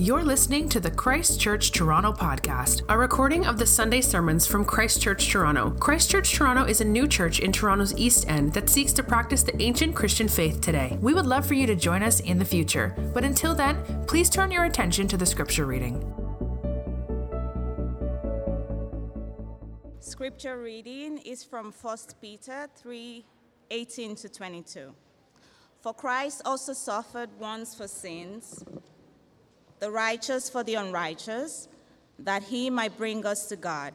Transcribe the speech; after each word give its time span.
You're 0.00 0.24
listening 0.24 0.66
to 0.70 0.80
the 0.80 0.90
Christ 0.90 1.38
Church 1.38 1.72
Toronto 1.72 2.10
podcast, 2.10 2.84
a 2.88 2.96
recording 2.96 3.44
of 3.44 3.58
the 3.58 3.66
Sunday 3.66 4.00
sermons 4.00 4.46
from 4.46 4.64
Christ 4.64 5.02
Church 5.02 5.28
Toronto. 5.28 5.72
Christ 5.72 6.10
Church 6.10 6.32
Toronto 6.32 6.64
is 6.64 6.80
a 6.80 6.86
new 6.86 7.06
church 7.06 7.38
in 7.38 7.52
Toronto's 7.52 7.94
East 7.98 8.26
End 8.26 8.54
that 8.54 8.70
seeks 8.70 8.94
to 8.94 9.02
practice 9.02 9.42
the 9.42 9.60
ancient 9.60 9.94
Christian 9.94 10.26
faith 10.26 10.62
today. 10.62 10.96
We 11.02 11.12
would 11.12 11.26
love 11.26 11.44
for 11.44 11.52
you 11.52 11.66
to 11.66 11.76
join 11.76 12.02
us 12.02 12.20
in 12.20 12.38
the 12.38 12.46
future, 12.46 12.96
but 13.12 13.24
until 13.24 13.54
then, 13.54 13.76
please 14.06 14.30
turn 14.30 14.50
your 14.50 14.64
attention 14.64 15.06
to 15.08 15.18
the 15.18 15.26
scripture 15.26 15.66
reading. 15.66 16.00
Scripture 19.98 20.62
reading 20.62 21.18
is 21.18 21.44
from 21.44 21.72
1 21.72 21.98
Peter 22.22 22.68
3 22.74 23.22
18 23.70 24.16
to 24.16 24.30
22. 24.30 24.94
For 25.82 25.92
Christ 25.92 26.40
also 26.46 26.72
suffered 26.72 27.28
once 27.38 27.74
for 27.74 27.86
sins, 27.86 28.64
the 29.80 29.90
righteous 29.90 30.48
for 30.48 30.62
the 30.62 30.74
unrighteous, 30.74 31.68
that 32.18 32.42
he 32.42 32.70
might 32.70 32.96
bring 32.96 33.24
us 33.26 33.46
to 33.46 33.56
God, 33.56 33.94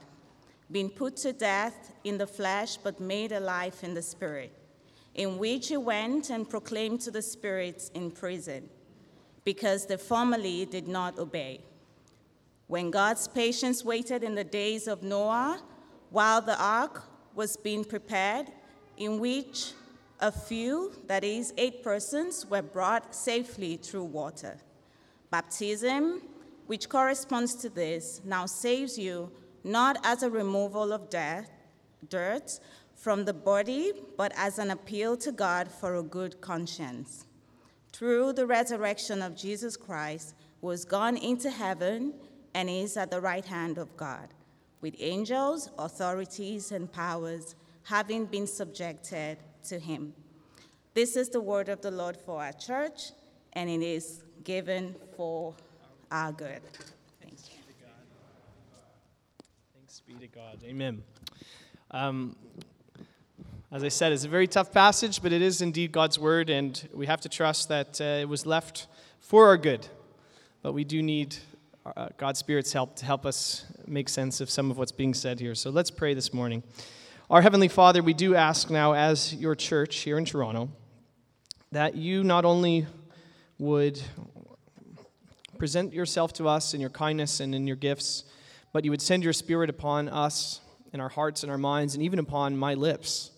being 0.71 0.89
put 0.89 1.15
to 1.17 1.31
death 1.31 1.93
in 2.03 2.17
the 2.17 2.27
flesh, 2.27 2.77
but 2.77 2.99
made 2.99 3.31
alive 3.31 3.77
in 3.83 3.93
the 3.93 4.01
spirit, 4.01 4.51
in 5.13 5.37
which 5.37 5.67
he 5.69 5.77
went 5.77 6.31
and 6.31 6.49
proclaimed 6.49 6.99
to 7.01 7.11
the 7.11 7.21
spirits 7.21 7.89
in 7.93 8.09
prison, 8.09 8.67
because 9.43 9.85
they 9.85 9.97
formerly 9.97 10.65
did 10.65 10.87
not 10.87 11.19
obey. 11.19 11.61
When 12.67 12.89
God's 12.89 13.27
patience 13.27 13.85
waited 13.85 14.23
in 14.23 14.33
the 14.33 14.43
days 14.43 14.87
of 14.87 15.03
Noah, 15.03 15.61
while 16.09 16.41
the 16.41 16.59
ark 16.59 17.03
was 17.35 17.55
being 17.55 17.85
prepared, 17.85 18.47
in 18.97 19.19
which 19.19 19.73
a 20.19 20.31
few, 20.31 20.93
that 21.05 21.23
is, 21.23 21.53
eight 21.57 21.83
persons, 21.83 22.45
were 22.49 22.63
brought 22.63 23.13
safely 23.13 23.77
through 23.77 24.05
water. 24.05 24.57
Baptism, 25.35 26.21
which 26.67 26.87
corresponds 26.87 27.55
to 27.55 27.67
this, 27.67 28.21
now 28.23 28.45
saves 28.45 28.97
you 28.97 29.29
not 29.65 29.97
as 30.05 30.23
a 30.23 30.29
removal 30.29 30.93
of 30.93 31.09
death, 31.09 31.49
dirt 32.07 32.57
from 32.95 33.25
the 33.25 33.33
body, 33.33 33.91
but 34.15 34.31
as 34.37 34.59
an 34.59 34.71
appeal 34.71 35.17
to 35.17 35.33
God 35.33 35.69
for 35.69 35.95
a 35.95 36.03
good 36.03 36.39
conscience. 36.39 37.25
Through 37.91 38.31
the 38.31 38.47
resurrection 38.47 39.21
of 39.21 39.35
Jesus 39.35 39.75
Christ, 39.75 40.35
who 40.61 40.69
has 40.69 40.85
gone 40.85 41.17
into 41.17 41.49
heaven 41.49 42.13
and 42.53 42.69
is 42.69 42.95
at 42.95 43.11
the 43.11 43.19
right 43.19 43.43
hand 43.43 43.77
of 43.77 43.97
God, 43.97 44.29
with 44.79 44.95
angels, 44.99 45.69
authorities, 45.77 46.71
and 46.71 46.89
powers 46.89 47.55
having 47.83 48.25
been 48.25 48.47
subjected 48.47 49.39
to 49.67 49.79
him. 49.79 50.13
This 50.93 51.17
is 51.17 51.27
the 51.27 51.41
word 51.41 51.67
of 51.67 51.81
the 51.81 51.91
Lord 51.91 52.15
for 52.15 52.41
our 52.41 52.53
church, 52.53 53.11
and 53.51 53.69
it 53.69 53.81
is 53.81 54.23
given 54.45 54.95
for 55.17 55.55
our 56.11 56.31
good. 56.31 56.61
Thank 57.19 57.33
you. 57.49 57.57
Thanks 59.73 60.01
be 60.07 60.13
to 60.13 60.27
God. 60.27 60.59
Amen. 60.63 61.03
Um, 61.89 62.35
as 63.71 63.83
I 63.83 63.87
said, 63.87 64.11
it's 64.11 64.23
a 64.23 64.29
very 64.29 64.45
tough 64.45 64.71
passage, 64.71 65.23
but 65.23 65.33
it 65.33 65.41
is 65.41 65.63
indeed 65.63 65.91
God's 65.91 66.19
word, 66.19 66.51
and 66.51 66.87
we 66.93 67.07
have 67.07 67.21
to 67.21 67.29
trust 67.29 67.69
that 67.69 67.99
uh, 67.99 68.21
it 68.21 68.29
was 68.29 68.45
left 68.45 68.85
for 69.19 69.47
our 69.47 69.57
good. 69.57 69.87
But 70.61 70.73
we 70.73 70.83
do 70.83 71.01
need 71.01 71.35
uh, 71.97 72.09
God's 72.17 72.37
Spirit's 72.37 72.71
help 72.71 72.95
to 72.97 73.05
help 73.05 73.25
us 73.25 73.65
make 73.87 74.07
sense 74.09 74.41
of 74.41 74.51
some 74.51 74.69
of 74.69 74.77
what's 74.77 74.91
being 74.91 75.15
said 75.15 75.39
here. 75.39 75.55
So 75.55 75.71
let's 75.71 75.89
pray 75.89 76.13
this 76.13 76.31
morning. 76.35 76.61
Our 77.31 77.41
Heavenly 77.41 77.67
Father, 77.67 78.03
we 78.03 78.13
do 78.13 78.35
ask 78.35 78.69
now, 78.69 78.93
as 78.93 79.33
your 79.33 79.55
church 79.55 79.97
here 80.01 80.19
in 80.19 80.25
Toronto, 80.25 80.69
that 81.71 81.95
you 81.95 82.23
not 82.23 82.45
only 82.45 82.85
would 83.57 84.01
present 85.57 85.93
yourself 85.93 86.33
to 86.33 86.47
us 86.47 86.73
in 86.73 86.81
your 86.81 86.89
kindness 86.89 87.39
and 87.39 87.55
in 87.55 87.67
your 87.67 87.75
gifts, 87.75 88.23
but 88.73 88.83
you 88.83 88.91
would 88.91 89.01
send 89.01 89.23
your 89.23 89.33
Spirit 89.33 89.69
upon 89.69 90.09
us 90.09 90.61
in 90.93 90.99
our 90.99 91.09
hearts 91.09 91.43
and 91.43 91.51
our 91.51 91.57
minds, 91.57 91.93
and 91.93 92.03
even 92.03 92.19
upon 92.19 92.57
my 92.57 92.73
lips, 92.73 93.31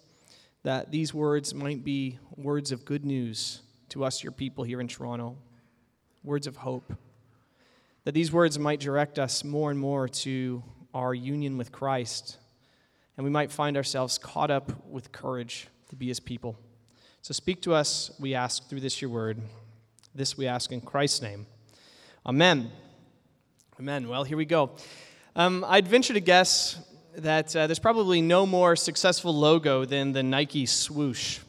that 0.64 0.92
these 0.92 1.14
words 1.14 1.54
might 1.54 1.84
be 1.84 2.20
words 2.36 2.72
of 2.72 2.86
good 2.86 3.06
news 3.06 3.62
to 3.90 4.04
us, 4.04 4.24
your 4.24 4.32
people 4.32 4.64
here 4.64 4.82
in 4.82 4.88
Toronto, 4.88 5.38
words 6.24 6.46
of 6.48 6.58
hope. 6.58 6.94
That 8.04 8.14
these 8.14 8.32
words 8.32 8.60
might 8.60 8.80
direct 8.80 9.18
us 9.20 9.44
more 9.44 9.72
and 9.72 9.80
more 9.80 10.08
to 10.08 10.64
our 10.94 11.14
union 11.14 11.58
with 11.58 11.72
Christ, 11.72 12.38
and 13.16 13.24
we 13.24 13.30
might 13.32 13.52
find 13.52 13.78
ourselves 13.78 14.18
caught 14.18 14.52
up 14.52 14.88
with 14.88 15.12
courage 15.12 15.68
to 15.90 15.96
be 15.96 16.08
his 16.08 16.20
people. 16.20 16.58
So 17.22 17.34
speak 17.34 17.62
to 17.64 17.74
us, 17.74 18.12
we 18.20 18.36
ask, 18.36 18.70
through 18.70 18.82
this 18.82 19.02
your 19.02 19.10
word. 19.10 19.42
This 20.14 20.38
we 20.38 20.48
ask 20.48 20.72
in 20.72 20.82
Christ's 20.82 21.22
name. 21.22 21.48
Amen. 22.28 22.70
Amen. 23.80 24.10
Well, 24.10 24.26
here 24.26 24.36
we 24.36 24.44
go. 24.44 24.72
Um, 25.34 25.64
I'd 25.66 25.88
venture 25.88 26.14
to 26.14 26.20
guess 26.20 26.78
that 27.16 27.56
uh, 27.56 27.68
there's 27.68 27.80
probably 27.80 28.22
no 28.22 28.46
more 28.46 28.76
successful 28.76 29.34
logo 29.34 29.86
than 29.86 30.12
the 30.12 30.24
Nike 30.24 30.66
swoosh. 30.66 31.40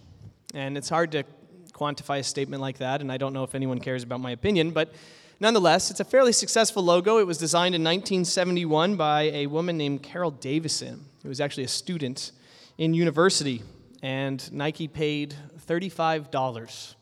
And 0.55 0.79
it's 0.79 0.89
hard 0.89 1.11
to 1.13 1.25
quantify 1.73 2.21
a 2.21 2.23
statement 2.23 2.63
like 2.63 2.79
that, 2.79 3.01
and 3.01 3.11
I 3.11 3.17
don't 3.17 3.33
know 3.33 3.43
if 3.43 3.57
anyone 3.57 3.81
cares 3.81 4.05
about 4.05 4.21
my 4.21 4.31
opinion, 4.31 4.71
but 4.71 4.95
nonetheless, 5.41 5.91
it's 5.91 5.99
a 5.99 6.05
fairly 6.05 6.33
successful 6.33 6.85
logo. 6.85 7.19
It 7.19 7.27
was 7.27 7.39
designed 7.39 7.75
in 7.75 7.83
1971 7.83 8.95
by 8.95 9.23
a 9.23 9.49
woman 9.49 9.77
named 9.77 10.05
Carol 10.05 10.31
Davidson, 10.31 11.07
who 11.25 11.29
was 11.29 11.41
actually 11.41 11.65
a 11.65 11.69
student 11.69 12.31
in 12.77 12.95
university. 12.95 13.65
And 14.01 14.53
Nike 14.53 14.87
paid 14.87 15.35
$35 15.67 16.95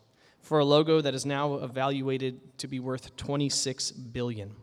for 0.47 0.61
a 0.61 0.65
logo 0.65 1.01
that 1.01 1.13
is 1.13 1.27
now 1.27 1.55
evaluated 1.55 2.57
to 2.57 2.69
be 2.69 2.79
worth 2.79 3.17
26 3.17 3.91
billion. 3.91 4.55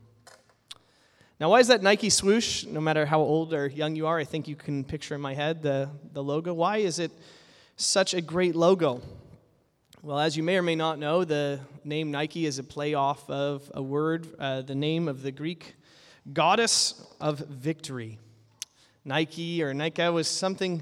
Now, 1.42 1.50
why 1.50 1.60
is 1.60 1.68
that 1.68 1.84
Nike 1.84 2.10
swoosh? 2.10 2.66
No 2.66 2.80
matter 2.80 3.06
how 3.06 3.20
old 3.20 3.54
or 3.54 3.68
young 3.68 3.94
you 3.98 4.08
are, 4.08 4.18
I 4.18 4.24
think 4.24 4.48
you 4.48 4.56
can 4.56 4.86
picture 4.86 5.14
in 5.14 5.20
my 5.20 5.34
head 5.34 5.62
the, 5.62 5.90
the 6.14 6.24
logo. 6.24 6.54
Why 6.54 6.78
is 6.78 7.00
it 7.00 7.12
such 7.76 8.14
a 8.14 8.22
great 8.22 8.56
logo? 8.56 9.02
Well, 10.02 10.20
as 10.20 10.38
you 10.38 10.44
may 10.44 10.56
or 10.56 10.62
may 10.62 10.76
not 10.76 11.00
know, 11.00 11.26
the 11.26 11.60
name 11.84 12.12
Nike 12.12 12.46
is 12.46 12.60
a 12.60 12.64
play 12.64 12.94
off 12.94 13.30
of 13.30 13.70
a 13.74 13.84
word, 13.84 14.26
uh, 14.40 14.62
the 14.62 14.76
name 14.76 15.10
of 15.10 15.22
the 15.22 15.34
Greek 15.34 15.76
goddess 16.32 17.06
of 17.20 17.40
victory. 17.40 18.20
Nike 19.04 19.62
or 19.62 19.74
Nika 19.74 20.14
was 20.14 20.30
something 20.30 20.82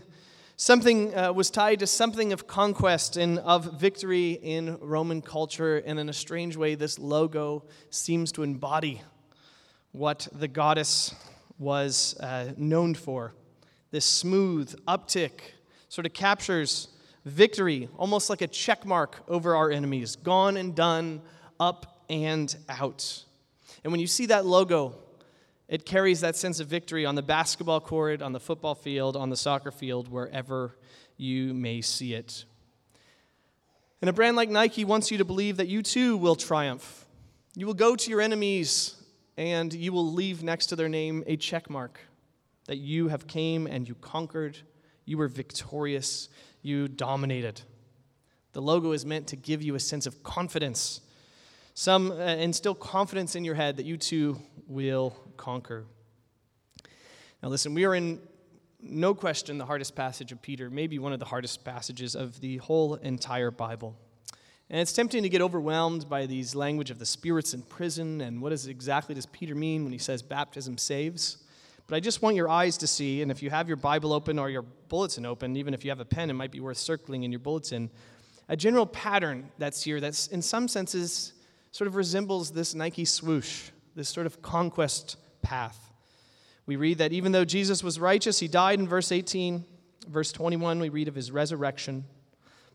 Something 0.61 1.17
uh, 1.17 1.33
was 1.33 1.49
tied 1.49 1.79
to 1.79 1.87
something 1.87 2.33
of 2.33 2.45
conquest 2.45 3.17
and 3.17 3.39
of 3.39 3.79
victory 3.79 4.33
in 4.33 4.77
Roman 4.79 5.23
culture, 5.23 5.77
and 5.77 5.97
in 5.97 6.07
a 6.07 6.13
strange 6.13 6.55
way, 6.55 6.75
this 6.75 6.99
logo 6.99 7.63
seems 7.89 8.31
to 8.33 8.43
embody 8.43 9.01
what 9.91 10.27
the 10.31 10.47
goddess 10.47 11.15
was 11.57 12.15
uh, 12.19 12.51
known 12.57 12.93
for. 12.93 13.33
This 13.89 14.05
smooth 14.05 14.75
uptick 14.87 15.31
sort 15.89 16.05
of 16.05 16.13
captures 16.13 16.89
victory, 17.25 17.89
almost 17.97 18.29
like 18.29 18.41
a 18.41 18.47
check 18.47 18.85
mark 18.85 19.23
over 19.27 19.55
our 19.55 19.71
enemies 19.71 20.15
gone 20.15 20.57
and 20.57 20.75
done, 20.75 21.23
up 21.59 22.03
and 22.07 22.55
out. 22.69 23.23
And 23.83 23.91
when 23.91 23.99
you 23.99 24.05
see 24.05 24.27
that 24.27 24.45
logo, 24.45 24.93
it 25.71 25.85
carries 25.85 26.19
that 26.19 26.35
sense 26.35 26.59
of 26.59 26.67
victory 26.67 27.05
on 27.05 27.15
the 27.15 27.21
basketball 27.21 27.79
court, 27.79 28.21
on 28.21 28.33
the 28.33 28.41
football 28.41 28.75
field, 28.75 29.15
on 29.15 29.29
the 29.29 29.37
soccer 29.37 29.71
field, 29.71 30.09
wherever 30.09 30.75
you 31.15 31.53
may 31.53 31.79
see 31.79 32.13
it. 32.13 32.43
And 34.01 34.09
a 34.09 34.13
brand 34.13 34.35
like 34.35 34.49
Nike 34.49 34.83
wants 34.83 35.11
you 35.11 35.17
to 35.19 35.23
believe 35.23 35.55
that 35.57 35.69
you 35.69 35.81
too 35.81 36.17
will 36.17 36.35
triumph. 36.35 37.05
You 37.55 37.67
will 37.67 37.73
go 37.73 37.95
to 37.95 38.09
your 38.09 38.19
enemies 38.19 39.01
and 39.37 39.73
you 39.73 39.93
will 39.93 40.11
leave 40.11 40.43
next 40.43 40.65
to 40.67 40.75
their 40.75 40.89
name 40.89 41.23
a 41.25 41.37
check 41.37 41.69
mark 41.69 42.01
that 42.65 42.77
you 42.77 43.07
have 43.07 43.25
came 43.25 43.65
and 43.65 43.87
you 43.87 43.95
conquered, 43.95 44.57
you 45.05 45.17
were 45.17 45.29
victorious, 45.29 46.27
you 46.61 46.89
dominated. 46.89 47.61
The 48.51 48.61
logo 48.61 48.91
is 48.91 49.05
meant 49.05 49.27
to 49.27 49.37
give 49.37 49.61
you 49.61 49.75
a 49.75 49.79
sense 49.79 50.05
of 50.05 50.21
confidence 50.21 50.99
some 51.73 52.11
uh, 52.11 52.15
instill 52.15 52.75
confidence 52.75 53.35
in 53.35 53.45
your 53.45 53.55
head 53.55 53.77
that 53.77 53.85
you 53.85 53.97
too 53.97 54.39
will 54.67 55.15
conquer. 55.41 55.85
Now, 57.41 57.49
listen, 57.49 57.73
we 57.73 57.83
are 57.85 57.95
in 57.95 58.19
no 58.79 59.15
question 59.15 59.57
the 59.57 59.65
hardest 59.65 59.95
passage 59.95 60.31
of 60.31 60.39
Peter, 60.41 60.69
maybe 60.69 60.99
one 60.99 61.13
of 61.13 61.19
the 61.19 61.25
hardest 61.25 61.65
passages 61.65 62.15
of 62.15 62.39
the 62.41 62.57
whole 62.57 62.93
entire 62.95 63.49
Bible. 63.49 63.95
And 64.69 64.79
it's 64.79 64.93
tempting 64.93 65.23
to 65.23 65.29
get 65.29 65.41
overwhelmed 65.41 66.07
by 66.07 66.27
these 66.27 66.53
language 66.53 66.91
of 66.91 66.99
the 66.99 67.05
spirits 67.05 67.55
in 67.55 67.63
prison 67.63 68.21
and 68.21 68.39
what 68.39 68.51
is 68.51 68.67
exactly 68.67 69.15
does 69.15 69.25
Peter 69.25 69.55
mean 69.55 69.83
when 69.83 69.91
he 69.91 69.97
says 69.97 70.21
baptism 70.21 70.77
saves. 70.77 71.37
But 71.87 71.95
I 71.95 71.99
just 71.99 72.21
want 72.21 72.35
your 72.35 72.47
eyes 72.47 72.77
to 72.77 72.87
see, 72.87 73.23
and 73.23 73.31
if 73.31 73.41
you 73.41 73.49
have 73.49 73.67
your 73.67 73.77
Bible 73.77 74.13
open 74.13 74.37
or 74.37 74.49
your 74.49 74.61
bulletin 74.61 75.25
open, 75.25 75.57
even 75.57 75.73
if 75.73 75.83
you 75.83 75.89
have 75.89 75.99
a 75.99 76.05
pen, 76.05 76.29
it 76.29 76.33
might 76.33 76.51
be 76.51 76.59
worth 76.59 76.77
circling 76.77 77.23
in 77.23 77.31
your 77.31 77.39
bulletin, 77.39 77.89
a 78.47 78.55
general 78.55 78.85
pattern 78.85 79.49
that's 79.57 79.83
here 79.83 79.99
that's 79.99 80.27
in 80.27 80.41
some 80.43 80.67
senses 80.67 81.33
sort 81.71 81.87
of 81.87 81.95
resembles 81.95 82.51
this 82.51 82.75
Nike 82.75 83.05
swoosh, 83.05 83.71
this 83.95 84.07
sort 84.07 84.25
of 84.25 84.41
conquest 84.41 85.17
path. 85.41 85.91
We 86.65 86.75
read 86.75 86.99
that 86.99 87.11
even 87.11 87.31
though 87.31 87.45
Jesus 87.45 87.83
was 87.83 87.99
righteous, 87.99 88.39
he 88.39 88.47
died 88.47 88.79
in 88.79 88.87
verse 88.87 89.11
18. 89.11 89.65
Verse 90.07 90.31
21, 90.31 90.79
we 90.79 90.89
read 90.89 91.07
of 91.07 91.15
his 91.15 91.31
resurrection. 91.31 92.05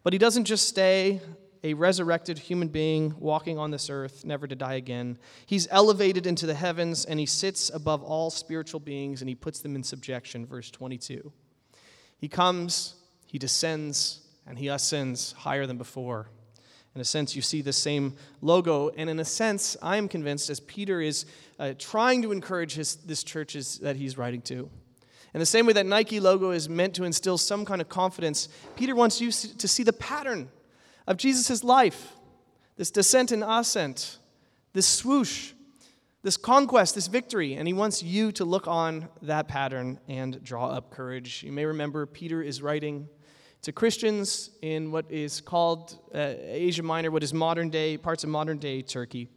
But 0.03 0.13
he 0.13 0.19
doesn't 0.19 0.45
just 0.45 0.69
stay 0.69 1.21
a 1.65 1.75
resurrected 1.75 2.39
human 2.39 2.69
being 2.69 3.15
walking 3.19 3.59
on 3.59 3.73
this 3.73 3.91
earth, 3.91 4.25
never 4.25 4.47
to 4.47 4.55
die 4.55 4.75
again. 4.75 5.19
He's 5.47 5.67
elevated 5.71 6.27
into 6.27 6.47
the 6.47 6.55
heavens 6.55 7.05
and 7.05 7.19
he 7.19 7.27
sits 7.27 7.71
above 7.75 8.05
all 8.05 8.31
spiritual 8.31 8.79
beings 8.79 9.21
and 9.21 9.29
he 9.29 9.35
puts 9.35 9.61
them 9.61 9.75
in 9.75 9.83
subjection, 9.83 10.47
verse 10.47 10.71
22. 10.71 11.33
He 12.19 12.29
comes, 12.29 12.95
he 13.27 13.39
descends, 13.39 14.21
and 14.47 14.59
he 14.59 14.69
ascends 14.69 15.33
higher 15.33 15.67
than 15.67 15.77
before. 15.77 16.29
In 16.97 17.01
a 17.01 17.05
sense, 17.05 17.37
you 17.37 17.43
see 17.43 17.61
the 17.61 17.75
same 17.75 18.15
logo, 18.41 18.89
and 18.97 19.09
in 19.09 19.21
a 19.21 19.25
sense, 19.25 19.77
I 19.83 19.99
am 19.99 20.09
convinced, 20.09 20.49
as 20.49 20.61
Peter 20.61 21.03
is 21.03 21.27
uh, 21.59 21.75
trying 21.79 22.23
to 22.23 22.33
encourage 22.33 22.73
his, 22.73 22.97
this 22.97 23.23
church 23.23 23.53
that 23.53 23.97
he's 23.97 24.17
writing 24.17 24.41
to, 24.43 24.71
in 25.35 25.41
the 25.41 25.45
same 25.45 25.67
way 25.67 25.75
that 25.75 25.85
Nike 25.85 26.21
logo 26.21 26.53
is 26.53 26.71
meant 26.71 26.95
to 26.95 27.05
instill 27.05 27.37
some 27.37 27.67
kind 27.67 27.83
of 27.83 27.91
confidence, 27.91 28.49
Peter 28.77 28.95
wants 28.95 29.21
you 29.21 29.31
to 29.31 29.69
see 29.69 29.83
the 29.83 29.93
pattern 29.93 30.49
of 31.07 31.19
Jesus' 31.19 31.63
life 31.63 32.15
this 32.77 32.91
descent 32.91 33.31
and 33.31 33.45
ascent, 33.45 34.17
this 34.73 34.87
swoosh, 34.87 35.53
this 36.23 36.39
conquest, 36.39 36.95
this 36.95 37.07
victory. 37.07 37.55
And 37.55 37.69
he 37.69 37.75
wants 37.75 38.03
you 38.03 38.33
to 38.33 38.47
look 38.47 38.67
on 38.67 39.09
that 39.21 39.47
pattern 39.49 40.01
and 40.09 40.43
draw 40.43 40.69
up 40.69 40.91
courage. 40.91 41.43
You 41.43 41.53
may 41.53 41.67
remember 41.67 42.07
Peter 42.07 42.43
is 42.43 42.63
writing 42.63 43.09
to 43.67 43.73
Christians 43.73 44.51
in 44.63 44.93
what 44.93 45.11
is 45.11 45.41
called 45.41 45.99
uh, 46.15 46.35
Asia 46.41 46.85
Minor, 46.85 47.11
what 47.11 47.25
is 47.25 47.35
modern 47.35 47.69
day, 47.69 47.97
parts 47.97 48.23
of 48.23 48.31
modern 48.31 48.59
day 48.59 48.81
Turkey. 48.81 49.29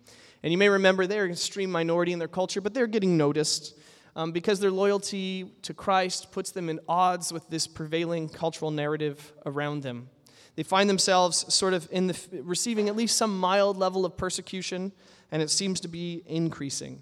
And 0.43 0.51
you 0.51 0.57
may 0.59 0.69
remember 0.69 1.07
they're 1.07 1.25
an 1.25 1.31
extreme 1.31 1.71
minority 1.71 2.13
in 2.13 2.19
their 2.19 2.27
culture, 2.27 2.61
but 2.61 2.75
they're 2.75 2.85
getting 2.85 3.17
noticed 3.17 3.73
um, 4.15 4.31
because 4.31 4.59
their 4.59 4.69
loyalty 4.69 5.51
to 5.63 5.73
Christ 5.73 6.31
puts 6.31 6.51
them 6.51 6.69
in 6.69 6.79
odds 6.87 7.33
with 7.33 7.49
this 7.49 7.65
prevailing 7.65 8.29
cultural 8.29 8.69
narrative 8.69 9.33
around 9.47 9.81
them. 9.81 10.09
They 10.55 10.61
find 10.61 10.87
themselves 10.87 11.51
sort 11.51 11.73
of 11.73 11.87
in 11.89 12.05
the, 12.05 12.27
receiving 12.43 12.87
at 12.87 12.95
least 12.95 13.17
some 13.17 13.35
mild 13.35 13.77
level 13.77 14.05
of 14.05 14.15
persecution, 14.15 14.91
and 15.31 15.41
it 15.41 15.49
seems 15.49 15.79
to 15.79 15.87
be 15.87 16.21
increasing. 16.27 17.01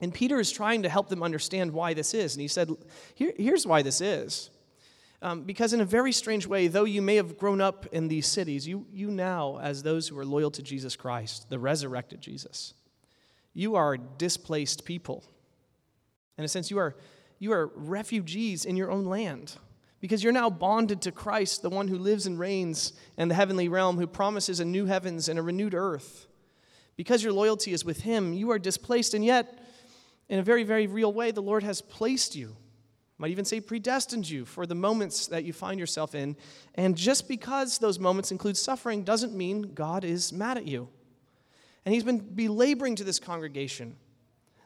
And 0.00 0.14
Peter 0.14 0.38
is 0.38 0.52
trying 0.52 0.84
to 0.84 0.88
help 0.88 1.08
them 1.08 1.24
understand 1.24 1.72
why 1.72 1.94
this 1.94 2.14
is. 2.14 2.36
And 2.36 2.42
he 2.42 2.48
said, 2.48 2.70
Here, 3.16 3.32
Here's 3.36 3.66
why 3.66 3.82
this 3.82 4.00
is. 4.00 4.50
Um, 5.24 5.40
because, 5.40 5.72
in 5.72 5.80
a 5.80 5.86
very 5.86 6.12
strange 6.12 6.46
way, 6.46 6.66
though 6.66 6.84
you 6.84 7.00
may 7.00 7.16
have 7.16 7.38
grown 7.38 7.62
up 7.62 7.86
in 7.92 8.08
these 8.08 8.26
cities, 8.26 8.68
you, 8.68 8.84
you 8.92 9.10
now, 9.10 9.58
as 9.58 9.82
those 9.82 10.06
who 10.06 10.18
are 10.18 10.24
loyal 10.24 10.50
to 10.50 10.62
Jesus 10.62 10.96
Christ, 10.96 11.48
the 11.48 11.58
resurrected 11.58 12.20
Jesus, 12.20 12.74
you 13.54 13.74
are 13.74 13.96
displaced 13.96 14.84
people. 14.84 15.24
In 16.36 16.44
a 16.44 16.48
sense, 16.48 16.70
you 16.70 16.76
are, 16.76 16.94
you 17.38 17.52
are 17.52 17.70
refugees 17.74 18.66
in 18.66 18.76
your 18.76 18.90
own 18.90 19.06
land 19.06 19.56
because 19.98 20.22
you're 20.22 20.30
now 20.30 20.50
bonded 20.50 21.00
to 21.00 21.10
Christ, 21.10 21.62
the 21.62 21.70
one 21.70 21.88
who 21.88 21.96
lives 21.96 22.26
and 22.26 22.38
reigns 22.38 22.92
in 23.16 23.28
the 23.28 23.34
heavenly 23.34 23.70
realm, 23.70 23.96
who 23.96 24.06
promises 24.06 24.60
a 24.60 24.64
new 24.66 24.84
heavens 24.84 25.30
and 25.30 25.38
a 25.38 25.42
renewed 25.42 25.72
earth. 25.72 26.26
Because 26.96 27.24
your 27.24 27.32
loyalty 27.32 27.72
is 27.72 27.82
with 27.82 28.02
Him, 28.02 28.34
you 28.34 28.50
are 28.50 28.58
displaced, 28.58 29.14
and 29.14 29.24
yet, 29.24 29.58
in 30.28 30.38
a 30.38 30.42
very, 30.42 30.64
very 30.64 30.86
real 30.86 31.14
way, 31.14 31.30
the 31.30 31.40
Lord 31.40 31.62
has 31.62 31.80
placed 31.80 32.36
you, 32.36 32.56
might 33.18 33.30
even 33.30 33.44
say 33.44 33.60
predestined 33.60 34.28
you 34.28 34.44
for 34.44 34.66
the 34.66 34.74
moments 34.74 35.28
that 35.28 35.44
you 35.44 35.52
find 35.52 35.78
yourself 35.78 36.14
in. 36.14 36.36
And 36.74 36.96
just 36.96 37.28
because 37.28 37.78
those 37.78 37.98
moments 37.98 38.32
include 38.32 38.56
suffering 38.56 39.04
doesn't 39.04 39.34
mean 39.34 39.74
God 39.74 40.04
is 40.04 40.32
mad 40.32 40.56
at 40.56 40.66
you. 40.66 40.88
And 41.84 41.94
He's 41.94 42.04
been 42.04 42.18
belaboring 42.18 42.96
to 42.96 43.04
this 43.04 43.18
congregation 43.18 43.96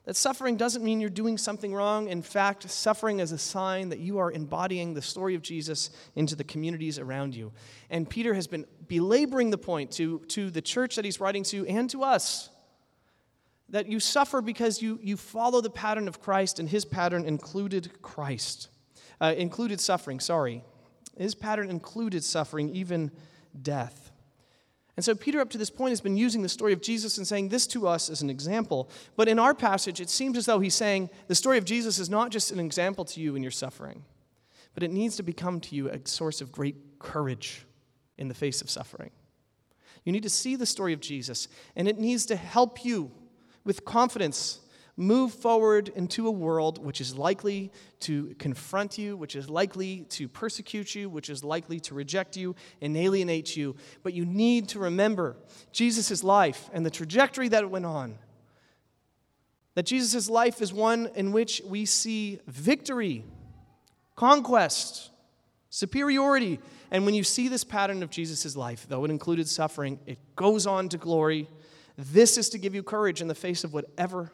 that 0.09 0.17
suffering 0.17 0.57
doesn't 0.57 0.83
mean 0.83 1.03
you're 1.03 1.11
doing 1.11 1.37
something 1.37 1.75
wrong. 1.75 2.09
In 2.09 2.23
fact, 2.23 2.71
suffering 2.71 3.21
is 3.21 3.31
a 3.31 3.37
sign 3.37 3.91
that 3.91 3.99
you 3.99 4.17
are 4.17 4.33
embodying 4.33 4.95
the 4.95 5.03
story 5.03 5.35
of 5.35 5.43
Jesus 5.43 5.91
into 6.17 6.35
the 6.35 6.45
communities 6.45 6.99
around 6.99 7.35
you. 7.35 7.53
And 7.91 8.09
Peter 8.09 8.33
has 8.33 8.47
been 8.47 8.65
belaboring 8.87 9.51
the 9.51 9.59
point 9.59 9.91
to, 9.93 10.21
to 10.29 10.49
the 10.49 10.63
church 10.63 10.97
that 10.97 11.05
he's 11.05 11.21
writing 11.21 11.43
to 11.43 11.67
and 11.67 11.91
to 11.91 12.05
us 12.05 12.49
that 13.71 13.87
you 13.87 14.01
suffer 14.01 14.41
because 14.41 14.81
you, 14.81 14.99
you 15.03 15.17
follow 15.17 15.61
the 15.61 15.71
pattern 15.71 16.09
of 16.09 16.21
Christ, 16.21 16.59
and 16.59 16.69
his 16.69 16.85
pattern 16.85 17.25
included 17.25 18.01
Christ, 18.03 18.69
uh, 19.21 19.35
included 19.37 19.81
suffering, 19.81 20.21
sorry. 20.21 20.65
His 21.17 21.35
pattern 21.35 21.69
included 21.69 22.25
suffering, 22.25 22.75
even 22.75 23.11
death. 23.61 24.13
And 24.97 25.05
so 25.05 25.15
Peter, 25.15 25.41
up 25.41 25.51
to 25.51 25.59
this 25.59 25.71
point, 25.71 25.91
has 25.91 26.01
been 26.01 26.17
using 26.17 26.43
the 26.43 26.49
story 26.49 26.73
of 26.73 26.81
Jesus 26.81 27.19
and 27.19 27.27
saying 27.27 27.51
this 27.51 27.69
to 27.69 27.87
us 27.87 28.11
as 28.11 28.23
an 28.23 28.31
example. 28.31 28.91
But 29.15 29.29
in 29.29 29.39
our 29.39 29.55
passage, 29.55 30.01
it 30.01 30.11
seems 30.11 30.37
as 30.37 30.47
though 30.47 30.59
he's 30.59 30.75
saying 30.75 31.11
the 31.29 31.37
story 31.37 31.57
of 31.57 31.65
Jesus 31.65 32.01
is 32.01 32.11
not 32.11 32.31
just 32.31 32.51
an 32.51 32.59
example 32.59 33.05
to 33.05 33.21
you 33.21 33.37
in 33.37 33.43
your 33.43 33.53
suffering, 33.53 34.05
but 34.75 34.83
it 34.83 34.91
needs 34.91 35.17
to 35.17 35.23
become 35.23 35.61
to 35.61 35.77
you 35.77 35.89
a 35.89 36.01
source 36.05 36.41
of 36.41 36.51
great 36.51 36.99
courage 36.99 37.65
in 38.17 38.27
the 38.27 38.35
face 38.35 38.61
of 38.61 38.69
suffering. 38.69 39.11
You 40.05 40.11
need 40.11 40.25
to 40.25 40.31
see 40.31 40.57
the 40.57 40.67
story 40.67 40.93
of 40.93 41.01
Jesus, 41.01 41.47
and 41.77 41.87
it 41.87 41.99
needs 41.99 42.27
to 42.27 42.37
help 42.37 42.85
you 42.85 43.13
with 43.69 43.85
confidence 43.85 44.61
move 44.97 45.31
forward 45.31 45.89
into 45.95 46.27
a 46.27 46.31
world 46.31 46.83
which 46.83 47.03
is 47.03 47.19
likely 47.19 47.71
to 48.01 48.35
confront 48.39 48.97
you, 48.97 49.15
which 49.15 49.37
is 49.37 49.51
likely 49.51 50.07
to 50.09 50.27
persecute 50.27 50.95
you, 50.95 51.11
which 51.11 51.29
is 51.29 51.45
likely 51.45 51.79
to 51.79 51.95
reject 51.95 52.35
you 52.35 52.57
and 52.81 52.97
alienate 52.97 53.55
you. 53.55 53.77
But 54.03 54.15
you 54.15 54.25
need 54.25 54.71
to 54.71 54.79
remember 54.79 55.37
Jesus' 55.71 56.25
life 56.25 56.71
and 56.73 56.85
the 56.85 56.91
trajectory 56.91 57.49
that 57.49 57.63
it 57.63 57.69
went 57.69 57.85
on. 57.85 58.19
That 59.75 59.85
Jesus' 59.85 60.31
life 60.31 60.63
is 60.63 60.73
one 60.73 61.11
in 61.15 61.31
which 61.33 61.61
we 61.67 61.85
see 61.85 62.41
victory, 62.47 63.23
conquest, 64.17 65.11
superiority. 65.69 66.59
And 66.91 67.05
when 67.05 67.15
you 67.15 67.23
see 67.23 67.49
this 67.49 67.65
pattern 67.65 68.03
of 68.03 68.09
Jesus' 68.09 68.57
life, 68.57 68.87
though 68.89 69.05
it 69.05 69.11
included 69.11 69.47
suffering, 69.47 70.01
it 70.07 70.19
goes 70.37 70.67
on 70.67 70.89
to 70.89 70.97
glory. 70.97 71.49
This 71.99 72.39
is 72.39 72.49
to 72.51 72.59
give 72.59 72.75
you 72.75 72.83
courage 72.83 73.21
in 73.21 73.29
the 73.29 73.35
face 73.35 73.65
of 73.65 73.75
whatever 73.75 74.31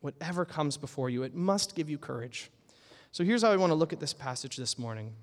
whatever 0.00 0.44
comes 0.44 0.76
before 0.76 1.10
you. 1.10 1.22
It 1.22 1.34
must 1.34 1.74
give 1.74 1.88
you 1.88 1.98
courage. 1.98 2.50
So 3.10 3.24
here's 3.24 3.42
how 3.42 3.50
I 3.50 3.56
want 3.56 3.70
to 3.70 3.74
look 3.74 3.92
at 3.92 3.98
this 3.98 4.12
passage 4.12 4.56
this 4.56 4.78
morning. 4.78 5.14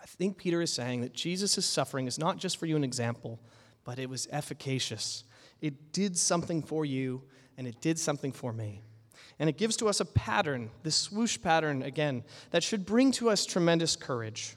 I 0.00 0.06
think 0.06 0.36
Peter 0.36 0.60
is 0.62 0.72
saying 0.72 1.02
that 1.02 1.12
Jesus' 1.12 1.64
suffering 1.64 2.06
is 2.06 2.18
not 2.18 2.38
just 2.38 2.56
for 2.56 2.66
you 2.66 2.74
an 2.74 2.84
example, 2.84 3.38
but 3.84 3.98
it 3.98 4.08
was 4.08 4.26
efficacious. 4.32 5.24
It 5.60 5.92
did 5.92 6.16
something 6.16 6.62
for 6.62 6.84
you, 6.84 7.22
and 7.56 7.68
it 7.68 7.80
did 7.80 7.98
something 7.98 8.32
for 8.32 8.52
me. 8.52 8.82
And 9.38 9.48
it 9.48 9.56
gives 9.56 9.76
to 9.76 9.88
us 9.88 10.00
a 10.00 10.04
pattern, 10.04 10.70
this 10.82 10.96
swoosh 10.96 11.40
pattern 11.40 11.82
again, 11.82 12.24
that 12.50 12.64
should 12.64 12.84
bring 12.84 13.12
to 13.12 13.30
us 13.30 13.46
tremendous 13.46 13.94
courage. 13.94 14.56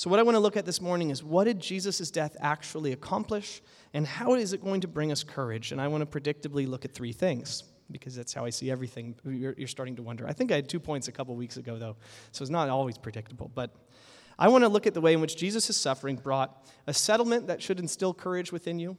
So, 0.00 0.08
what 0.08 0.18
I 0.18 0.22
want 0.22 0.34
to 0.34 0.40
look 0.40 0.56
at 0.56 0.64
this 0.64 0.80
morning 0.80 1.10
is 1.10 1.22
what 1.22 1.44
did 1.44 1.60
Jesus' 1.60 2.10
death 2.10 2.34
actually 2.40 2.92
accomplish, 2.92 3.60
and 3.92 4.06
how 4.06 4.32
is 4.32 4.54
it 4.54 4.64
going 4.64 4.80
to 4.80 4.88
bring 4.88 5.12
us 5.12 5.22
courage? 5.22 5.72
And 5.72 5.78
I 5.78 5.88
want 5.88 6.10
to 6.10 6.20
predictably 6.20 6.66
look 6.66 6.86
at 6.86 6.94
three 6.94 7.12
things 7.12 7.64
because 7.92 8.16
that's 8.16 8.32
how 8.32 8.46
I 8.46 8.48
see 8.48 8.70
everything. 8.70 9.14
You're, 9.26 9.54
starting 9.66 9.96
to 9.96 10.02
wonder. 10.02 10.26
I 10.26 10.32
think 10.32 10.52
I 10.52 10.54
had 10.54 10.70
two 10.70 10.80
points 10.80 11.08
a 11.08 11.12
couple 11.12 11.36
weeks 11.36 11.58
ago, 11.58 11.78
though, 11.78 11.96
so 12.32 12.42
it's 12.42 12.50
not 12.50 12.70
always 12.70 12.96
predictable. 12.96 13.50
But 13.54 13.76
I 14.38 14.48
want 14.48 14.64
to 14.64 14.68
look 14.68 14.86
at 14.86 14.94
the 14.94 15.02
way 15.02 15.12
in 15.12 15.20
which 15.20 15.36
Jesus' 15.36 15.76
suffering 15.76 16.16
brought 16.16 16.66
a 16.86 16.94
settlement 16.94 17.48
that 17.48 17.60
should 17.60 17.78
instill 17.78 18.14
courage 18.14 18.52
within 18.52 18.78
you, 18.78 18.96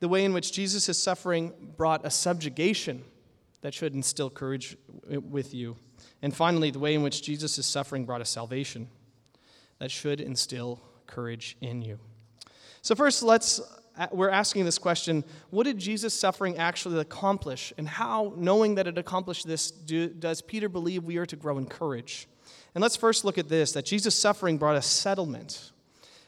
the 0.00 0.08
way 0.08 0.24
in 0.24 0.32
which 0.32 0.52
Jesus' 0.52 0.96
suffering 0.98 1.52
brought 1.76 2.00
a 2.06 2.10
subjugation 2.10 3.04
that 3.60 3.74
should 3.74 3.92
instill 3.92 4.30
courage 4.30 4.74
with 5.06 5.52
you, 5.52 5.76
and 6.22 6.34
finally, 6.34 6.70
the 6.70 6.78
way 6.78 6.94
in 6.94 7.02
which 7.02 7.20
Jesus' 7.20 7.66
suffering 7.66 8.06
brought 8.06 8.22
a 8.22 8.24
salvation 8.24 8.88
that 9.78 9.90
should 9.90 10.20
instill 10.20 10.80
courage 11.06 11.56
in 11.60 11.82
you. 11.82 11.98
So, 12.82 12.94
first, 12.94 13.22
let's 13.22 13.60
we're 14.10 14.30
asking 14.30 14.64
this 14.64 14.78
question 14.78 15.24
what 15.50 15.64
did 15.64 15.78
Jesus' 15.78 16.14
suffering 16.14 16.58
actually 16.58 16.98
accomplish? 17.00 17.72
And 17.78 17.88
how, 17.88 18.32
knowing 18.36 18.74
that 18.76 18.86
it 18.86 18.98
accomplished 18.98 19.46
this, 19.46 19.70
do, 19.70 20.08
does 20.08 20.42
Peter 20.42 20.68
believe 20.68 21.04
we 21.04 21.16
are 21.16 21.26
to 21.26 21.36
grow 21.36 21.58
in 21.58 21.66
courage? 21.66 22.26
And 22.74 22.82
let's 22.82 22.96
first 22.96 23.24
look 23.24 23.38
at 23.38 23.48
this 23.48 23.72
that 23.72 23.84
Jesus' 23.84 24.14
suffering 24.14 24.58
brought 24.58 24.76
a 24.76 24.82
settlement. 24.82 25.70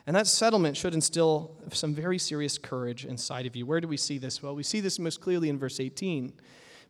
And 0.07 0.15
that 0.15 0.29
settlement 0.29 0.77
should 0.77 0.95
instill 0.95 1.57
some 1.73 1.93
very 1.93 2.19
serious 2.19 2.59
courage 2.59 3.05
inside 3.05 3.45
of 3.45 3.57
you. 3.57 3.67
Where 3.67 3.81
do 3.81 3.89
we 3.89 3.97
see 3.97 4.19
this? 4.19 4.41
Well, 4.41 4.55
we 4.55 4.63
see 4.63 4.79
this 4.79 5.01
most 5.01 5.21
clearly 5.21 5.49
in 5.49 5.59
verse 5.59 5.81
18. 5.81 6.33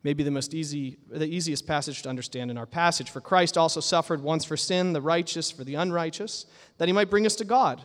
Maybe 0.02 0.22
the 0.22 0.30
most 0.30 0.54
easy, 0.54 0.98
the 1.08 1.26
easiest 1.26 1.66
passage 1.66 2.02
to 2.02 2.08
understand 2.08 2.50
in 2.50 2.58
our 2.58 2.66
passage. 2.66 3.10
For 3.10 3.20
Christ 3.20 3.58
also 3.58 3.80
suffered 3.80 4.22
once 4.22 4.44
for 4.44 4.56
sin, 4.56 4.92
the 4.92 5.00
righteous 5.00 5.50
for 5.50 5.64
the 5.64 5.74
unrighteous, 5.74 6.46
that 6.78 6.88
he 6.88 6.92
might 6.92 7.10
bring 7.10 7.26
us 7.26 7.36
to 7.36 7.44
God, 7.44 7.84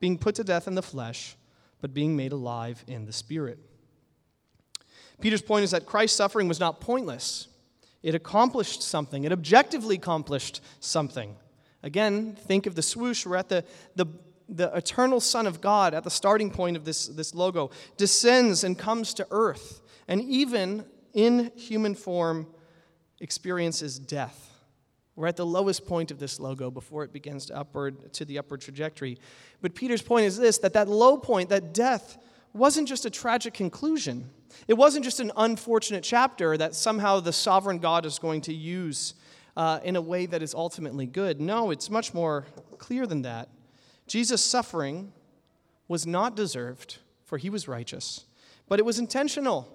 being 0.00 0.18
put 0.18 0.34
to 0.34 0.44
death 0.44 0.68
in 0.68 0.74
the 0.74 0.82
flesh 0.82 1.36
but 1.82 1.92
being 1.92 2.16
made 2.16 2.32
alive 2.32 2.82
in 2.86 3.04
the 3.04 3.12
Spirit. 3.12 3.58
Peter's 5.20 5.42
point 5.42 5.64
is 5.64 5.72
that 5.72 5.84
Christ's 5.84 6.16
suffering 6.16 6.48
was 6.48 6.58
not 6.58 6.80
pointless. 6.80 7.48
It 8.02 8.14
accomplished 8.14 8.82
something, 8.82 9.24
it 9.24 9.32
objectively 9.32 9.96
accomplished 9.96 10.62
something. 10.80 11.36
Again, 11.82 12.36
think 12.36 12.66
of 12.66 12.76
the 12.76 12.82
swoosh. 12.82 13.26
We're 13.26 13.36
at 13.36 13.48
the, 13.48 13.64
the, 13.96 14.06
the 14.48 14.74
eternal 14.74 15.20
Son 15.20 15.48
of 15.48 15.60
God 15.60 15.94
at 15.94 16.04
the 16.04 16.10
starting 16.10 16.50
point 16.50 16.76
of 16.76 16.84
this, 16.84 17.08
this 17.08 17.34
logo, 17.34 17.70
descends 17.96 18.62
and 18.64 18.78
comes 18.78 19.12
to 19.14 19.26
earth, 19.32 19.80
and 20.08 20.22
even 20.22 20.84
in 21.12 21.52
human 21.56 21.94
form 21.94 22.46
experiences 23.20 23.98
death. 23.98 24.50
We're 25.14 25.26
at 25.26 25.36
the 25.36 25.46
lowest 25.46 25.86
point 25.86 26.10
of 26.10 26.18
this 26.18 26.40
logo 26.40 26.70
before 26.70 27.04
it 27.04 27.12
begins 27.12 27.46
to 27.46 27.56
upward 27.56 28.12
to 28.14 28.24
the 28.24 28.38
upward 28.38 28.62
trajectory. 28.62 29.18
But 29.60 29.74
Peter's 29.74 30.02
point 30.02 30.26
is 30.26 30.38
this 30.38 30.58
that 30.58 30.72
that 30.72 30.88
low 30.88 31.18
point, 31.18 31.50
that 31.50 31.74
death, 31.74 32.18
wasn't 32.54 32.88
just 32.88 33.04
a 33.04 33.10
tragic 33.10 33.54
conclusion. 33.54 34.30
It 34.68 34.74
wasn't 34.74 35.04
just 35.04 35.20
an 35.20 35.32
unfortunate 35.36 36.04
chapter 36.04 36.56
that 36.56 36.74
somehow 36.74 37.20
the 37.20 37.32
sovereign 37.32 37.78
God 37.78 38.04
is 38.04 38.18
going 38.18 38.42
to 38.42 38.54
use 38.54 39.14
uh, 39.56 39.80
in 39.82 39.96
a 39.96 40.00
way 40.00 40.26
that 40.26 40.42
is 40.42 40.54
ultimately 40.54 41.06
good. 41.06 41.40
No, 41.40 41.70
it's 41.70 41.90
much 41.90 42.14
more 42.14 42.46
clear 42.78 43.06
than 43.06 43.22
that. 43.22 43.48
Jesus' 44.06 44.42
suffering 44.42 45.12
was 45.88 46.06
not 46.06 46.36
deserved, 46.36 46.98
for 47.24 47.38
he 47.38 47.50
was 47.50 47.68
righteous, 47.68 48.24
but 48.68 48.78
it 48.78 48.84
was 48.84 48.98
intentional. 48.98 49.68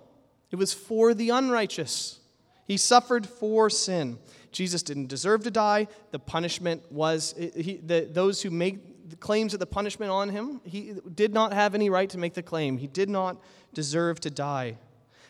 It 0.51 0.55
was 0.55 0.73
for 0.73 1.13
the 1.13 1.29
unrighteous. 1.29 2.19
He 2.65 2.77
suffered 2.77 3.27
for 3.27 3.69
sin. 3.69 4.19
Jesus 4.51 4.83
didn't 4.83 5.07
deserve 5.07 5.43
to 5.43 5.51
die. 5.51 5.87
The 6.11 6.19
punishment 6.19 6.91
was 6.91 7.33
he, 7.37 7.77
the, 7.83 8.07
those 8.09 8.41
who 8.41 8.49
make 8.49 9.09
the 9.09 9.15
claims 9.15 9.53
of 9.53 9.59
the 9.59 9.65
punishment 9.65 10.11
on 10.11 10.29
him. 10.29 10.61
He 10.65 10.93
did 11.13 11.33
not 11.33 11.53
have 11.53 11.75
any 11.75 11.89
right 11.89 12.09
to 12.09 12.17
make 12.17 12.33
the 12.33 12.43
claim. 12.43 12.77
He 12.77 12.87
did 12.87 13.09
not 13.09 13.37
deserve 13.73 14.19
to 14.21 14.29
die. 14.29 14.77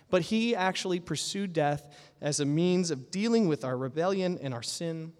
But 0.09 0.23
he 0.23 0.55
actually 0.55 0.99
pursued 0.99 1.53
death 1.53 1.93
as 2.21 2.39
a 2.39 2.45
means 2.45 2.91
of 2.91 3.11
dealing 3.11 3.47
with 3.47 3.65
our 3.65 3.77
rebellion 3.77 4.39
and 4.41 4.53
our 4.53 4.63
sin. 4.63 5.13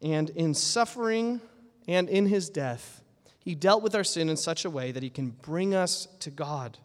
And 0.00 0.30
in 0.30 0.54
suffering 0.54 1.40
and 1.88 2.08
in 2.08 2.26
his 2.26 2.50
death, 2.50 3.02
he 3.38 3.54
dealt 3.54 3.82
with 3.82 3.94
our 3.94 4.04
sin 4.04 4.28
in 4.28 4.36
such 4.36 4.64
a 4.64 4.70
way 4.70 4.92
that 4.92 5.02
he 5.02 5.10
can 5.10 5.30
bring 5.30 5.74
us 5.74 6.06
to 6.20 6.30
God. 6.30 6.78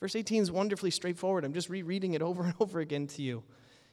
Verse 0.00 0.14
18 0.14 0.42
is 0.42 0.50
wonderfully 0.50 0.90
straightforward. 0.90 1.44
I'm 1.44 1.52
just 1.52 1.68
rereading 1.68 2.14
it 2.14 2.22
over 2.22 2.44
and 2.44 2.54
over 2.60 2.80
again 2.80 3.06
to 3.08 3.22
you. 3.22 3.42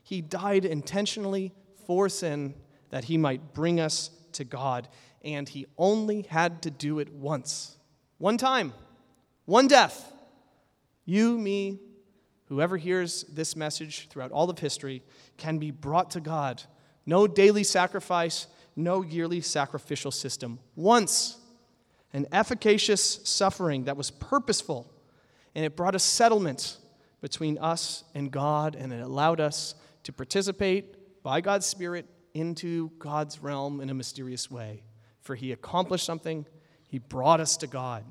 He 0.04 0.22
died 0.22 0.66
intentionally 0.66 1.54
for 1.88 2.10
sin 2.10 2.54
that 2.90 3.06
he 3.06 3.18
might 3.18 3.54
bring 3.54 3.80
us 3.80 4.12
to 4.34 4.44
God. 4.44 4.88
And 5.24 5.50
he 5.50 5.66
only 5.78 6.22
had 6.24 6.62
to 6.64 6.72
do 6.72 7.00
it 7.00 7.12
once. 7.12 7.78
One 8.20 8.38
time. 8.38 8.74
One 9.46 9.68
death. 9.68 10.14
You, 11.06 11.38
me, 11.38 11.80
whoever 12.46 12.78
hears 12.78 13.24
this 13.24 13.56
message 13.56 14.08
throughout 14.10 14.32
all 14.32 14.50
of 14.50 14.60
history 14.60 15.04
can 15.38 15.58
be 15.58 15.72
brought 15.72 16.12
to 16.12 16.22
God. 16.22 16.62
No 17.06 17.28
daily 17.28 17.64
sacrifice, 17.64 18.48
no 18.76 19.02
yearly 19.02 19.42
sacrificial 19.42 20.12
system. 20.12 20.60
Once, 20.76 21.38
an 22.14 22.28
efficacious 22.32 23.20
suffering 23.24 23.86
that 23.86 23.98
was 23.98 24.12
purposeful, 24.12 24.92
and 25.56 25.66
it 25.66 25.76
brought 25.76 25.96
a 25.96 26.00
settlement 26.00 26.78
between 27.22 27.58
us 27.58 28.04
and 28.14 28.30
God, 28.30 28.76
and 28.76 28.94
it 28.94 29.02
allowed 29.02 29.40
us 29.40 29.76
to 30.04 30.14
participate 30.14 31.24
by 31.24 31.42
God's 31.42 31.66
Spirit 31.66 32.06
into 32.34 32.92
God's 33.00 33.42
realm 33.42 33.82
in 33.82 33.90
a 33.90 33.94
mysterious 33.94 34.52
way. 34.52 34.84
For 35.22 35.34
he 35.34 35.52
accomplished 35.52 36.06
something, 36.06 36.46
he 36.88 37.00
brought 37.00 37.40
us 37.40 37.58
to 37.58 37.68
God. 37.68 38.04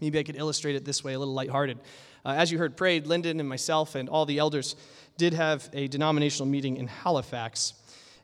Maybe 0.00 0.18
I 0.18 0.22
could 0.22 0.36
illustrate 0.36 0.76
it 0.76 0.84
this 0.84 1.04
way, 1.04 1.12
a 1.12 1.18
little 1.18 1.34
lighthearted. 1.34 1.78
Uh, 2.24 2.30
as 2.30 2.50
you 2.50 2.58
heard 2.58 2.76
prayed, 2.76 3.06
Lyndon 3.06 3.40
and 3.40 3.48
myself 3.48 3.94
and 3.94 4.08
all 4.08 4.24
the 4.24 4.38
elders 4.38 4.76
did 5.18 5.34
have 5.34 5.68
a 5.72 5.88
denominational 5.88 6.48
meeting 6.48 6.76
in 6.78 6.86
Halifax. 6.86 7.74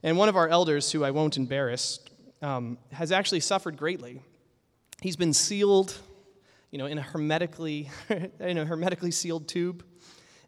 And 0.02 0.16
one 0.16 0.28
of 0.28 0.36
our 0.36 0.48
elders, 0.48 0.90
who 0.90 1.04
I 1.04 1.10
won't 1.10 1.36
embarrass, 1.36 2.00
um, 2.40 2.78
has 2.92 3.12
actually 3.12 3.40
suffered 3.40 3.76
greatly. 3.76 4.22
He's 5.02 5.16
been 5.16 5.34
sealed, 5.34 5.94
you 6.70 6.78
know, 6.78 6.86
in 6.86 6.98
a 6.98 7.02
hermetically, 7.02 7.90
in 8.40 8.58
a 8.58 8.64
hermetically 8.64 9.10
sealed 9.10 9.48
tube 9.48 9.84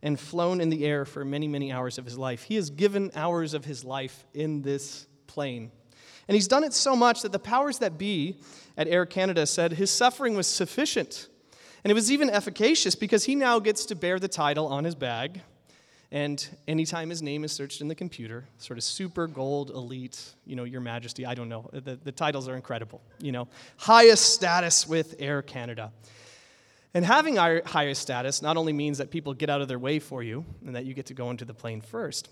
and 0.03 0.19
flown 0.19 0.61
in 0.61 0.69
the 0.69 0.85
air 0.85 1.05
for 1.05 1.25
many, 1.25 1.47
many 1.49 1.73
hours 1.73 1.99
of 1.99 2.05
his 2.05 2.19
life. 2.19 2.43
He 2.43 2.57
has 2.57 2.71
given 2.71 3.11
hours 3.15 3.55
of 3.55 3.65
his 3.65 3.85
life 3.85 4.27
in 4.35 4.63
this 4.63 5.07
plane. 5.27 5.71
And 6.29 6.35
he's 6.35 6.49
done 6.49 6.65
it 6.65 6.73
so 6.73 6.97
much 6.97 7.23
that 7.23 7.33
the 7.33 7.39
powers 7.39 7.79
that 7.79 7.99
be 7.99 8.39
at 8.77 8.89
Air 8.89 9.07
Canada 9.07 9.47
said 9.47 9.73
his 9.73 9.91
suffering 9.91 10.37
was 10.37 10.47
sufficient. 10.47 11.29
And 11.85 11.91
it 11.91 11.95
was 11.95 12.13
even 12.13 12.31
efficacious 12.31 12.95
because 12.95 13.25
he 13.25 13.35
now 13.35 13.59
gets 13.59 13.87
to 13.87 13.97
bear 13.97 14.19
the 14.19 14.29
title 14.29 14.67
on 14.69 14.85
his 14.85 14.95
bag. 14.95 15.43
And 16.13 16.47
anytime 16.69 17.09
his 17.09 17.23
name 17.23 17.43
is 17.43 17.53
searched 17.53 17.81
in 17.81 17.89
the 17.89 17.95
computer, 17.95 18.45
sort 18.59 18.79
of 18.79 18.85
super 18.85 19.27
gold 19.27 19.71
elite, 19.71 20.23
you 20.45 20.57
know, 20.57 20.65
Your 20.65 20.83
Majesty, 20.83 21.25
I 21.25 21.35
don't 21.35 21.49
know, 21.49 21.71
the, 21.73 21.97
the 21.97 22.13
titles 22.13 22.49
are 22.49 22.55
incredible, 22.55 23.01
you 23.19 23.33
know, 23.33 23.49
highest 23.79 24.35
status 24.35 24.87
with 24.87 25.15
Air 25.19 25.41
Canada. 25.41 25.91
And 26.93 27.03
having 27.03 27.39
our 27.39 27.63
highest 27.65 28.03
status 28.03 28.43
not 28.43 28.59
only 28.59 28.75
means 28.75 28.99
that 28.99 29.11
people 29.11 29.33
get 29.33 29.49
out 29.49 29.63
of 29.63 29.69
their 29.69 29.79
way 29.79 29.99
for 29.99 30.23
you 30.23 30.45
and 30.67 30.77
that 30.77 30.85
you 30.85 30.93
get 30.93 31.07
to 31.07 31.15
go 31.15 31.31
into 31.31 31.47
the 31.47 31.55
plane 31.55 31.81
first, 31.81 32.29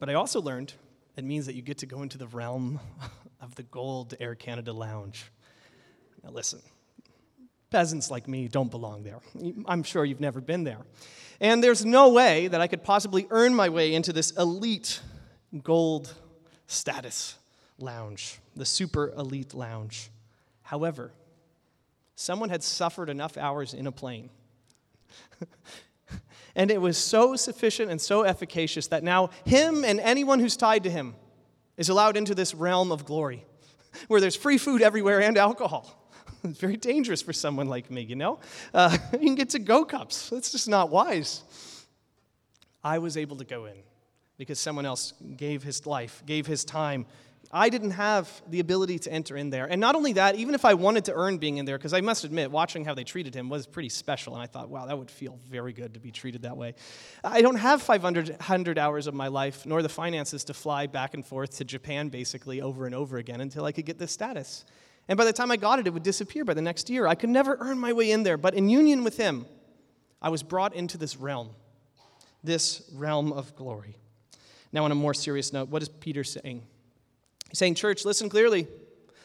but 0.00 0.10
I 0.10 0.14
also 0.14 0.42
learned 0.42 0.74
it 1.16 1.22
means 1.22 1.46
that 1.46 1.54
you 1.54 1.62
get 1.62 1.78
to 1.78 1.86
go 1.86 2.02
into 2.02 2.18
the 2.18 2.26
realm 2.26 2.80
of 3.40 3.54
the 3.54 3.62
gold 3.62 4.14
Air 4.18 4.34
Canada 4.34 4.72
lounge. 4.72 5.30
Now, 6.24 6.30
listen, 6.30 6.60
peasants 7.72 8.10
like 8.10 8.28
me 8.28 8.46
don't 8.46 8.70
belong 8.70 9.02
there. 9.02 9.18
I'm 9.66 9.82
sure 9.82 10.04
you've 10.04 10.20
never 10.20 10.40
been 10.40 10.62
there. 10.62 10.78
And 11.40 11.64
there's 11.64 11.84
no 11.84 12.10
way 12.10 12.46
that 12.48 12.60
I 12.60 12.68
could 12.68 12.84
possibly 12.84 13.26
earn 13.30 13.54
my 13.54 13.68
way 13.68 13.94
into 13.94 14.12
this 14.12 14.30
elite 14.32 15.00
gold 15.64 16.14
status 16.66 17.36
lounge, 17.78 18.38
the 18.54 18.64
super 18.64 19.10
elite 19.16 19.54
lounge. 19.54 20.10
However, 20.62 21.10
someone 22.14 22.50
had 22.50 22.62
suffered 22.62 23.08
enough 23.08 23.36
hours 23.36 23.74
in 23.74 23.86
a 23.86 23.92
plane. 23.92 24.30
and 26.54 26.70
it 26.70 26.80
was 26.80 26.96
so 26.96 27.34
sufficient 27.36 27.90
and 27.90 28.00
so 28.00 28.22
efficacious 28.22 28.86
that 28.88 29.02
now 29.02 29.30
him 29.44 29.84
and 29.84 29.98
anyone 29.98 30.38
who's 30.38 30.56
tied 30.56 30.84
to 30.84 30.90
him 30.90 31.14
is 31.76 31.88
allowed 31.88 32.16
into 32.16 32.34
this 32.34 32.54
realm 32.54 32.92
of 32.92 33.04
glory 33.04 33.44
where 34.08 34.20
there's 34.20 34.36
free 34.36 34.58
food 34.58 34.82
everywhere 34.82 35.20
and 35.20 35.36
alcohol. 35.36 36.01
It's 36.48 36.58
very 36.58 36.76
dangerous 36.76 37.22
for 37.22 37.32
someone 37.32 37.68
like 37.68 37.90
me, 37.90 38.02
you 38.02 38.16
know? 38.16 38.40
Uh, 38.74 38.96
you 39.12 39.18
can 39.20 39.34
get 39.36 39.50
to 39.50 39.58
go 39.58 39.84
cups. 39.84 40.30
That's 40.30 40.50
just 40.50 40.68
not 40.68 40.90
wise. 40.90 41.42
I 42.82 42.98
was 42.98 43.16
able 43.16 43.36
to 43.36 43.44
go 43.44 43.66
in 43.66 43.76
because 44.38 44.58
someone 44.58 44.84
else 44.84 45.14
gave 45.36 45.62
his 45.62 45.86
life, 45.86 46.22
gave 46.26 46.46
his 46.46 46.64
time, 46.64 47.06
I 47.54 47.68
didn't 47.68 47.90
have 47.92 48.42
the 48.48 48.60
ability 48.60 48.98
to 49.00 49.12
enter 49.12 49.36
in 49.36 49.50
there. 49.50 49.66
And 49.66 49.78
not 49.78 49.94
only 49.94 50.14
that, 50.14 50.36
even 50.36 50.54
if 50.54 50.64
I 50.64 50.72
wanted 50.72 51.04
to 51.06 51.14
earn 51.14 51.36
being 51.36 51.58
in 51.58 51.66
there, 51.66 51.76
because 51.76 51.92
I 51.92 52.00
must 52.00 52.24
admit, 52.24 52.50
watching 52.50 52.84
how 52.84 52.94
they 52.94 53.04
treated 53.04 53.34
him 53.34 53.50
was 53.50 53.66
pretty 53.66 53.90
special. 53.90 54.32
And 54.34 54.42
I 54.42 54.46
thought, 54.46 54.70
wow, 54.70 54.86
that 54.86 54.96
would 54.96 55.10
feel 55.10 55.38
very 55.48 55.74
good 55.74 55.94
to 55.94 56.00
be 56.00 56.10
treated 56.10 56.42
that 56.42 56.56
way. 56.56 56.74
I 57.22 57.42
don't 57.42 57.56
have 57.56 57.82
500 57.82 58.78
hours 58.78 59.06
of 59.06 59.12
my 59.12 59.28
life, 59.28 59.66
nor 59.66 59.82
the 59.82 59.90
finances 59.90 60.44
to 60.44 60.54
fly 60.54 60.86
back 60.86 61.12
and 61.12 61.26
forth 61.26 61.58
to 61.58 61.64
Japan 61.64 62.08
basically 62.08 62.62
over 62.62 62.86
and 62.86 62.94
over 62.94 63.18
again 63.18 63.42
until 63.42 63.66
I 63.66 63.72
could 63.72 63.84
get 63.84 63.98
this 63.98 64.12
status. 64.12 64.64
And 65.08 65.16
by 65.16 65.24
the 65.24 65.32
time 65.32 65.50
I 65.50 65.56
got 65.56 65.78
it, 65.78 65.86
it 65.86 65.92
would 65.92 66.02
disappear 66.02 66.44
by 66.44 66.54
the 66.54 66.62
next 66.62 66.88
year. 66.88 67.06
I 67.06 67.14
could 67.14 67.30
never 67.30 67.56
earn 67.60 67.78
my 67.78 67.92
way 67.92 68.10
in 68.10 68.22
there. 68.22 68.36
But 68.36 68.54
in 68.54 68.68
union 68.68 69.04
with 69.04 69.16
him, 69.16 69.46
I 70.20 70.28
was 70.28 70.42
brought 70.42 70.74
into 70.74 70.96
this 70.96 71.16
realm, 71.16 71.50
this 72.44 72.82
realm 72.94 73.32
of 73.32 73.54
glory. 73.56 73.96
Now, 74.72 74.84
on 74.84 74.92
a 74.92 74.94
more 74.94 75.12
serious 75.12 75.52
note, 75.52 75.68
what 75.68 75.82
is 75.82 75.88
Peter 75.88 76.24
saying? 76.24 76.62
He's 77.50 77.58
saying, 77.58 77.74
Church, 77.74 78.04
listen 78.04 78.28
clearly. 78.28 78.68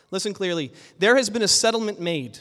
Listen 0.09 0.33
clearly. 0.33 0.73
There 0.99 1.15
has 1.15 1.29
been 1.29 1.41
a 1.41 1.47
settlement 1.47 1.99
made. 1.99 2.39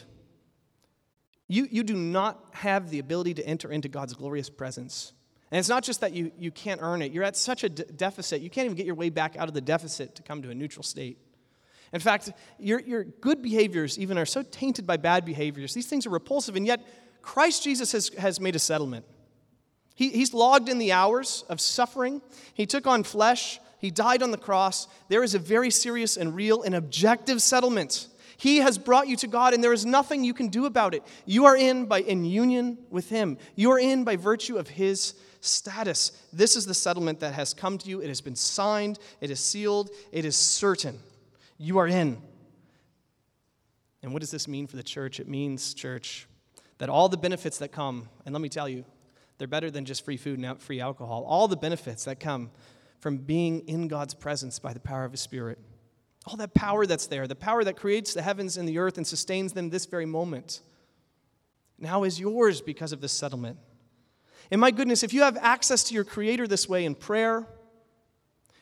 You, 1.47 1.67
you 1.71 1.83
do 1.83 1.95
not 1.95 2.43
have 2.51 2.89
the 2.89 2.99
ability 2.99 3.35
to 3.35 3.47
enter 3.47 3.71
into 3.71 3.87
God's 3.87 4.13
glorious 4.13 4.49
presence. 4.49 5.13
And 5.51 5.59
it's 5.59 5.69
not 5.69 5.83
just 5.83 6.01
that 6.01 6.11
you, 6.13 6.31
you 6.37 6.51
can't 6.51 6.81
earn 6.81 7.01
it, 7.01 7.13
you're 7.13 7.23
at 7.23 7.37
such 7.37 7.63
a 7.63 7.69
deficit, 7.69 8.41
you 8.41 8.49
can't 8.49 8.65
even 8.65 8.75
get 8.75 8.85
your 8.85 8.95
way 8.95 9.09
back 9.09 9.37
out 9.37 9.47
of 9.47 9.53
the 9.53 9.61
deficit 9.61 10.15
to 10.15 10.23
come 10.23 10.41
to 10.41 10.49
a 10.49 10.55
neutral 10.55 10.83
state. 10.83 11.19
In 11.93 11.99
fact, 11.99 12.31
your, 12.59 12.79
your 12.81 13.03
good 13.03 13.41
behaviors 13.41 13.97
even 13.97 14.17
are 14.17 14.25
so 14.25 14.43
tainted 14.43 14.85
by 14.85 14.97
bad 14.97 15.25
behaviors. 15.25 15.73
These 15.73 15.87
things 15.87 16.05
are 16.05 16.11
repulsive, 16.11 16.55
and 16.55 16.65
yet 16.65 16.85
Christ 17.21 17.63
Jesus 17.63 17.91
has, 17.91 18.09
has 18.17 18.39
made 18.39 18.55
a 18.55 18.59
settlement. 18.59 19.05
He, 19.95 20.09
he's 20.09 20.33
logged 20.33 20.69
in 20.69 20.77
the 20.77 20.91
hours 20.91 21.43
of 21.49 21.61
suffering. 21.61 22.21
He 22.53 22.65
took 22.65 22.85
on 22.85 23.03
flesh 23.03 23.59
he 23.79 23.91
died 23.91 24.23
on 24.23 24.31
the 24.31 24.37
cross. 24.37 24.87
There 25.07 25.23
is 25.23 25.35
a 25.35 25.39
very 25.39 25.69
serious 25.69 26.17
and 26.17 26.35
real 26.35 26.63
and 26.63 26.75
objective 26.75 27.41
settlement. 27.41 28.07
He 28.37 28.57
has 28.57 28.77
brought 28.77 29.07
you 29.07 29.15
to 29.17 29.27
God, 29.27 29.53
and 29.53 29.63
there 29.63 29.73
is 29.73 29.85
nothing 29.85 30.23
you 30.23 30.33
can 30.33 30.47
do 30.49 30.65
about 30.65 30.93
it. 30.93 31.03
You 31.25 31.45
are 31.45 31.57
in 31.57 31.85
by 31.85 32.01
in 32.01 32.25
union 32.25 32.77
with 32.89 33.09
Him. 33.09 33.37
You 33.55 33.71
are 33.71 33.79
in 33.79 34.03
by 34.03 34.15
virtue 34.15 34.57
of 34.57 34.67
His 34.67 35.15
status. 35.41 36.11
This 36.33 36.55
is 36.55 36.65
the 36.65 36.73
settlement 36.73 37.19
that 37.19 37.33
has 37.33 37.53
come 37.53 37.77
to 37.79 37.89
you. 37.89 38.01
It 38.01 38.07
has 38.07 38.21
been 38.21 38.35
signed, 38.35 38.99
it 39.21 39.31
is 39.31 39.39
sealed, 39.39 39.89
it 40.11 40.25
is 40.25 40.35
certain. 40.35 40.99
You 41.57 41.79
are 41.79 41.87
in. 41.87 42.21
And 44.03 44.13
what 44.13 44.21
does 44.21 44.31
this 44.31 44.47
mean 44.47 44.67
for 44.67 44.75
the 44.75 44.83
church? 44.83 45.19
It 45.19 45.27
means, 45.27 45.73
church, 45.73 46.27
that 46.77 46.89
all 46.89 47.09
the 47.09 47.17
benefits 47.17 47.57
that 47.57 47.71
come, 47.71 48.09
and 48.25 48.33
let 48.33 48.41
me 48.41 48.49
tell 48.49 48.69
you, 48.69 48.85
they're 49.37 49.47
better 49.47 49.69
than 49.69 49.85
just 49.85 50.05
free 50.05 50.17
food 50.17 50.39
and 50.39 50.61
free 50.61 50.79
alcohol. 50.79 51.23
All 51.27 51.47
the 51.47 51.57
benefits 51.57 52.05
that 52.05 52.19
come 52.19 52.51
from 52.99 53.17
being 53.17 53.67
in 53.67 53.87
God's 53.87 54.13
presence 54.13 54.59
by 54.59 54.73
the 54.73 54.79
power 54.79 55.03
of 55.03 55.11
His 55.11 55.21
Spirit. 55.21 55.59
All 56.25 56.35
that 56.37 56.53
power 56.53 56.85
that's 56.85 57.07
there, 57.07 57.27
the 57.27 57.35
power 57.35 57.63
that 57.63 57.77
creates 57.77 58.13
the 58.13 58.21
heavens 58.21 58.57
and 58.57 58.67
the 58.67 58.79
earth 58.79 58.97
and 58.97 59.05
sustains 59.05 59.53
them 59.53 59.69
this 59.69 59.85
very 59.85 60.05
moment, 60.05 60.61
now 61.79 62.03
is 62.03 62.19
yours 62.19 62.61
because 62.61 62.91
of 62.91 63.01
this 63.01 63.13
settlement. 63.13 63.57
And 64.49 64.59
my 64.59 64.71
goodness, 64.71 65.03
if 65.03 65.13
you 65.13 65.21
have 65.21 65.37
access 65.37 65.83
to 65.85 65.93
your 65.93 66.03
Creator 66.03 66.47
this 66.47 66.67
way 66.67 66.85
in 66.85 66.95
prayer, 66.95 67.47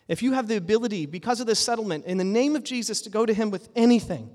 if 0.08 0.22
you 0.22 0.34
have 0.34 0.48
the 0.48 0.58
ability, 0.58 1.06
because 1.06 1.40
of 1.40 1.48
this 1.48 1.60
settlement, 1.60 2.06
in 2.06 2.18
the 2.18 2.24
name 2.24 2.56
of 2.56 2.64
Jesus, 2.64 3.02
to 3.02 3.10
go 3.10 3.26
to 3.26 3.34
Him 3.34 3.50
with 3.50 3.70
anything, 3.76 4.30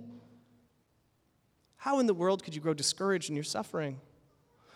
how 1.77 1.99
in 1.99 2.07
the 2.07 2.15
world 2.15 2.43
could 2.43 2.55
you 2.55 2.61
grow 2.61 2.75
discouraged 2.75 3.31
in 3.31 3.37
your 3.37 3.45
suffering? 3.45 4.00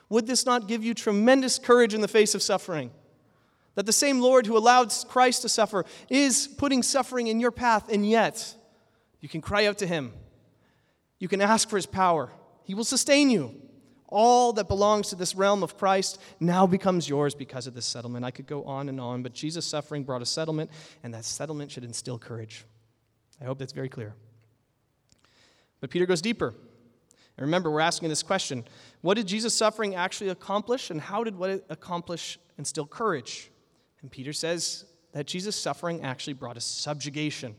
Would 0.09 0.27
this 0.27 0.47
not 0.47 0.69
give 0.69 0.85
you 0.85 0.95
tremendous 0.95 1.59
courage 1.59 1.95
in 1.95 2.01
the 2.01 2.09
face 2.09 2.35
of 2.35 2.43
suffering? 2.43 2.91
That 3.75 3.87
the 3.87 3.93
same 3.93 4.21
Lord 4.21 4.47
who 4.47 4.57
allowed 4.57 4.93
Christ 5.09 5.43
to 5.43 5.49
suffer 5.49 5.85
is 6.09 6.47
putting 6.47 6.83
suffering 6.83 7.27
in 7.27 7.41
your 7.41 7.51
path, 7.51 7.91
and 7.91 8.09
yet 8.09 8.55
you 9.21 9.29
can 9.29 9.41
cry 9.41 9.67
out 9.67 9.79
to 9.79 9.87
Him. 9.87 10.13
You 11.19 11.29
can 11.29 11.41
ask 11.41 11.69
for 11.69 11.77
His 11.77 11.87
power. 11.87 12.31
He 12.63 12.75
will 12.75 12.85
sustain 12.85 13.31
you. 13.31 13.61
All 14.17 14.53
that 14.53 14.69
belongs 14.69 15.09
to 15.09 15.17
this 15.17 15.35
realm 15.35 15.65
of 15.65 15.77
Christ 15.77 16.21
now 16.39 16.69
becomes 16.69 17.09
yours 17.09 17.35
because 17.35 17.67
of 17.67 17.75
this 17.75 17.85
settlement. 17.85 18.25
I 18.25 18.31
could 18.31 18.47
go 18.47 18.63
on 18.63 18.89
and 18.89 19.01
on, 19.01 19.25
but 19.25 19.33
Jesus' 19.33 19.67
suffering 19.67 20.05
brought 20.05 20.23
a 20.23 20.27
settlement, 20.27 20.71
and 21.03 21.13
that 21.13 21.25
settlement 21.25 21.73
should 21.73 21.83
instill 21.83 22.17
courage. 22.17 22.65
I 23.41 23.45
hope 23.45 23.59
that's 23.59 23.73
very 23.73 23.89
clear. 23.89 24.15
But 25.81 25.91
Peter 25.91 26.07
goes 26.07 26.23
deeper. 26.23 26.55
And 27.37 27.45
remember, 27.45 27.73
we're 27.73 27.81
asking 27.81 28.09
this 28.09 28.23
question 28.23 28.65
What 29.01 29.15
did 29.15 29.27
Jesus' 29.27 29.53
suffering 29.53 29.97
actually 29.97 30.31
accomplish, 30.31 30.91
and 30.91 31.01
how 31.01 31.25
did 31.25 31.37
what 31.37 31.51
it 31.51 31.67
accomplish 31.69 32.39
instill 32.57 32.87
courage? 32.87 33.51
And 34.01 34.13
Peter 34.13 34.33
says 34.33 34.85
that 35.11 35.27
Jesus' 35.27 35.57
suffering 35.57 36.05
actually 36.05 36.35
brought 36.35 36.57
a 36.57 36.61
subjugation. 36.61 37.57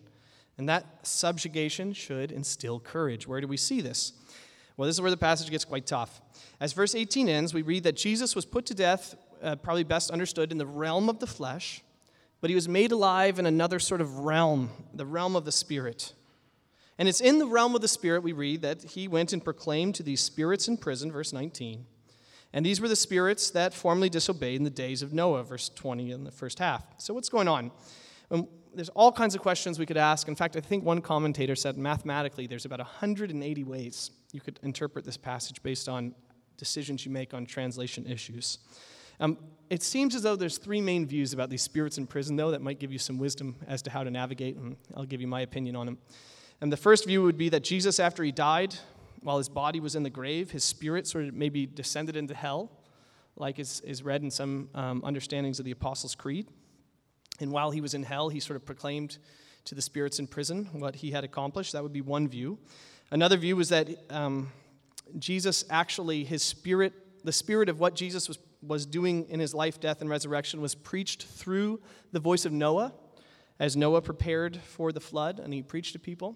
And 0.57 0.69
that 0.69 1.05
subjugation 1.05 1.91
should 1.91 2.31
instill 2.31 2.79
courage. 2.79 3.27
Where 3.27 3.41
do 3.41 3.47
we 3.50 3.57
see 3.57 3.81
this? 3.81 4.13
Well, 4.77 4.88
this 4.88 4.95
is 4.95 5.01
where 5.01 5.12
the 5.12 5.17
passage 5.17 5.50
gets 5.50 5.65
quite 5.65 5.85
tough. 5.85 6.21
As 6.60 6.74
verse 6.74 6.96
18 6.96 7.30
ends, 7.30 7.54
we 7.54 7.62
read 7.62 7.84
that 7.84 7.96
Jesus 7.96 8.36
was 8.36 8.46
put 8.46 8.65
to 8.68 8.74
death, 8.74 9.15
uh, 9.42 9.56
probably 9.56 9.84
best 9.84 10.12
understood, 10.12 10.51
in 10.51 10.58
the 10.58 10.65
realm 10.65 11.10
of 11.10 11.20
the 11.20 11.27
flesh, 11.27 11.84
but 12.42 12.50
he 12.50 12.56
was 12.56 12.70
made 12.70 12.92
alive 12.92 13.39
in 13.39 13.46
another 13.46 13.80
sort 13.80 14.01
of 14.01 14.20
realm, 14.20 14.70
the 14.94 15.06
realm 15.06 15.36
of 15.36 15.46
the 15.46 15.51
Spirit. 15.51 16.13
And 16.98 17.10
it's 17.10 17.22
in 17.22 17.39
the 17.39 17.48
realm 17.48 17.75
of 17.75 17.82
the 17.82 17.88
Spirit 17.88 18.24
we 18.24 18.32
read 18.32 18.62
that 18.62 18.84
he 18.84 19.08
went 19.08 19.34
and 19.34 19.44
proclaimed 19.44 19.96
to 19.96 20.04
these 20.04 20.22
spirits 20.22 20.68
in 20.68 20.77
prison, 20.77 21.12
verse 21.12 21.34
19. 21.34 21.86
And 22.54 22.65
these 22.65 22.80
were 22.80 22.88
the 22.88 22.96
spirits 22.96 23.50
that 23.51 23.74
formerly 23.74 24.10
disobeyed 24.10 24.56
in 24.56 24.63
the 24.63 24.70
days 24.70 25.01
of 25.01 25.12
Noah, 25.12 25.44
verse 25.44 25.70
20 25.70 26.12
in 26.12 26.24
the 26.24 26.32
first 26.32 26.60
half. 26.60 26.86
So, 26.98 27.13
what's 27.13 27.27
going 27.27 27.50
on? 27.50 27.72
Um, 28.32 28.48
there's 28.74 28.89
all 28.89 29.12
kinds 29.12 29.36
of 29.36 29.42
questions 29.42 29.77
we 29.77 29.86
could 29.86 29.98
ask. 29.98 30.27
In 30.27 30.36
fact, 30.36 30.56
I 30.56 30.62
think 30.62 30.84
one 30.84 31.01
commentator 31.01 31.56
said 31.56 31.77
mathematically 31.77 32.48
there's 32.48 32.65
about 32.65 32.80
180 32.80 33.63
ways 33.63 34.12
you 34.32 34.42
could 34.42 34.60
interpret 34.63 35.06
this 35.06 35.18
passage 35.18 35.62
based 35.63 35.89
on 35.89 36.13
decisions 36.57 37.05
you 37.05 37.12
make 37.12 37.33
on 37.33 37.45
translation 37.45 38.05
issues. 38.07 38.59
Um, 39.19 39.38
it 39.69 39.81
seems 39.81 40.15
as 40.15 40.21
though 40.21 40.35
there's 40.35 40.57
three 40.57 40.81
main 40.81 41.05
views 41.05 41.33
about 41.33 41.50
these 41.50 41.62
spirits 41.62 41.97
in 41.97 42.05
prison, 42.05 42.35
though, 42.35 42.51
that 42.51 42.62
might 42.62 42.79
give 42.79 42.91
you 42.91 43.00
some 43.00 43.17
wisdom 43.17 43.55
as 43.67 43.81
to 43.83 43.89
how 43.89 44.03
to 44.03 44.12
navigate, 44.12 44.55
and 44.57 44.75
I'll 44.95 45.05
give 45.05 45.21
you 45.21 45.27
my 45.27 45.41
opinion 45.41 45.75
on 45.75 45.85
them. 45.85 45.97
And 46.62 46.71
the 46.71 46.77
first 46.77 47.05
view 47.05 47.24
would 47.24 47.38
be 47.38 47.50
that 47.50 47.63
Jesus, 47.63 48.00
after 48.00 48.24
he 48.24 48.31
died, 48.31 48.75
while 49.21 49.38
his 49.38 49.50
body 49.50 49.79
was 49.79 49.95
in 49.95 50.03
the 50.03 50.09
grave, 50.09 50.51
his 50.51 50.63
spirit 50.63 51.07
sort 51.07 51.25
of 51.25 51.33
maybe 51.33 51.65
descended 51.65 52.15
into 52.15 52.35
hell, 52.35 52.71
like 53.35 53.59
is, 53.59 53.81
is 53.81 54.03
read 54.03 54.21
in 54.21 54.29
some 54.31 54.69
um, 54.75 55.01
understandings 55.03 55.59
of 55.59 55.65
the 55.65 55.71
Apostles' 55.71 56.15
Creed. 56.15 56.47
And 57.39 57.51
while 57.51 57.71
he 57.71 57.81
was 57.81 57.93
in 57.93 58.03
hell, 58.03 58.29
he 58.29 58.39
sort 58.39 58.55
of 58.55 58.65
proclaimed 58.65 59.17
to 59.65 59.75
the 59.75 59.81
spirits 59.81 60.19
in 60.19 60.27
prison 60.27 60.69
what 60.74 60.95
he 60.95 61.12
had 61.12 61.24
accomplished. 61.24 61.74
That 61.74 61.83
would 61.83 61.91
be 61.91 62.01
one 62.01 62.27
view. 62.27 62.59
Another 63.12 63.35
view 63.35 63.55
was 63.55 63.69
that 63.69 63.89
um, 64.09 64.51
Jesus 65.19 65.63
actually, 65.69 66.24
his 66.24 66.43
spirit, 66.43 66.93
the 67.24 67.31
spirit 67.31 67.69
of 67.69 67.79
what 67.79 67.95
Jesus 67.95 68.27
was, 68.27 68.39
was 68.62 68.85
doing 68.85 69.27
in 69.29 69.39
his 69.39 69.53
life, 69.53 69.79
death, 69.79 70.01
and 70.01 70.09
resurrection 70.09 70.62
was 70.62 70.75
preached 70.75 71.24
through 71.24 71.81
the 72.12 72.19
voice 72.19 72.45
of 72.45 72.51
Noah 72.51 72.93
as 73.59 73.75
Noah 73.77 74.01
prepared 74.01 74.57
for 74.57 74.91
the 74.91 75.00
flood 75.00 75.39
and 75.39 75.53
he 75.53 75.62
preached 75.62 75.93
to 75.93 76.00
people. 76.00 76.35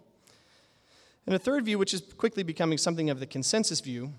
And 1.26 1.36
a 1.36 1.40
third 1.40 1.66
view, 1.66 1.78
which 1.78 1.94
is 1.94 2.02
quickly 2.18 2.44
becoming 2.44 2.78
something 2.78 3.10
of 3.10 3.20
the 3.20 3.28
consensus 3.28 3.82
view 3.82 4.14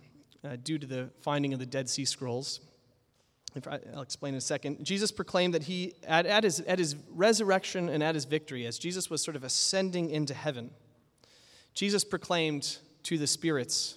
uh, 0.45 0.57
due 0.62 0.78
to 0.78 0.87
the 0.87 1.11
finding 1.21 1.52
of 1.52 1.59
the 1.59 1.66
Dead 1.66 1.88
Sea 1.88 2.04
Scrolls, 2.04 2.61
if 3.54 3.66
I, 3.66 3.80
will 3.92 4.02
explain 4.02 4.35
in 4.35 4.38
a 4.38 4.42
second. 4.42 4.85
Jesus 4.85 5.11
proclaimed 5.11 5.54
that 5.54 5.64
he, 5.64 5.95
at, 6.07 6.26
at, 6.26 6.45
his, 6.45 6.61
at 6.61 6.78
his 6.78 6.97
resurrection 7.11 7.89
and 7.89 8.02
at 8.02 8.15
his 8.15 8.26
victory, 8.26 8.67
as 8.67 8.78
Jesus 8.78 9.10
was 9.10 9.23
sort 9.23 9.36
of 9.36 9.45
ascending 9.45 10.10
into 10.10 10.34
heaven, 10.34 10.71
Jesus 11.75 12.04
proclaimed 12.04 12.78
to 13.04 13.19
the 13.19 13.26
spirits, 13.26 13.97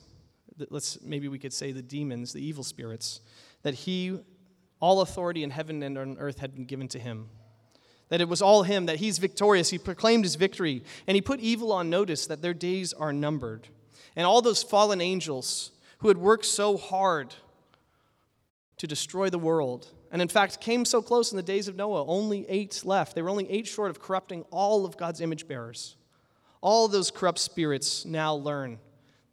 let's 0.69 1.01
maybe 1.01 1.27
we 1.27 1.39
could 1.39 1.53
say 1.53 1.71
the 1.71 1.81
demons, 1.81 2.33
the 2.33 2.45
evil 2.45 2.63
spirits, 2.63 3.21
that 3.63 3.73
he, 3.73 4.19
all 4.79 5.01
authority 5.01 5.43
in 5.43 5.49
heaven 5.49 5.81
and 5.83 5.97
on 5.97 6.17
earth 6.19 6.39
had 6.39 6.53
been 6.53 6.65
given 6.65 6.87
to 6.89 6.99
him. 6.99 7.29
That 8.09 8.21
it 8.21 8.29
was 8.29 8.41
all 8.41 8.63
him, 8.63 8.85
that 8.85 8.97
he's 8.97 9.17
victorious. 9.17 9.69
He 9.69 9.77
proclaimed 9.77 10.23
his 10.23 10.35
victory, 10.35 10.83
and 11.07 11.15
he 11.15 11.21
put 11.21 11.39
evil 11.39 11.71
on 11.71 11.89
notice 11.89 12.27
that 12.27 12.41
their 12.41 12.53
days 12.53 12.93
are 12.93 13.13
numbered. 13.13 13.67
And 14.15 14.25
all 14.25 14.41
those 14.41 14.61
fallen 14.61 15.01
angels 15.01 15.71
who 15.99 16.09
had 16.09 16.17
worked 16.17 16.45
so 16.45 16.77
hard 16.77 17.33
to 18.77 18.87
destroy 18.87 19.29
the 19.29 19.39
world. 19.39 19.87
And 20.11 20.21
in 20.21 20.27
fact, 20.27 20.61
came 20.61 20.85
so 20.85 21.01
close 21.01 21.31
in 21.31 21.37
the 21.37 21.43
days 21.43 21.67
of 21.67 21.75
Noah, 21.75 22.05
only 22.05 22.45
eight 22.49 22.81
left. 22.83 23.15
They 23.15 23.21
were 23.21 23.29
only 23.29 23.49
eight 23.49 23.65
short 23.65 23.89
of 23.89 23.99
corrupting 23.99 24.43
all 24.51 24.85
of 24.85 24.97
God's 24.97 25.21
image 25.21 25.47
bearers. 25.47 25.95
All 26.61 26.87
those 26.87 27.09
corrupt 27.09 27.39
spirits 27.39 28.05
now 28.05 28.35
learn 28.35 28.79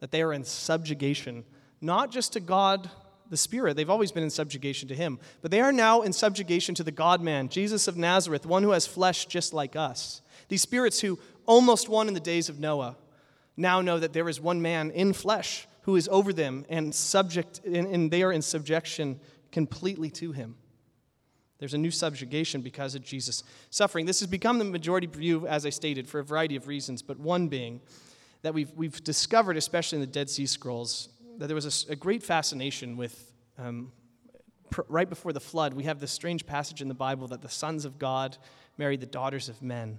that 0.00 0.10
they 0.10 0.22
are 0.22 0.32
in 0.32 0.44
subjugation, 0.44 1.44
not 1.80 2.10
just 2.10 2.32
to 2.34 2.40
God 2.40 2.90
the 3.28 3.36
Spirit, 3.36 3.76
they've 3.76 3.88
always 3.88 4.10
been 4.10 4.24
in 4.24 4.30
subjugation 4.30 4.88
to 4.88 4.94
Him, 4.94 5.20
but 5.40 5.50
they 5.50 5.60
are 5.60 5.72
now 5.72 6.02
in 6.02 6.12
subjugation 6.12 6.74
to 6.74 6.82
the 6.82 6.90
God 6.90 7.22
man, 7.22 7.48
Jesus 7.48 7.86
of 7.86 7.96
Nazareth, 7.96 8.44
one 8.44 8.64
who 8.64 8.72
has 8.72 8.86
flesh 8.86 9.26
just 9.26 9.54
like 9.54 9.76
us. 9.76 10.20
These 10.48 10.62
spirits 10.62 11.00
who 11.00 11.18
almost 11.46 11.88
won 11.88 12.08
in 12.08 12.14
the 12.14 12.20
days 12.20 12.48
of 12.48 12.58
Noah 12.58 12.96
now 13.56 13.80
know 13.80 13.98
that 13.98 14.12
there 14.12 14.28
is 14.28 14.40
one 14.40 14.60
man 14.60 14.90
in 14.90 15.12
flesh 15.12 15.68
who 15.82 15.96
is 15.96 16.08
over 16.10 16.32
them 16.32 16.64
and 16.68 16.94
subject, 16.94 17.60
and 17.64 18.10
they 18.10 18.22
are 18.22 18.32
in 18.32 18.42
subjection 18.42 19.20
completely 19.52 20.10
to 20.10 20.32
him. 20.32 20.56
There's 21.58 21.74
a 21.74 21.78
new 21.78 21.90
subjugation 21.90 22.62
because 22.62 22.94
of 22.94 23.04
Jesus' 23.04 23.44
suffering. 23.68 24.06
This 24.06 24.20
has 24.20 24.28
become 24.28 24.58
the 24.58 24.64
majority 24.64 25.06
view, 25.06 25.46
as 25.46 25.66
I 25.66 25.70
stated, 25.70 26.08
for 26.08 26.18
a 26.18 26.24
variety 26.24 26.56
of 26.56 26.66
reasons, 26.68 27.02
but 27.02 27.18
one 27.18 27.48
being 27.48 27.80
that 28.42 28.54
we've, 28.54 28.72
we've 28.74 29.02
discovered, 29.04 29.56
especially 29.56 29.96
in 29.96 30.00
the 30.00 30.06
Dead 30.06 30.30
Sea 30.30 30.46
Scrolls, 30.46 31.08
that 31.38 31.46
there 31.46 31.54
was 31.54 31.86
a, 31.88 31.92
a 31.92 31.96
great 31.96 32.22
fascination 32.22 32.96
with, 32.96 33.32
um, 33.58 33.92
pr- 34.70 34.82
right 34.88 35.08
before 35.08 35.32
the 35.32 35.40
flood, 35.40 35.74
we 35.74 35.84
have 35.84 36.00
this 36.00 36.12
strange 36.12 36.46
passage 36.46 36.80
in 36.80 36.88
the 36.88 36.94
Bible 36.94 37.28
that 37.28 37.42
the 37.42 37.48
sons 37.48 37.84
of 37.84 37.98
God 37.98 38.36
married 38.78 39.00
the 39.00 39.06
daughters 39.06 39.48
of 39.48 39.62
men. 39.62 39.98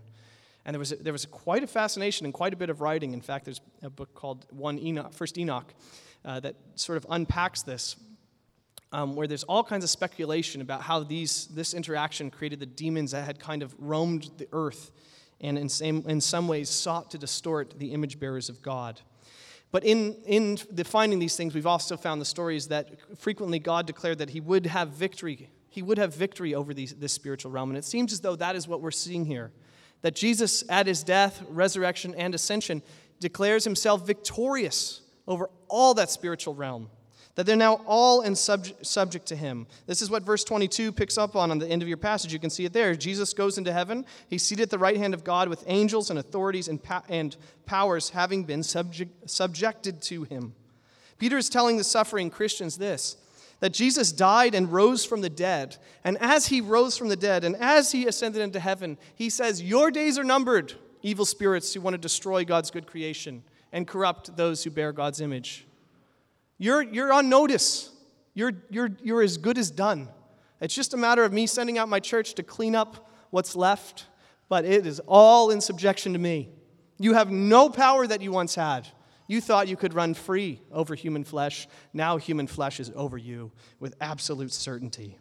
And 0.65 0.73
there 0.73 0.79
was, 0.79 0.91
a, 0.91 0.95
there 0.97 1.13
was 1.13 1.23
a, 1.23 1.27
quite 1.27 1.63
a 1.63 1.67
fascination 1.67 2.25
and 2.25 2.33
quite 2.33 2.53
a 2.53 2.57
bit 2.57 2.69
of 2.69 2.81
writing. 2.81 3.13
In 3.13 3.21
fact, 3.21 3.45
there's 3.45 3.61
a 3.81 3.89
book 3.89 4.13
called 4.13 4.45
One 4.51 4.77
Enoch, 4.79 5.13
First 5.13 5.37
Enoch 5.37 5.73
uh, 6.23 6.39
that 6.41 6.55
sort 6.75 6.97
of 6.97 7.05
unpacks 7.09 7.63
this 7.63 7.95
um, 8.91 9.15
where 9.15 9.27
there's 9.27 9.43
all 9.43 9.63
kinds 9.63 9.83
of 9.83 9.89
speculation 9.89 10.61
about 10.61 10.81
how 10.81 11.03
these, 11.03 11.47
this 11.47 11.73
interaction 11.73 12.29
created 12.29 12.59
the 12.59 12.65
demons 12.65 13.11
that 13.11 13.25
had 13.25 13.39
kind 13.39 13.63
of 13.63 13.73
roamed 13.79 14.29
the 14.37 14.47
earth 14.51 14.91
and 15.41 15.57
in, 15.57 15.67
same, 15.67 16.05
in 16.07 16.21
some 16.21 16.47
ways 16.47 16.69
sought 16.69 17.11
to 17.11 17.17
distort 17.17 17.77
the 17.77 17.93
image 17.93 18.19
bearers 18.19 18.47
of 18.47 18.61
God. 18.61 19.01
But 19.71 19.83
in, 19.83 20.15
in 20.25 20.57
defining 20.73 21.19
these 21.19 21.35
things, 21.35 21.55
we've 21.55 21.67
also 21.67 21.97
found 21.97 22.21
the 22.21 22.25
stories 22.25 22.67
that 22.67 22.89
frequently 23.17 23.59
God 23.59 23.87
declared 23.87 24.19
that 24.19 24.29
He 24.29 24.39
would 24.39 24.65
have 24.67 24.89
victory. 24.89 25.49
He 25.69 25.81
would 25.81 25.97
have 25.97 26.13
victory 26.13 26.53
over 26.53 26.73
these, 26.73 26.93
this 26.93 27.13
spiritual 27.13 27.51
realm. 27.51 27.69
And 27.69 27.77
it 27.77 27.85
seems 27.85 28.11
as 28.11 28.19
though 28.19 28.35
that 28.35 28.55
is 28.55 28.67
what 28.67 28.81
we're 28.81 28.91
seeing 28.91 29.25
here. 29.25 29.51
That 30.01 30.15
Jesus, 30.15 30.63
at 30.67 30.87
his 30.87 31.03
death, 31.03 31.43
resurrection, 31.47 32.13
and 32.15 32.35
ascension, 32.35 32.81
declares 33.19 33.63
himself 33.63 34.05
victorious 34.05 35.01
over 35.27 35.49
all 35.69 35.93
that 35.93 36.09
spiritual 36.09 36.55
realm 36.55 36.89
that 37.35 37.45
they're 37.45 37.55
now 37.55 37.81
all 37.85 38.21
in 38.21 38.35
subject, 38.35 38.85
subject 38.85 39.25
to 39.27 39.35
him. 39.35 39.67
This 39.85 40.01
is 40.01 40.09
what 40.09 40.23
verse 40.23 40.43
22 40.43 40.91
picks 40.91 41.17
up 41.17 41.35
on 41.35 41.51
on 41.51 41.59
the 41.59 41.67
end 41.67 41.81
of 41.81 41.87
your 41.87 41.97
passage. 41.97 42.33
You 42.33 42.39
can 42.39 42.49
see 42.49 42.65
it 42.65 42.73
there. 42.73 42.95
Jesus 42.95 43.33
goes 43.33 43.57
into 43.57 43.71
heaven. 43.71 44.05
He's 44.27 44.43
seated 44.43 44.63
at 44.63 44.69
the 44.69 44.77
right 44.77 44.97
hand 44.97 45.13
of 45.13 45.23
God 45.23 45.47
with 45.47 45.63
angels 45.67 46.09
and 46.09 46.19
authorities 46.19 46.67
and, 46.67 46.81
pa- 46.81 47.03
and 47.07 47.35
powers 47.65 48.09
having 48.09 48.43
been 48.43 48.63
subject, 48.63 49.29
subjected 49.29 50.01
to 50.03 50.23
him. 50.23 50.53
Peter 51.17 51.37
is 51.37 51.49
telling 51.49 51.77
the 51.77 51.83
suffering 51.83 52.29
Christians 52.29 52.77
this 52.77 53.17
that 53.61 53.73
Jesus 53.73 54.11
died 54.11 54.55
and 54.55 54.71
rose 54.73 55.05
from 55.05 55.21
the 55.21 55.29
dead. 55.29 55.77
And 56.03 56.17
as 56.19 56.47
he 56.47 56.61
rose 56.61 56.97
from 56.97 57.09
the 57.09 57.15
dead 57.15 57.43
and 57.43 57.55
as 57.57 57.91
he 57.91 58.07
ascended 58.07 58.41
into 58.41 58.59
heaven, 58.59 58.97
he 59.15 59.29
says, 59.29 59.61
Your 59.61 59.91
days 59.91 60.17
are 60.17 60.23
numbered, 60.23 60.73
evil 61.03 61.25
spirits 61.25 61.73
who 61.73 61.81
want 61.81 61.93
to 61.93 61.99
destroy 61.99 62.43
God's 62.43 62.71
good 62.71 62.87
creation 62.87 63.43
and 63.71 63.87
corrupt 63.87 64.35
those 64.35 64.63
who 64.63 64.71
bear 64.71 64.91
God's 64.91 65.21
image. 65.21 65.67
You're, 66.61 66.83
you're 66.83 67.11
on 67.11 67.27
notice. 67.27 67.89
You're, 68.35 68.53
you're, 68.69 68.91
you're 69.01 69.23
as 69.23 69.37
good 69.37 69.57
as 69.57 69.71
done. 69.71 70.07
It's 70.61 70.75
just 70.75 70.93
a 70.93 70.97
matter 70.97 71.23
of 71.23 71.33
me 71.33 71.47
sending 71.47 71.79
out 71.79 71.89
my 71.89 71.99
church 71.99 72.35
to 72.35 72.43
clean 72.43 72.75
up 72.75 73.09
what's 73.31 73.55
left, 73.55 74.05
but 74.47 74.63
it 74.63 74.85
is 74.85 75.01
all 75.07 75.49
in 75.49 75.59
subjection 75.59 76.13
to 76.13 76.19
me. 76.19 76.49
You 76.99 77.15
have 77.15 77.31
no 77.31 77.67
power 77.67 78.05
that 78.05 78.21
you 78.21 78.31
once 78.31 78.53
had. 78.53 78.87
You 79.27 79.41
thought 79.41 79.69
you 79.69 79.75
could 79.75 79.95
run 79.95 80.13
free 80.13 80.61
over 80.71 80.93
human 80.93 81.23
flesh. 81.23 81.67
Now 81.93 82.17
human 82.17 82.45
flesh 82.45 82.79
is 82.79 82.91
over 82.95 83.17
you 83.17 83.51
with 83.79 83.95
absolute 83.99 84.53
certainty. 84.53 85.17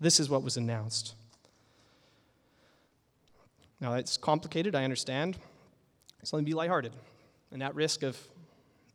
This 0.00 0.18
is 0.18 0.28
what 0.28 0.42
was 0.42 0.56
announced. 0.56 1.14
Now, 3.80 3.94
it's 3.94 4.16
complicated, 4.16 4.74
I 4.74 4.82
understand. 4.82 5.38
So 6.24 6.36
let 6.36 6.42
me 6.42 6.50
be 6.50 6.54
lighthearted. 6.54 6.94
And 7.52 7.62
at 7.62 7.76
risk 7.76 8.02
of 8.02 8.18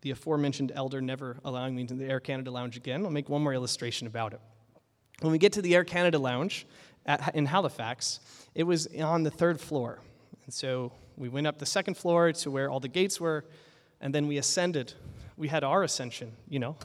the 0.03 0.11
aforementioned 0.11 0.71
elder 0.75 1.01
never 1.01 1.37
allowing 1.45 1.75
me 1.75 1.81
into 1.81 1.93
the 1.93 2.05
Air 2.05 2.19
Canada 2.19 2.51
Lounge 2.51 2.75
again, 2.75 3.05
I'll 3.05 3.11
make 3.11 3.29
one 3.29 3.41
more 3.41 3.53
illustration 3.53 4.05
about 4.05 4.33
it. 4.33 4.41
When 5.21 5.31
we 5.31 5.37
get 5.37 5.53
to 5.53 5.61
the 5.61 5.73
Air 5.75 5.85
Canada 5.85 6.19
Lounge 6.19 6.67
at, 7.05 7.33
in 7.33 7.45
Halifax, 7.45 8.19
it 8.53 8.63
was 8.63 8.87
on 9.01 9.23
the 9.23 9.31
third 9.31 9.61
floor. 9.61 9.99
And 10.43 10.53
so 10.53 10.91
we 11.15 11.29
went 11.29 11.47
up 11.47 11.57
the 11.57 11.65
second 11.65 11.95
floor 11.95 12.33
to 12.33 12.51
where 12.51 12.69
all 12.69 12.81
the 12.81 12.89
gates 12.89 13.21
were, 13.21 13.45
and 14.01 14.13
then 14.13 14.27
we 14.27 14.37
ascended. 14.37 14.93
We 15.37 15.47
had 15.47 15.63
our 15.63 15.83
ascension, 15.83 16.33
you 16.49 16.59
know, 16.59 16.75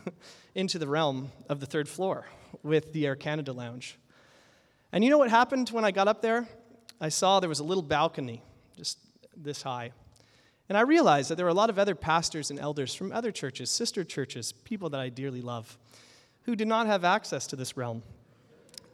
into 0.56 0.80
the 0.80 0.88
realm 0.88 1.30
of 1.48 1.60
the 1.60 1.66
third 1.66 1.88
floor 1.88 2.26
with 2.64 2.92
the 2.92 3.06
Air 3.06 3.14
Canada 3.14 3.52
Lounge. 3.52 3.96
And 4.90 5.04
you 5.04 5.10
know 5.10 5.18
what 5.18 5.30
happened 5.30 5.68
when 5.70 5.84
I 5.84 5.92
got 5.92 6.08
up 6.08 6.20
there? 6.20 6.48
I 7.00 7.10
saw 7.10 7.38
there 7.38 7.48
was 7.48 7.60
a 7.60 7.64
little 7.64 7.82
balcony 7.82 8.42
just 8.76 8.98
this 9.36 9.62
high. 9.62 9.92
And 10.68 10.76
I 10.76 10.80
realized 10.80 11.30
that 11.30 11.36
there 11.36 11.46
were 11.46 11.50
a 11.50 11.54
lot 11.54 11.70
of 11.70 11.78
other 11.78 11.94
pastors 11.94 12.50
and 12.50 12.58
elders 12.58 12.94
from 12.94 13.12
other 13.12 13.30
churches, 13.30 13.70
sister 13.70 14.02
churches, 14.02 14.52
people 14.52 14.90
that 14.90 15.00
I 15.00 15.08
dearly 15.08 15.40
love, 15.40 15.78
who 16.42 16.56
did 16.56 16.68
not 16.68 16.86
have 16.86 17.04
access 17.04 17.46
to 17.48 17.56
this 17.56 17.76
realm. 17.76 18.02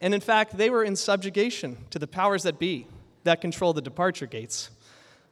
And 0.01 0.13
in 0.13 0.21
fact, 0.21 0.57
they 0.57 0.69
were 0.69 0.83
in 0.83 0.95
subjugation 0.95 1.77
to 1.89 1.99
the 1.99 2.07
powers 2.07 2.43
that 2.43 2.59
be 2.59 2.87
that 3.23 3.41
control 3.41 3.73
the 3.73 3.81
departure 3.81 4.25
gates, 4.25 4.69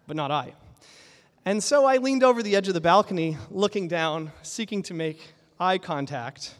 but 0.08 0.15
not 0.15 0.32
I. 0.32 0.54
And 1.45 1.63
so 1.63 1.86
I 1.86 1.97
leaned 1.97 2.23
over 2.23 2.41
the 2.41 2.56
edge 2.56 2.67
of 2.67 2.73
the 2.73 2.82
balcony, 2.82 3.38
looking 3.49 3.88
down, 3.88 4.32
seeking 4.43 4.82
to 4.84 4.93
make 4.93 5.34
eye 5.60 5.77
contact 5.77 6.56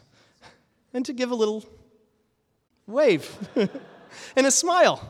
and 0.92 1.04
to 1.06 1.12
give 1.12 1.30
a 1.30 1.34
little 1.34 1.64
wave 2.86 3.48
and 4.36 4.46
a 4.46 4.50
smile 4.50 5.00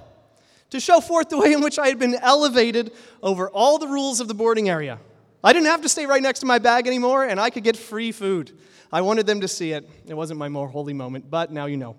to 0.72 0.80
show 0.80 1.00
forth 1.00 1.28
the 1.28 1.36
way 1.36 1.52
in 1.52 1.60
which 1.60 1.78
I 1.78 1.88
had 1.88 1.98
been 1.98 2.14
elevated 2.14 2.92
over 3.22 3.50
all 3.50 3.78
the 3.78 3.86
rules 3.86 4.20
of 4.20 4.28
the 4.28 4.34
boarding 4.34 4.70
area. 4.70 4.98
I 5.44 5.52
didn't 5.52 5.66
have 5.66 5.82
to 5.82 5.88
stay 5.88 6.06
right 6.06 6.22
next 6.22 6.40
to 6.40 6.46
my 6.46 6.58
bag 6.58 6.86
anymore, 6.86 7.24
and 7.24 7.38
I 7.38 7.50
could 7.50 7.62
get 7.62 7.76
free 7.76 8.10
food. 8.10 8.58
I 8.90 9.02
wanted 9.02 9.26
them 9.26 9.42
to 9.42 9.48
see 9.48 9.72
it. 9.72 9.88
It 10.06 10.14
wasn't 10.14 10.38
my 10.38 10.48
more 10.48 10.68
holy 10.68 10.94
moment, 10.94 11.30
but 11.30 11.52
now 11.52 11.66
you 11.66 11.76
know. 11.76 11.96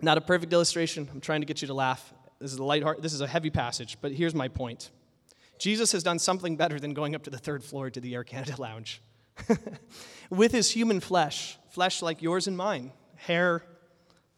Not 0.00 0.16
a 0.16 0.22
perfect 0.22 0.54
illustration. 0.54 1.06
I'm 1.12 1.20
trying 1.20 1.42
to 1.42 1.46
get 1.46 1.60
you 1.60 1.68
to 1.68 1.74
laugh. 1.74 2.14
This 2.38 2.50
is 2.50 2.58
a 2.58 2.64
light 2.64 2.82
heart. 2.82 3.02
This 3.02 3.12
is 3.12 3.20
a 3.20 3.26
heavy 3.26 3.50
passage, 3.50 3.98
but 4.00 4.12
here's 4.12 4.34
my 4.34 4.48
point. 4.48 4.90
Jesus 5.58 5.92
has 5.92 6.02
done 6.02 6.18
something 6.18 6.56
better 6.56 6.80
than 6.80 6.94
going 6.94 7.14
up 7.14 7.24
to 7.24 7.30
the 7.30 7.36
third 7.36 7.62
floor 7.62 7.90
to 7.90 8.00
the 8.00 8.14
Air 8.14 8.24
Canada 8.24 8.54
Lounge. 8.58 9.02
With 10.30 10.52
his 10.52 10.70
human 10.70 11.00
flesh, 11.00 11.58
flesh 11.68 12.00
like 12.00 12.22
yours 12.22 12.46
and 12.46 12.56
mine, 12.56 12.92
hair, 13.16 13.62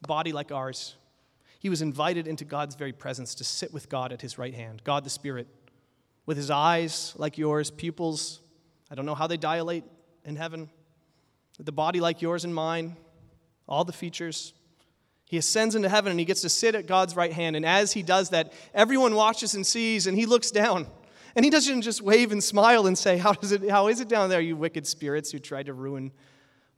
body 0.01 0.33
like 0.33 0.51
ours, 0.51 0.97
he 1.63 1.69
was 1.69 1.81
invited 1.81 2.27
into 2.27 2.45
God's 2.45 2.75
very 2.75 2.93
presence 2.93 3.37
to 3.37 3.45
sit 3.45 3.73
with 3.73 3.89
God 3.89 4.13
at 4.13 4.21
his 4.21 4.37
right 4.37 4.53
hand, 4.53 4.83
God 4.83 5.05
the 5.05 5.11
Spirit, 5.11 5.47
with 6.27 6.37
his 6.37 6.51
eyes 6.51 7.15
like 7.17 7.39
yours, 7.39 7.71
pupils. 7.71 8.41
I 8.91 8.97
don't 8.97 9.07
know 9.07 9.15
how 9.15 9.29
they 9.29 9.37
dilate 9.37 9.85
in 10.25 10.35
heaven. 10.35 10.69
The 11.61 11.71
body 11.71 12.01
like 12.01 12.21
yours 12.21 12.45
and 12.45 12.53
mine, 12.53 12.97
all 13.69 13.85
the 13.85 13.93
features. 13.93 14.55
He 15.27 15.37
ascends 15.37 15.77
into 15.77 15.89
heaven 15.89 16.11
and 16.11 16.19
he 16.19 16.27
gets 16.27 16.41
to 16.41 16.49
sit 16.49 16.75
at 16.75 16.87
God's 16.87 17.15
right 17.15 17.33
hand. 17.33 17.55
And 17.55 17.65
as 17.65 17.93
he 17.93 18.03
does 18.03 18.31
that, 18.31 18.53
everyone 18.75 19.15
watches 19.15 19.55
and 19.55 19.65
sees, 19.65 20.09
and 20.09 20.19
he 20.19 20.27
looks 20.27 20.51
down. 20.51 20.89
And 21.37 21.45
he 21.45 21.51
doesn't 21.51 21.83
just 21.83 22.03
wave 22.03 22.33
and 22.33 22.43
smile 22.43 22.89
and 22.89 22.99
say, 22.99 23.19
How, 23.19 23.35
does 23.35 23.53
it, 23.53 23.71
how 23.71 23.87
is 23.87 24.01
it 24.01 24.09
down 24.09 24.31
there, 24.31 24.41
you 24.41 24.57
wicked 24.57 24.85
spirits 24.85 25.31
who 25.31 25.39
tried 25.39 25.67
to 25.67 25.75
ruin 25.75 26.11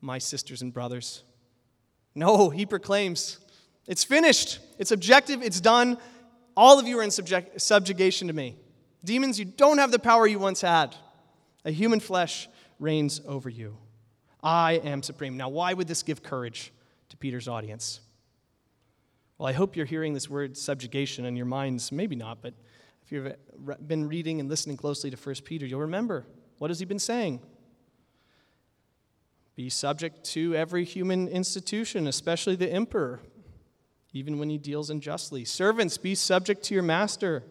my 0.03 0.19
sisters 0.19 0.61
and 0.61 0.75
brothers? 0.75 1.25
No, 2.15 2.51
he 2.51 2.67
proclaims, 2.67 3.39
it's 3.87 4.05
finished. 4.05 4.59
It's 4.79 4.91
objective. 4.91 5.43
It's 5.43 5.61
done. 5.61 5.99
All 6.57 6.79
of 6.79 6.87
you 6.87 6.99
are 7.01 7.03
in 7.03 7.11
subject, 7.11 7.61
subjugation 7.61 8.29
to 8.29 8.35
me. 8.35 8.57
Demons, 9.05 9.39
you 9.39 9.45
don't 9.45 9.79
have 9.79 9.91
the 9.91 9.99
power 9.99 10.27
you 10.27 10.39
once 10.39 10.61
had. 10.61 10.97
A 11.65 11.71
human 11.71 12.01
flesh 12.01 12.49
reigns 12.79 13.21
over 13.27 13.49
you. 13.49 13.77
I 14.43 14.75
am 14.85 15.03
supreme. 15.03 15.37
Now, 15.37 15.49
why 15.49 15.75
would 15.75 15.89
this 15.89 16.03
give 16.03 16.23
courage 16.23 16.73
to 17.09 17.17
Peter's 17.17 17.49
audience? 17.49 18.01
Well, 19.39 19.49
I 19.49 19.53
hope 19.53 19.77
you're 19.77 19.87
hearing 19.87 20.15
this 20.15 20.31
word 20.31 20.57
subjugation 20.57 21.25
in 21.25 21.37
your 21.37 21.47
minds. 21.47 21.91
Maybe 21.91 22.15
not, 22.15 22.41
but 22.41 22.55
if 23.03 23.13
you've 23.13 23.35
been 23.87 24.09
reading 24.09 24.41
and 24.41 24.49
listening 24.49 24.77
closely 24.77 25.11
to 25.11 25.17
1 25.17 25.35
Peter, 25.45 25.67
you'll 25.67 25.81
remember. 25.81 26.25
What 26.59 26.71
has 26.71 26.79
he 26.79 26.85
been 26.85 26.99
saying? 26.99 27.41
Be 29.57 29.69
subject 29.69 30.25
to 30.33 30.55
every 30.55 30.85
human 30.85 31.29
institution, 31.29 32.07
especially 32.07 32.57
the 32.57 32.71
emperor 32.71 33.21
even 34.15 34.39
when 34.39 34.49
he 34.49 34.57
deals 34.57 34.89
unjustly. 34.89 35.45
Servants, 35.45 35.99
be 35.99 36.15
subject 36.15 36.63
to 36.63 36.75
your 36.75 36.85
master, 36.85 37.43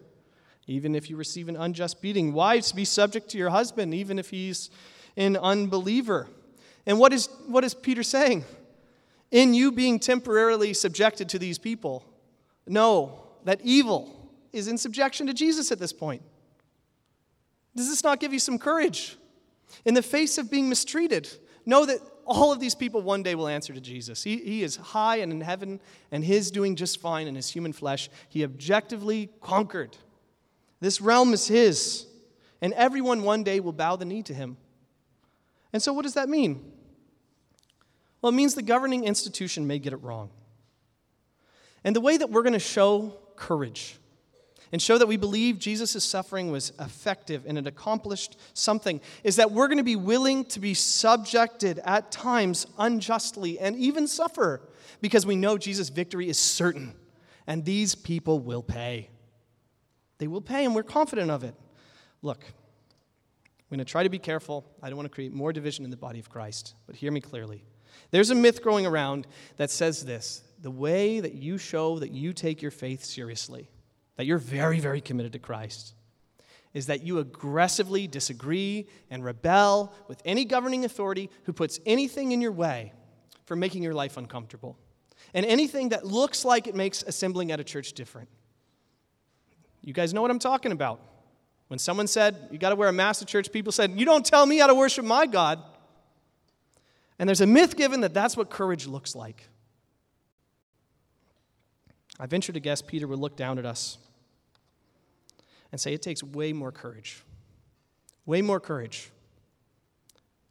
even 0.66 0.94
if 0.94 1.10
you 1.10 1.16
receive 1.16 1.48
an 1.48 1.56
unjust 1.56 2.00
beating. 2.00 2.32
Wives, 2.32 2.72
be 2.72 2.86
subject 2.86 3.28
to 3.28 3.38
your 3.38 3.50
husband, 3.50 3.94
even 3.94 4.18
if 4.18 4.30
he's 4.30 4.70
an 5.16 5.36
unbeliever. 5.36 6.26
And 6.86 6.98
what 6.98 7.12
is, 7.12 7.28
what 7.46 7.64
is 7.64 7.74
Peter 7.74 8.02
saying? 8.02 8.44
In 9.30 9.52
you 9.52 9.72
being 9.72 9.98
temporarily 9.98 10.72
subjected 10.72 11.28
to 11.28 11.38
these 11.38 11.58
people, 11.58 12.02
know 12.66 13.20
that 13.44 13.60
evil 13.62 14.30
is 14.52 14.66
in 14.66 14.78
subjection 14.78 15.26
to 15.26 15.34
Jesus 15.34 15.70
at 15.70 15.78
this 15.78 15.92
point. 15.92 16.22
Does 17.76 17.90
this 17.90 18.02
not 18.02 18.20
give 18.20 18.32
you 18.32 18.38
some 18.38 18.58
courage? 18.58 19.18
In 19.84 19.92
the 19.92 20.02
face 20.02 20.38
of 20.38 20.50
being 20.50 20.70
mistreated, 20.70 21.28
know 21.66 21.84
that 21.84 21.98
all 22.26 22.52
of 22.52 22.60
these 22.60 22.74
people 22.74 23.02
one 23.02 23.22
day 23.22 23.34
will 23.34 23.48
answer 23.48 23.72
to 23.72 23.80
Jesus. 23.80 24.22
He, 24.22 24.36
he 24.38 24.62
is 24.62 24.76
high 24.76 25.16
and 25.16 25.32
in 25.32 25.40
heaven, 25.40 25.80
and 26.10 26.24
his 26.24 26.50
doing 26.50 26.76
just 26.76 27.00
fine 27.00 27.26
in 27.26 27.34
his 27.34 27.50
human 27.50 27.72
flesh. 27.72 28.08
He 28.28 28.44
objectively 28.44 29.30
conquered. 29.40 29.96
This 30.80 31.00
realm 31.00 31.32
is 31.32 31.48
his, 31.48 32.06
and 32.60 32.72
everyone 32.74 33.22
one 33.22 33.42
day 33.42 33.60
will 33.60 33.72
bow 33.72 33.96
the 33.96 34.04
knee 34.04 34.22
to 34.24 34.34
him. 34.34 34.56
And 35.72 35.82
so, 35.82 35.92
what 35.92 36.02
does 36.02 36.14
that 36.14 36.28
mean? 36.28 36.72
Well, 38.20 38.32
it 38.32 38.36
means 38.36 38.54
the 38.54 38.62
governing 38.62 39.04
institution 39.04 39.66
may 39.66 39.78
get 39.78 39.92
it 39.92 39.98
wrong. 39.98 40.30
And 41.84 41.94
the 41.94 42.00
way 42.00 42.16
that 42.16 42.30
we're 42.30 42.42
going 42.42 42.54
to 42.54 42.58
show 42.58 43.18
courage 43.36 43.98
and 44.74 44.82
show 44.82 44.98
that 44.98 45.06
we 45.06 45.16
believe 45.16 45.60
Jesus' 45.60 46.02
suffering 46.02 46.50
was 46.50 46.72
effective 46.80 47.44
and 47.46 47.56
it 47.56 47.64
accomplished 47.64 48.36
something 48.54 49.00
is 49.22 49.36
that 49.36 49.52
we're 49.52 49.68
going 49.68 49.78
to 49.78 49.84
be 49.84 49.94
willing 49.94 50.44
to 50.46 50.58
be 50.58 50.74
subjected 50.74 51.78
at 51.84 52.10
times 52.10 52.66
unjustly 52.76 53.56
and 53.60 53.76
even 53.76 54.08
suffer 54.08 54.68
because 55.00 55.24
we 55.24 55.36
know 55.36 55.56
Jesus' 55.56 55.90
victory 55.90 56.28
is 56.28 56.40
certain. 56.40 56.92
And 57.46 57.64
these 57.64 57.94
people 57.94 58.40
will 58.40 58.64
pay. 58.64 59.10
They 60.18 60.26
will 60.26 60.40
pay, 60.40 60.64
and 60.64 60.74
we're 60.74 60.82
confident 60.82 61.30
of 61.30 61.44
it. 61.44 61.54
Look, 62.20 62.42
I'm 62.44 63.76
going 63.76 63.78
to 63.78 63.84
try 63.84 64.02
to 64.02 64.08
be 64.08 64.18
careful. 64.18 64.64
I 64.82 64.88
don't 64.88 64.96
want 64.96 65.08
to 65.08 65.14
create 65.14 65.32
more 65.32 65.52
division 65.52 65.84
in 65.84 65.92
the 65.92 65.96
body 65.96 66.18
of 66.18 66.28
Christ, 66.28 66.74
but 66.88 66.96
hear 66.96 67.12
me 67.12 67.20
clearly. 67.20 67.64
There's 68.10 68.30
a 68.30 68.34
myth 68.34 68.60
growing 68.60 68.86
around 68.86 69.28
that 69.56 69.70
says 69.70 70.04
this 70.04 70.42
the 70.60 70.70
way 70.72 71.20
that 71.20 71.34
you 71.34 71.58
show 71.58 72.00
that 72.00 72.10
you 72.10 72.32
take 72.32 72.60
your 72.60 72.72
faith 72.72 73.04
seriously 73.04 73.70
that 74.16 74.26
you're 74.26 74.38
very, 74.38 74.80
very 74.80 75.00
committed 75.00 75.32
to 75.32 75.38
Christ, 75.38 75.94
is 76.72 76.86
that 76.86 77.02
you 77.02 77.18
aggressively 77.18 78.06
disagree 78.06 78.88
and 79.10 79.24
rebel 79.24 79.92
with 80.08 80.20
any 80.24 80.44
governing 80.44 80.84
authority 80.84 81.30
who 81.44 81.52
puts 81.52 81.80
anything 81.86 82.32
in 82.32 82.40
your 82.40 82.52
way 82.52 82.92
for 83.44 83.56
making 83.56 83.82
your 83.82 83.94
life 83.94 84.16
uncomfortable 84.16 84.76
and 85.32 85.44
anything 85.46 85.90
that 85.90 86.06
looks 86.06 86.44
like 86.44 86.66
it 86.66 86.74
makes 86.74 87.02
assembling 87.02 87.52
at 87.52 87.60
a 87.60 87.64
church 87.64 87.92
different. 87.92 88.28
You 89.82 89.92
guys 89.92 90.14
know 90.14 90.22
what 90.22 90.30
I'm 90.30 90.38
talking 90.38 90.72
about. 90.72 91.00
When 91.68 91.78
someone 91.78 92.06
said, 92.06 92.48
You 92.50 92.58
got 92.58 92.70
to 92.70 92.76
wear 92.76 92.88
a 92.88 92.92
mask 92.92 93.22
at 93.22 93.28
church, 93.28 93.50
people 93.52 93.72
said, 93.72 93.98
You 93.98 94.04
don't 94.04 94.24
tell 94.24 94.46
me 94.46 94.58
how 94.58 94.68
to 94.68 94.74
worship 94.74 95.04
my 95.04 95.26
God. 95.26 95.62
And 97.18 97.28
there's 97.28 97.40
a 97.40 97.46
myth 97.46 97.76
given 97.76 98.00
that 98.00 98.14
that's 98.14 98.36
what 98.36 98.50
courage 98.50 98.86
looks 98.86 99.14
like. 99.14 99.48
I 102.18 102.26
venture 102.26 102.52
to 102.52 102.60
guess 102.60 102.80
Peter 102.82 103.06
would 103.06 103.18
look 103.18 103.36
down 103.36 103.58
at 103.58 103.66
us 103.66 103.98
and 105.74 105.80
say 105.80 105.92
it 105.92 106.02
takes 106.02 106.22
way 106.22 106.52
more 106.52 106.70
courage. 106.70 107.24
Way 108.26 108.42
more 108.42 108.60
courage. 108.60 109.10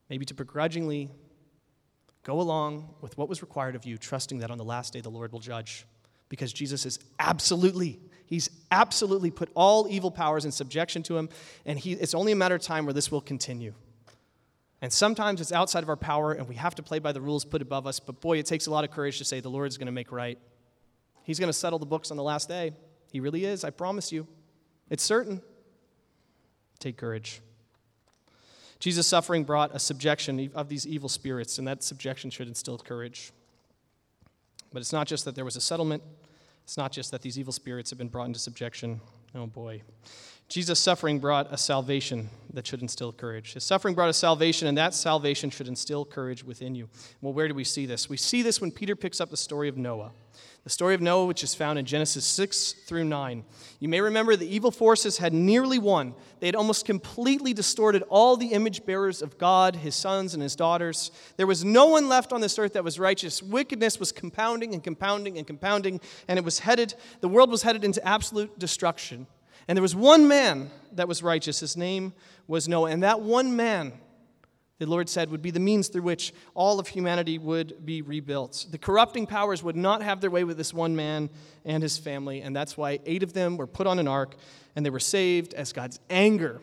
Maybe 0.10 0.26
to 0.26 0.34
begrudgingly 0.34 1.12
go 2.24 2.42
along 2.42 2.94
with 3.00 3.18
what 3.18 3.30
was 3.30 3.42
required 3.42 3.78
of 3.78 3.86
you, 3.86 3.98
trusting 3.98 4.40
that 4.40 4.52
on 4.52 4.58
the 4.58 4.66
last 4.66 4.92
day 4.92 5.00
the 5.00 5.10
Lord 5.10 5.32
will 5.32 5.40
judge. 5.40 5.86
Because 6.28 6.52
Jesus 6.52 6.86
is 6.86 7.00
absolutely, 7.20 8.02
he's 8.26 8.50
absolutely 8.70 9.32
put 9.32 9.50
all 9.56 9.88
evil 9.90 10.12
powers 10.12 10.44
in 10.44 10.52
subjection 10.52 11.04
to 11.04 11.18
him, 11.18 11.30
and 11.66 11.80
he, 11.80 11.94
it's 11.94 12.14
only 12.14 12.34
a 12.34 12.36
matter 12.36 12.56
of 12.56 12.62
time 12.62 12.84
where 12.84 12.92
this 12.94 13.10
will 13.10 13.22
continue. 13.22 13.74
And 14.82 14.92
sometimes 14.92 15.40
it's 15.40 15.54
outside 15.54 15.84
of 15.84 15.90
our 15.90 15.96
power, 15.96 16.34
and 16.34 16.50
we 16.50 16.56
have 16.56 16.76
to 16.76 16.84
play 16.84 17.00
by 17.00 17.14
the 17.14 17.22
rules 17.22 17.46
put 17.46 17.62
above 17.62 17.88
us, 17.88 17.98
but 17.98 18.20
boy, 18.20 18.40
it 18.40 18.46
takes 18.46 18.68
a 18.68 18.72
lot 18.72 18.84
of 18.84 18.92
courage 18.92 19.20
to 19.20 19.24
say 19.24 19.40
the 19.40 19.48
Lord's 19.48 19.78
going 19.78 19.86
to 19.86 19.94
make 19.94 20.12
right. 20.12 20.38
He's 21.24 21.40
going 21.40 21.48
to 21.48 21.54
settle 21.54 21.80
the 21.80 21.86
books 21.86 22.12
on 22.12 22.18
the 22.18 22.24
last 22.24 22.50
day. 22.50 22.74
He 23.14 23.22
really 23.22 23.46
is, 23.46 23.64
I 23.64 23.70
promise 23.70 24.12
you. 24.12 24.28
It's 24.90 25.04
certain. 25.04 25.42
Take 26.80 26.98
courage. 26.98 27.42
Jesus' 28.80 29.08
suffering 29.08 29.44
brought 29.46 29.74
a 29.74 29.80
subjection 29.80 30.52
of 30.54 30.68
these 30.68 30.86
evil 30.86 31.08
spirits, 31.08 31.58
and 31.58 31.68
that 31.68 31.84
subjection 31.84 32.30
should 32.30 32.48
instill 32.48 32.78
courage. 32.78 33.32
But 34.74 34.82
it's 34.82 34.92
not 34.92 35.08
just 35.08 35.24
that 35.26 35.36
there 35.36 35.46
was 35.46 35.56
a 35.56 35.62
settlement, 35.62 36.04
It's 36.64 36.78
not 36.78 36.92
just 36.92 37.12
that 37.12 37.22
these 37.22 37.38
evil 37.38 37.54
spirits 37.54 37.90
have 37.90 38.00
been 38.00 38.08
brought 38.08 38.26
into 38.26 38.40
subjection. 38.40 39.02
Oh 39.36 39.48
boy. 39.48 39.82
Jesus' 40.48 40.80
suffering 40.80 41.20
brought 41.20 41.52
a 41.52 41.58
salvation 41.58 42.30
that 42.54 42.68
should 42.68 42.82
instill 42.82 43.12
courage. 43.12 43.54
His 43.54 43.64
suffering 43.64 43.96
brought 43.96 44.10
a 44.10 44.14
salvation, 44.14 44.68
and 44.68 44.78
that 44.78 44.94
salvation 44.94 45.50
should 45.50 45.68
instill 45.68 46.06
courage 46.06 46.44
within 46.44 46.76
you. 46.76 46.90
Well, 47.22 47.34
where 47.34 47.48
do 47.48 47.54
we 47.54 47.64
see 47.64 47.86
this? 47.86 48.10
We 48.10 48.18
see 48.18 48.42
this 48.42 48.62
when 48.62 48.72
Peter 48.72 48.96
picks 48.96 49.20
up 49.20 49.30
the 49.30 49.38
story 49.38 49.68
of 49.68 49.78
Noah. 49.78 50.12
The 50.64 50.70
story 50.70 50.96
of 50.96 51.02
Noah, 51.02 51.26
which 51.26 51.44
is 51.44 51.54
found 51.54 51.78
in 51.78 51.86
Genesis 51.86 52.24
6 52.26 52.72
through 52.86 53.04
9. 53.04 53.44
You 53.82 53.90
may 53.90 54.00
remember 54.00 54.38
the 54.38 54.48
evil 54.48 54.72
forces 54.72 55.18
had 55.18 55.34
nearly 55.34 55.78
won. 55.78 56.16
They 56.40 56.48
had 56.48 56.56
almost 56.56 56.86
completely 56.86 57.54
distorted 57.54 58.02
all 58.08 58.38
the 58.38 58.54
image 58.54 58.86
bearers 58.86 59.22
of 59.22 59.38
God, 59.38 59.76
his 59.76 59.94
sons 59.94 60.34
and 60.34 60.42
his 60.42 60.56
daughters. 60.56 61.12
There 61.36 61.48
was 61.48 61.66
no 61.66 61.88
one 61.88 62.08
left 62.08 62.32
on 62.32 62.40
this 62.40 62.58
earth 62.58 62.74
that 62.74 62.84
was 62.86 62.98
righteous. 62.98 63.44
Wickedness 63.44 64.00
was 64.00 64.14
compounding 64.14 64.74
and 64.74 64.82
compounding 64.82 65.38
and 65.38 65.46
compounding, 65.46 66.00
and 66.30 66.40
it 66.40 66.46
was 66.46 66.60
headed, 66.60 66.94
the 67.20 67.28
world 67.28 67.52
was 67.52 67.64
headed 67.64 67.84
into 67.84 68.06
absolute 68.08 68.58
destruction. 68.58 69.28
And 69.68 69.76
there 69.76 69.82
was 69.82 69.96
one 69.98 70.30
man 70.30 70.72
that 70.94 71.10
was 71.10 71.22
righteous. 71.22 71.60
His 71.60 71.76
name 71.76 72.14
was 72.48 72.70
Noah. 72.70 72.90
And 72.90 73.04
that 73.04 73.22
one 73.22 73.58
man, 73.58 73.92
the 74.84 74.90
Lord 74.90 75.08
said, 75.08 75.32
would 75.32 75.42
be 75.42 75.52
the 75.52 75.60
means 75.62 75.88
through 75.88 76.02
which 76.02 76.34
all 76.54 76.78
of 76.78 76.88
humanity 76.88 77.38
would 77.38 77.86
be 77.86 78.02
rebuilt. 78.02 78.66
The 78.70 78.78
corrupting 78.78 79.28
powers 79.28 79.64
would 79.64 79.78
not 79.78 80.02
have 80.02 80.20
their 80.20 80.30
way 80.30 80.44
with 80.44 80.58
this 80.58 80.74
one 80.74 80.96
man 80.96 81.30
and 81.64 81.82
his 81.82 81.98
family. 81.98 82.42
And 82.42 82.54
that's 82.54 82.76
why 82.76 83.00
eight 83.06 83.24
of 83.24 83.32
them 83.32 83.56
were 83.56 83.68
put 83.68 83.88
on 83.88 83.98
an 83.98 84.08
ark 84.08 84.36
and 84.76 84.86
they 84.86 84.90
were 84.90 85.00
saved 85.00 85.54
as 85.54 85.72
God's 85.72 86.02
anger 86.10 86.62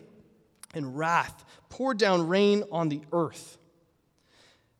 and 0.75 0.99
wrath 0.99 1.45
poured 1.71 1.99
down 1.99 2.29
rain 2.29 2.65
on 2.71 2.91
the 2.91 3.01
earth. 3.11 3.57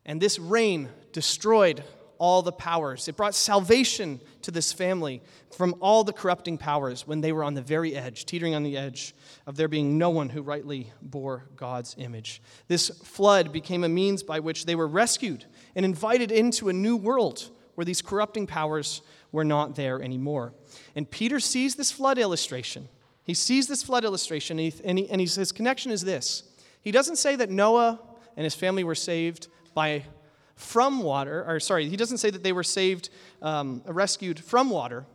And 0.05 0.21
this 0.21 0.37
rain 0.37 0.89
destroyed 1.11 1.83
all 2.21 2.43
the 2.43 2.51
powers. 2.51 3.07
It 3.07 3.17
brought 3.17 3.33
salvation 3.33 4.21
to 4.43 4.51
this 4.51 4.71
family 4.71 5.23
from 5.57 5.73
all 5.81 6.03
the 6.03 6.13
corrupting 6.13 6.59
powers 6.59 7.07
when 7.07 7.19
they 7.19 7.31
were 7.31 7.43
on 7.43 7.55
the 7.55 7.63
very 7.63 7.95
edge, 7.95 8.27
teetering 8.27 8.53
on 8.53 8.61
the 8.61 8.77
edge 8.77 9.15
of 9.47 9.55
there 9.55 9.67
being 9.67 9.97
no 9.97 10.11
one 10.11 10.29
who 10.29 10.43
rightly 10.43 10.93
bore 11.01 11.45
God's 11.55 11.95
image. 11.97 12.39
This 12.67 12.89
flood 12.89 13.51
became 13.51 13.83
a 13.83 13.89
means 13.89 14.21
by 14.21 14.39
which 14.39 14.67
they 14.67 14.75
were 14.75 14.87
rescued 14.87 15.45
and 15.75 15.83
invited 15.83 16.31
into 16.31 16.69
a 16.69 16.73
new 16.73 16.95
world 16.95 17.49
where 17.73 17.85
these 17.85 18.03
corrupting 18.03 18.45
powers 18.45 19.01
were 19.31 19.43
not 19.43 19.75
there 19.75 19.99
anymore. 19.99 20.53
And 20.95 21.09
Peter 21.09 21.39
sees 21.39 21.73
this 21.73 21.91
flood 21.91 22.19
illustration. 22.19 22.87
He 23.23 23.33
sees 23.33 23.65
this 23.65 23.81
flood 23.81 24.05
illustration, 24.05 24.59
and, 24.59 24.71
he, 24.71 24.81
and, 24.83 24.99
he, 24.99 25.09
and 25.09 25.19
his 25.19 25.51
connection 25.51 25.91
is 25.91 26.03
this. 26.03 26.43
He 26.83 26.91
doesn't 26.91 27.15
say 27.15 27.35
that 27.37 27.49
Noah 27.49 27.99
and 28.37 28.43
his 28.43 28.53
family 28.53 28.83
were 28.83 28.93
saved 28.93 29.47
by 29.73 30.03
from 30.61 31.01
water, 31.01 31.43
or 31.47 31.59
sorry, 31.59 31.89
he 31.89 31.97
doesn't 31.97 32.19
say 32.19 32.29
that 32.29 32.43
they 32.43 32.53
were 32.53 32.63
saved, 32.63 33.09
um, 33.41 33.81
rescued 33.85 34.39
from 34.39 34.69
water, 34.69 35.05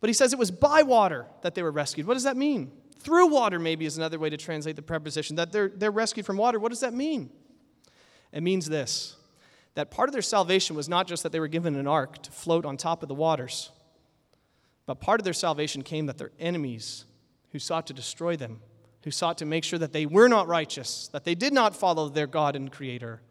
but 0.00 0.08
he 0.08 0.14
says 0.14 0.32
it 0.32 0.38
was 0.38 0.50
by 0.50 0.82
water 0.82 1.26
that 1.42 1.54
they 1.54 1.62
were 1.62 1.70
rescued. 1.70 2.06
What 2.06 2.14
does 2.14 2.22
that 2.22 2.36
mean? 2.36 2.70
Through 3.00 3.28
water, 3.28 3.58
maybe, 3.58 3.84
is 3.84 3.96
another 3.96 4.18
way 4.18 4.30
to 4.30 4.36
translate 4.36 4.76
the 4.76 4.82
preposition. 4.82 5.36
That 5.36 5.52
they're, 5.52 5.68
they're 5.68 5.90
rescued 5.90 6.24
from 6.24 6.36
water. 6.36 6.58
What 6.58 6.70
does 6.70 6.80
that 6.80 6.94
mean? 6.94 7.30
It 8.32 8.42
means 8.42 8.68
this 8.68 9.16
that 9.74 9.90
part 9.90 10.08
of 10.08 10.12
their 10.12 10.22
salvation 10.22 10.74
was 10.74 10.88
not 10.88 11.06
just 11.06 11.22
that 11.22 11.32
they 11.32 11.40
were 11.40 11.48
given 11.48 11.76
an 11.76 11.86
ark 11.86 12.22
to 12.22 12.32
float 12.32 12.64
on 12.64 12.76
top 12.76 13.02
of 13.02 13.08
the 13.08 13.14
waters, 13.14 13.70
but 14.86 15.00
part 15.00 15.20
of 15.20 15.24
their 15.24 15.32
salvation 15.32 15.82
came 15.82 16.06
that 16.06 16.18
their 16.18 16.32
enemies 16.40 17.04
who 17.52 17.58
sought 17.58 17.86
to 17.86 17.92
destroy 17.92 18.36
them, 18.36 18.60
who 19.04 19.10
sought 19.10 19.38
to 19.38 19.46
make 19.46 19.64
sure 19.64 19.78
that 19.78 19.92
they 19.92 20.06
were 20.06 20.28
not 20.28 20.48
righteous, 20.48 21.08
that 21.08 21.24
they 21.24 21.34
did 21.34 21.52
not 21.52 21.76
follow 21.76 22.08
their 22.08 22.26
God 22.26 22.56
and 22.56 22.70
Creator, 22.70 23.22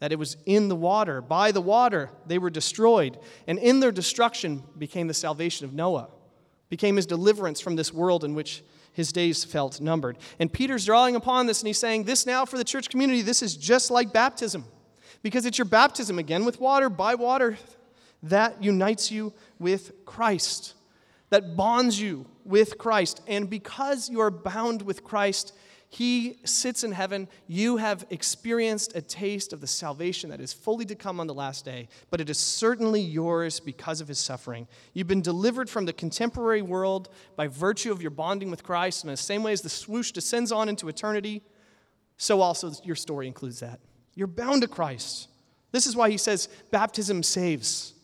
that 0.00 0.12
it 0.12 0.18
was 0.18 0.36
in 0.46 0.68
the 0.68 0.76
water, 0.76 1.20
by 1.20 1.50
the 1.52 1.60
water, 1.60 2.10
they 2.26 2.38
were 2.38 2.50
destroyed. 2.50 3.18
And 3.46 3.58
in 3.58 3.80
their 3.80 3.92
destruction 3.92 4.62
became 4.76 5.08
the 5.08 5.14
salvation 5.14 5.66
of 5.66 5.72
Noah, 5.72 6.08
became 6.68 6.96
his 6.96 7.06
deliverance 7.06 7.60
from 7.60 7.76
this 7.76 7.92
world 7.92 8.24
in 8.24 8.34
which 8.34 8.62
his 8.92 9.12
days 9.12 9.44
felt 9.44 9.80
numbered. 9.80 10.18
And 10.38 10.52
Peter's 10.52 10.84
drawing 10.84 11.16
upon 11.16 11.46
this 11.46 11.60
and 11.60 11.66
he's 11.66 11.78
saying, 11.78 12.04
This 12.04 12.26
now 12.26 12.44
for 12.44 12.58
the 12.58 12.64
church 12.64 12.88
community, 12.90 13.22
this 13.22 13.42
is 13.42 13.56
just 13.56 13.90
like 13.90 14.12
baptism. 14.12 14.64
Because 15.22 15.46
it's 15.46 15.58
your 15.58 15.64
baptism 15.64 16.18
again 16.18 16.44
with 16.44 16.60
water, 16.60 16.88
by 16.88 17.14
water, 17.16 17.58
that 18.22 18.62
unites 18.62 19.10
you 19.10 19.32
with 19.58 20.04
Christ, 20.04 20.74
that 21.30 21.56
bonds 21.56 22.00
you 22.00 22.26
with 22.44 22.78
Christ. 22.78 23.20
And 23.26 23.50
because 23.50 24.08
you 24.08 24.20
are 24.20 24.30
bound 24.30 24.82
with 24.82 25.04
Christ, 25.04 25.54
he 25.90 26.38
sits 26.44 26.84
in 26.84 26.92
heaven. 26.92 27.28
You 27.46 27.78
have 27.78 28.04
experienced 28.10 28.94
a 28.94 29.00
taste 29.00 29.52
of 29.52 29.60
the 29.60 29.66
salvation 29.66 30.28
that 30.30 30.40
is 30.40 30.52
fully 30.52 30.84
to 30.84 30.94
come 30.94 31.18
on 31.18 31.26
the 31.26 31.34
last 31.34 31.64
day, 31.64 31.88
but 32.10 32.20
it 32.20 32.28
is 32.28 32.38
certainly 32.38 33.00
yours 33.00 33.58
because 33.58 34.02
of 34.02 34.08
his 34.08 34.18
suffering. 34.18 34.68
You've 34.92 35.06
been 35.06 35.22
delivered 35.22 35.70
from 35.70 35.86
the 35.86 35.94
contemporary 35.94 36.60
world 36.60 37.08
by 37.36 37.48
virtue 37.48 37.90
of 37.90 38.02
your 38.02 38.10
bonding 38.10 38.50
with 38.50 38.62
Christ, 38.62 39.02
in 39.04 39.10
the 39.10 39.16
same 39.16 39.42
way 39.42 39.52
as 39.52 39.62
the 39.62 39.70
swoosh 39.70 40.12
descends 40.12 40.52
on 40.52 40.68
into 40.68 40.88
eternity, 40.88 41.42
so 42.18 42.42
also 42.42 42.72
your 42.84 42.96
story 42.96 43.26
includes 43.26 43.60
that. 43.60 43.80
You're 44.14 44.26
bound 44.26 44.62
to 44.62 44.68
Christ. 44.68 45.28
This 45.72 45.86
is 45.86 45.96
why 45.96 46.10
he 46.10 46.18
says 46.18 46.48
baptism 46.70 47.22
saves. 47.22 47.94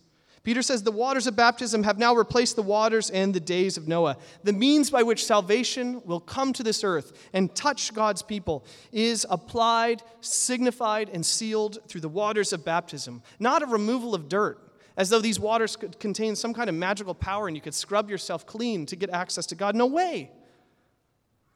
Peter 0.44 0.60
says 0.60 0.82
the 0.82 0.92
waters 0.92 1.26
of 1.26 1.34
baptism 1.34 1.82
have 1.84 1.98
now 1.98 2.14
replaced 2.14 2.54
the 2.54 2.62
waters 2.62 3.08
in 3.08 3.32
the 3.32 3.40
days 3.40 3.78
of 3.78 3.88
Noah. 3.88 4.18
The 4.42 4.52
means 4.52 4.90
by 4.90 5.02
which 5.02 5.24
salvation 5.24 6.02
will 6.04 6.20
come 6.20 6.52
to 6.52 6.62
this 6.62 6.84
earth 6.84 7.30
and 7.32 7.54
touch 7.54 7.94
God's 7.94 8.22
people 8.22 8.66
is 8.92 9.26
applied, 9.30 10.02
signified, 10.20 11.08
and 11.08 11.24
sealed 11.24 11.78
through 11.88 12.02
the 12.02 12.10
waters 12.10 12.52
of 12.52 12.62
baptism, 12.62 13.22
not 13.38 13.62
a 13.62 13.66
removal 13.66 14.14
of 14.14 14.28
dirt, 14.28 14.60
as 14.98 15.08
though 15.08 15.20
these 15.20 15.40
waters 15.40 15.76
could 15.76 15.98
contain 15.98 16.36
some 16.36 16.52
kind 16.52 16.68
of 16.68 16.76
magical 16.76 17.14
power 17.14 17.48
and 17.48 17.56
you 17.56 17.62
could 17.62 17.74
scrub 17.74 18.10
yourself 18.10 18.44
clean 18.44 18.84
to 18.84 18.96
get 18.96 19.08
access 19.08 19.46
to 19.46 19.54
God. 19.54 19.74
No 19.74 19.86
way. 19.86 20.30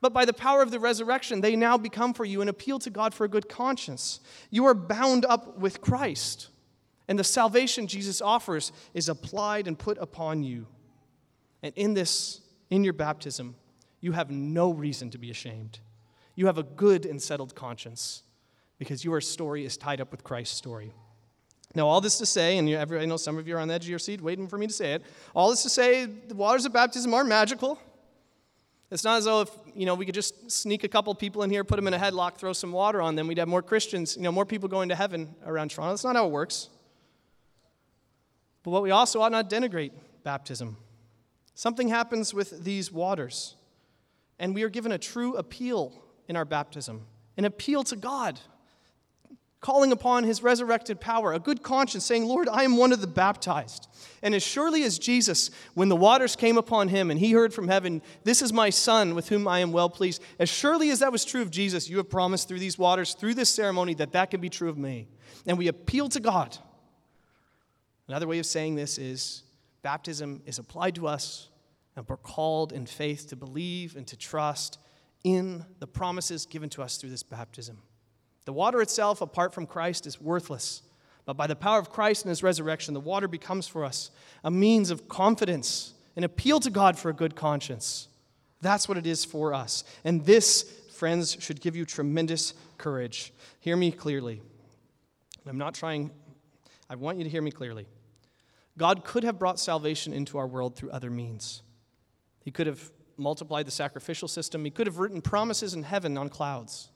But 0.01 0.15
by 0.15 0.25
the 0.25 0.33
power 0.33 0.63
of 0.63 0.71
the 0.71 0.81
resurrection, 0.81 1.43
they 1.43 1.57
now 1.57 1.77
become 1.77 2.15
for 2.15 2.25
you 2.25 2.41
an 2.41 2.49
appeal 2.49 2.79
to 2.79 2.91
God 2.91 3.13
for 3.13 3.25
a 3.25 3.29
good 3.29 3.51
conscience. 3.51 4.21
You 4.49 4.65
are 4.65 4.75
bound 4.75 5.27
up 5.27 5.59
with 5.59 5.83
Christ. 5.83 6.49
And 7.09 7.19
the 7.19 7.25
salvation 7.25 7.87
Jesus 7.87 8.21
offers 8.21 8.71
is 8.93 9.09
applied 9.09 9.67
and 9.67 9.79
put 9.79 9.97
upon 9.99 10.43
you. 10.43 10.67
And 11.63 11.73
in 11.75 11.95
this, 11.95 12.41
in 12.71 12.85
your 12.85 12.93
baptism, 12.93 13.57
you 14.01 14.13
have 14.13 14.31
no 14.31 14.71
reason 14.71 15.11
to 15.11 15.19
be 15.19 15.31
ashamed. 15.31 15.81
You 16.35 16.47
have 16.47 16.59
a 16.59 16.63
good 16.63 17.07
and 17.07 17.21
settled 17.21 17.55
conscience 17.55 18.23
because 18.79 19.05
your 19.05 19.21
story 19.21 19.65
is 19.65 19.77
tied 19.77 20.01
up 20.01 20.13
with 20.13 20.23
Christ's 20.23 20.57
story. 20.57 20.93
Now, 21.75 21.89
all 21.89 22.01
this 22.01 22.19
to 22.19 22.27
say, 22.27 22.59
and 22.59 22.69
I 22.69 23.05
know 23.05 23.17
some 23.17 23.39
of 23.39 23.49
you 23.49 23.57
are 23.57 23.61
on 23.61 23.69
the 23.69 23.75
edge 23.75 23.85
of 23.85 23.91
your 23.91 23.99
seat 23.99 24.21
waiting 24.21 24.47
for 24.47 24.57
me 24.57 24.67
to 24.67 24.73
say 24.73 24.93
it. 24.93 25.03
All 25.35 25.51
this 25.51 25.63
to 25.65 25.69
say, 25.69 26.05
the 26.05 26.35
waters 26.35 26.65
of 26.65 26.73
baptism 26.73 27.13
are 27.13 27.25
magical. 27.25 27.79
It's 28.91 29.05
not 29.05 29.19
as 29.19 29.25
though 29.25 29.43
if 29.43 29.51
you 29.75 29.85
know 29.85 29.95
we 29.95 30.07
could 30.07 30.15
just 30.15 30.51
sneak 30.51 30.83
a 30.83 30.89
couple 30.89 31.15
people 31.15 31.43
in 31.43 31.51
here, 31.51 31.63
put 31.63 31.77
them 31.77 31.87
in 31.87 31.95
a 31.95 31.99
headlock, 31.99 32.37
throw 32.37 32.55
some 32.55 32.73
water 32.73 33.03
on 33.03 33.17
them, 33.17 33.27
we'd 33.27 33.39
have 33.39 33.49
more 33.49 33.63
Christians, 33.63 34.17
you 34.17 34.23
know, 34.23 34.33
more 34.33 34.47
people 34.47 34.69
going 34.69 34.89
to 34.89 34.95
heaven 34.95 35.35
around 35.45 35.71
Toronto. 35.71 35.93
That's 35.93 36.05
not 36.05 36.17
how 36.17 36.27
it 36.27 36.33
works. 36.33 36.71
But 38.69 38.73
what 38.73 38.83
we 38.83 38.91
also 38.91 39.23
ought 39.23 39.33
not 39.33 39.49
denigrate 39.49 39.93
baptism. 40.25 40.77
Something 41.55 41.89
happens 41.89 42.35
with 42.35 42.65
these 42.65 42.93
waters, 42.93 43.57
and 44.39 44.55
we 44.55 44.63
are 44.63 44.69
given 44.69 44.93
a 44.93 44.99
true 44.99 45.37
appeal 45.37 46.05
in 46.29 46.37
our 46.37 46.45
baptism 46.45 47.07
an 47.39 47.47
appeal 47.47 47.83
to 47.85 47.97
God, 47.97 48.39
calling 49.61 49.91
upon 49.91 50.25
his 50.25 50.43
resurrected 50.43 51.01
power, 51.01 51.33
a 51.33 51.39
good 51.39 51.63
conscience, 51.63 52.05
saying, 52.05 52.27
Lord, 52.27 52.47
I 52.47 52.65
am 52.65 52.77
one 52.77 52.93
of 52.93 53.01
the 53.01 53.07
baptized. 53.07 53.89
And 54.23 54.35
as 54.35 54.43
surely 54.43 54.83
as 54.83 54.99
Jesus, 54.99 55.51
when 55.73 55.89
the 55.89 55.97
waters 55.97 56.37
came 56.37 56.59
upon 56.59 56.89
him 56.89 57.11
and 57.11 57.19
he 57.19 57.33
heard 57.33 57.55
from 57.55 57.69
heaven, 57.69 58.03
This 58.23 58.43
is 58.43 58.53
my 58.53 58.69
son 58.69 59.15
with 59.15 59.31
whom 59.31 59.49
I 59.49 59.61
am 59.61 59.73
well 59.73 59.89
pleased, 59.89 60.23
as 60.39 60.51
surely 60.51 60.91
as 60.91 60.99
that 60.99 61.11
was 61.11 61.25
true 61.25 61.41
of 61.41 61.51
Jesus, 61.51 61.89
you 61.89 61.97
have 61.97 62.11
promised 62.11 62.49
through 62.49 62.59
these 62.59 62.77
waters, 62.77 63.15
through 63.15 63.33
this 63.33 63.49
ceremony, 63.49 63.95
that 63.95 64.13
that 64.13 64.31
can 64.31 64.43
be 64.43 64.51
true 64.51 64.69
of 64.69 64.77
me. 64.77 65.09
And 65.47 65.57
we 65.57 65.69
appeal 65.69 66.11
to 66.11 66.21
God 66.21 66.59
Another 68.09 68.27
way 68.27 68.39
of 68.39 68.47
saying 68.47 68.75
this 68.75 68.99
is 68.99 69.45
baptism 69.83 70.43
is 70.47 70.59
applied 70.59 70.95
to 70.97 71.07
us, 71.07 71.49
and 71.95 72.09
we're 72.09 72.17
called 72.17 72.73
in 72.73 72.87
faith 72.87 73.29
to 73.29 73.37
believe 73.37 73.97
and 73.97 74.07
to 74.07 74.17
trust 74.17 74.79
in 75.25 75.65
the 75.79 75.87
promises 75.87 76.47
given 76.47 76.71
to 76.71 76.83
us 76.83 76.97
through 76.97 77.11
this 77.11 77.23
baptism. 77.23 77.79
The 78.47 78.53
water 78.53 78.81
itself, 78.81 79.21
apart 79.21 79.53
from 79.53 79.67
Christ, 79.67 80.07
is 80.07 80.21
worthless. 80.21 80.83
But 81.27 81.37
by 81.37 81.47
the 81.47 81.57
power 81.57 81.79
of 81.79 81.91
Christ 81.91 82.25
and 82.25 82.31
his 82.31 82.43
resurrection, 82.43 82.95
the 82.95 83.01
water 83.01 83.29
becomes 83.29 83.69
for 83.69 83.85
us 83.85 84.11
a 84.43 84.51
means 84.51 84.91
of 84.91 85.09
confidence, 85.09 85.93
an 86.17 86.25
appeal 86.25 86.59
to 86.61 86.71
God 86.71 86.99
for 86.99 87.11
a 87.11 87.13
good 87.13 87.37
conscience. 87.37 88.09
That's 88.63 88.89
what 88.89 88.97
it 88.97 89.07
is 89.07 89.27
for 89.27 89.53
us. 89.53 89.85
And 90.05 90.25
this, 90.25 90.63
friends, 90.91 91.37
should 91.41 91.61
give 91.61 91.77
you 91.77 91.85
tremendous 91.85 92.55
courage. 92.79 93.35
Hear 93.61 93.77
me 93.77 93.93
clearly. 93.93 94.41
I'm 95.47 95.59
not 95.59 95.75
trying, 95.75 96.11
I 96.89 96.95
want 96.95 97.19
you 97.19 97.25
to 97.25 97.31
hear 97.31 97.43
me 97.43 97.51
clearly. 97.51 97.87
God 98.79 99.05
could 99.05 99.25
have 99.25 99.39
brought 99.39 99.59
salvation 99.59 100.13
into 100.13 100.39
our 100.39 100.47
world 100.47 100.77
through 100.77 100.91
other 100.91 101.11
means. 101.11 101.63
He 102.45 102.53
could 102.53 102.69
have 102.69 102.91
multiplied 103.17 103.67
the 103.67 103.73
sacrificial 103.73 104.29
system, 104.29 104.65
He 104.65 104.71
could 104.71 104.87
have 104.87 104.99
written 104.99 105.21
promises 105.21 105.75
in 105.75 105.83
heaven 105.83 106.17
on 106.17 106.29
clouds. 106.29 106.89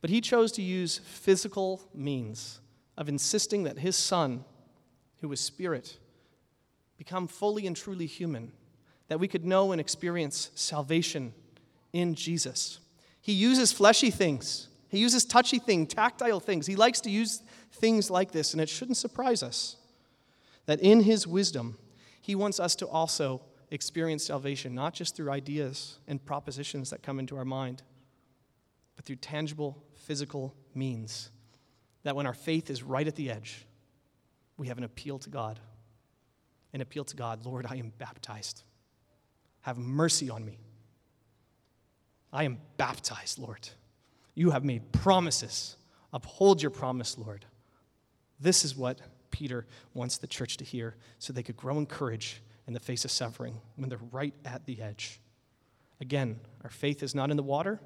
But 0.00 0.08
He 0.08 0.20
chose 0.20 0.52
to 0.52 0.62
use 0.62 0.98
physical 0.98 1.82
means 1.92 2.60
of 2.96 3.08
insisting 3.08 3.64
that 3.64 3.78
His 3.78 3.96
Son, 3.96 4.44
who 5.20 5.28
was 5.28 5.40
Spirit, 5.40 5.98
become 6.96 7.26
fully 7.26 7.66
and 7.66 7.76
truly 7.76 8.06
human, 8.06 8.52
that 9.08 9.18
we 9.18 9.26
could 9.26 9.44
know 9.44 9.72
and 9.72 9.80
experience 9.80 10.50
salvation 10.54 11.34
in 11.92 12.14
Jesus. 12.14 12.78
He 13.20 13.32
uses 13.32 13.72
fleshy 13.72 14.10
things, 14.10 14.68
he 14.88 14.98
uses 14.98 15.24
touchy 15.24 15.58
things, 15.58 15.92
tactile 15.92 16.40
things. 16.40 16.66
He 16.66 16.74
likes 16.74 17.00
to 17.02 17.10
use 17.10 17.42
things 17.72 18.10
like 18.10 18.32
this, 18.32 18.52
and 18.52 18.60
it 18.60 18.68
shouldn't 18.68 18.96
surprise 18.96 19.40
us 19.40 19.76
that 20.66 20.80
in 20.80 21.00
his 21.00 21.26
wisdom, 21.26 21.78
he 22.20 22.34
wants 22.34 22.60
us 22.60 22.74
to 22.76 22.86
also 22.86 23.42
experience 23.70 24.24
salvation, 24.24 24.74
not 24.74 24.94
just 24.94 25.16
through 25.16 25.30
ideas 25.30 25.98
and 26.06 26.24
propositions 26.24 26.90
that 26.90 27.02
come 27.02 27.18
into 27.18 27.36
our 27.36 27.44
mind, 27.44 27.82
but 28.96 29.04
through 29.04 29.16
tangible, 29.16 29.82
physical 29.94 30.54
means. 30.74 31.30
That 32.02 32.16
when 32.16 32.26
our 32.26 32.34
faith 32.34 32.70
is 32.70 32.82
right 32.82 33.06
at 33.06 33.16
the 33.16 33.30
edge, 33.30 33.66
we 34.56 34.68
have 34.68 34.78
an 34.78 34.84
appeal 34.84 35.18
to 35.20 35.30
God. 35.30 35.60
An 36.72 36.80
appeal 36.80 37.04
to 37.04 37.16
God 37.16 37.44
Lord, 37.44 37.66
I 37.68 37.76
am 37.76 37.92
baptized. 37.98 38.62
Have 39.62 39.78
mercy 39.78 40.30
on 40.30 40.44
me. 40.44 40.58
I 42.32 42.44
am 42.44 42.58
baptized, 42.76 43.38
Lord. 43.38 43.68
You 44.34 44.50
have 44.50 44.64
made 44.64 44.92
promises. 44.92 45.76
Uphold 46.12 46.62
your 46.62 46.70
promise, 46.70 47.18
Lord. 47.18 47.44
This 48.38 48.64
is 48.64 48.76
what 48.76 49.00
Peter 49.30 49.66
wants 49.94 50.18
the 50.18 50.26
church 50.26 50.56
to 50.58 50.64
hear 50.64 50.96
so 51.18 51.32
they 51.32 51.42
could 51.42 51.56
grow 51.56 51.78
in 51.78 51.86
courage 51.86 52.42
in 52.66 52.72
the 52.72 52.80
face 52.80 53.04
of 53.04 53.10
suffering 53.10 53.60
when 53.76 53.88
they're 53.88 53.98
right 54.12 54.34
at 54.44 54.66
the 54.66 54.80
edge. 54.80 55.20
Again, 56.00 56.40
our 56.64 56.70
faith 56.70 57.02
is 57.02 57.14
not 57.14 57.30
in 57.30 57.36
the 57.36 57.42
water, 57.42 57.80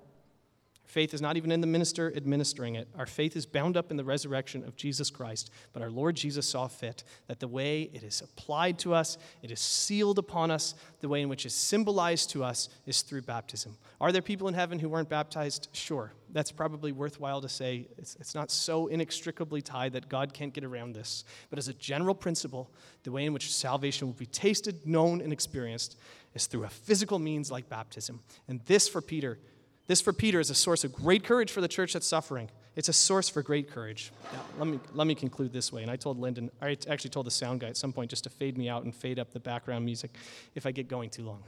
Faith 0.84 1.14
is 1.14 1.22
not 1.22 1.36
even 1.36 1.50
in 1.50 1.60
the 1.60 1.66
minister 1.66 2.12
administering 2.14 2.74
it. 2.74 2.88
Our 2.96 3.06
faith 3.06 3.36
is 3.36 3.46
bound 3.46 3.76
up 3.76 3.90
in 3.90 3.96
the 3.96 4.04
resurrection 4.04 4.62
of 4.64 4.76
Jesus 4.76 5.10
Christ. 5.10 5.50
But 5.72 5.82
our 5.82 5.90
Lord 5.90 6.14
Jesus 6.14 6.46
saw 6.46 6.68
fit 6.68 7.04
that 7.26 7.40
the 7.40 7.48
way 7.48 7.90
it 7.92 8.02
is 8.02 8.20
applied 8.20 8.78
to 8.80 8.94
us, 8.94 9.16
it 9.42 9.50
is 9.50 9.60
sealed 9.60 10.18
upon 10.18 10.50
us, 10.50 10.74
the 11.00 11.08
way 11.08 11.22
in 11.22 11.28
which 11.28 11.46
it's 11.46 11.54
symbolized 11.54 12.30
to 12.30 12.44
us 12.44 12.68
is 12.86 13.02
through 13.02 13.22
baptism. 13.22 13.76
Are 14.00 14.12
there 14.12 14.22
people 14.22 14.46
in 14.46 14.54
heaven 14.54 14.78
who 14.78 14.90
weren't 14.90 15.08
baptized? 15.08 15.68
Sure. 15.72 16.12
That's 16.30 16.52
probably 16.52 16.92
worthwhile 16.92 17.40
to 17.40 17.48
say. 17.48 17.88
It's, 17.96 18.16
it's 18.20 18.34
not 18.34 18.50
so 18.50 18.88
inextricably 18.88 19.62
tied 19.62 19.94
that 19.94 20.08
God 20.08 20.34
can't 20.34 20.52
get 20.52 20.64
around 20.64 20.94
this. 20.94 21.24
But 21.48 21.58
as 21.58 21.68
a 21.68 21.74
general 21.74 22.14
principle, 22.14 22.70
the 23.04 23.12
way 23.12 23.24
in 23.24 23.32
which 23.32 23.54
salvation 23.54 24.06
will 24.06 24.14
be 24.14 24.26
tasted, 24.26 24.86
known, 24.86 25.20
and 25.20 25.32
experienced 25.32 25.96
is 26.34 26.46
through 26.46 26.64
a 26.64 26.68
physical 26.68 27.18
means 27.18 27.50
like 27.50 27.68
baptism. 27.68 28.20
And 28.48 28.60
this, 28.66 28.88
for 28.88 29.00
Peter, 29.00 29.38
this 29.86 30.00
for 30.00 30.12
Peter 30.12 30.40
is 30.40 30.50
a 30.50 30.54
source 30.54 30.84
of 30.84 30.92
great 30.92 31.24
courage 31.24 31.50
for 31.50 31.60
the 31.60 31.68
church 31.68 31.92
that's 31.92 32.06
suffering. 32.06 32.50
It's 32.76 32.88
a 32.88 32.92
source 32.92 33.28
for 33.28 33.42
great 33.42 33.70
courage. 33.70 34.12
Now, 34.32 34.40
let 34.58 34.66
me, 34.66 34.80
let 34.92 35.06
me 35.06 35.14
conclude 35.14 35.52
this 35.52 35.72
way. 35.72 35.82
And 35.82 35.90
I 35.90 35.96
told 35.96 36.18
Lyndon, 36.18 36.50
I 36.60 36.76
actually 36.88 37.10
told 37.10 37.26
the 37.26 37.30
sound 37.30 37.60
guy 37.60 37.68
at 37.68 37.76
some 37.76 37.92
point 37.92 38.10
just 38.10 38.24
to 38.24 38.30
fade 38.30 38.58
me 38.58 38.68
out 38.68 38.84
and 38.84 38.94
fade 38.94 39.18
up 39.18 39.32
the 39.32 39.40
background 39.40 39.84
music 39.84 40.10
if 40.54 40.66
I 40.66 40.72
get 40.72 40.88
going 40.88 41.10
too 41.10 41.22
long. 41.22 41.42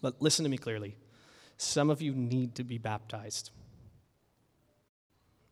But 0.00 0.20
listen 0.20 0.44
to 0.44 0.48
me 0.48 0.58
clearly. 0.58 0.96
Some 1.56 1.90
of 1.90 2.00
you 2.00 2.12
need 2.14 2.54
to 2.54 2.64
be 2.64 2.78
baptized. 2.78 3.50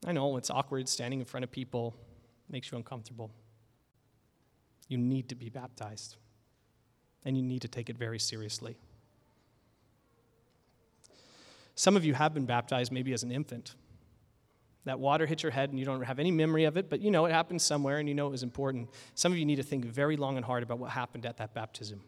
I 0.07 0.13
know 0.13 0.37
it's 0.37 0.51
awkward 0.51 0.89
standing 0.89 1.19
in 1.19 1.27
front 1.27 1.43
of 1.43 1.51
people, 1.51 1.97
makes 2.49 2.71
you 2.71 2.77
uncomfortable. 2.77 3.33
You 4.89 4.99
need 4.99 5.29
to 5.31 5.35
be 5.35 5.49
baptized, 5.49 6.15
and 7.25 7.37
you 7.37 7.43
need 7.43 7.63
to 7.63 7.69
take 7.69 7.91
it 7.91 7.99
very 7.99 8.21
seriously. 8.21 8.77
Some 11.77 11.95
of 11.95 12.05
you 12.05 12.15
have 12.15 12.35
been 12.35 12.47
baptized 12.47 12.91
maybe 12.91 13.13
as 13.13 13.23
an 13.23 13.31
infant. 13.31 13.75
That 14.87 14.99
water 14.99 15.27
hit 15.27 15.43
your 15.43 15.53
head 15.53 15.71
and 15.71 15.79
you 15.79 15.85
don't 15.85 16.03
have 16.03 16.19
any 16.19 16.31
memory 16.31 16.65
of 16.65 16.77
it, 16.77 16.89
but 16.89 17.01
you 17.01 17.11
know 17.11 17.27
it 17.27 17.33
happened 17.33 17.61
somewhere 17.61 17.99
and 17.99 18.09
you 18.09 18.15
know 18.15 18.27
it 18.27 18.31
was 18.31 18.43
important. 18.43 18.89
Some 19.15 19.31
of 19.31 19.39
you 19.39 19.45
need 19.45 19.57
to 19.57 19.63
think 19.63 19.85
very 19.85 20.17
long 20.17 20.37
and 20.37 20.45
hard 20.45 20.63
about 20.63 20.79
what 20.79 20.91
happened 20.91 21.27
at 21.27 21.37
that 21.37 21.55
baptism. 21.55 22.01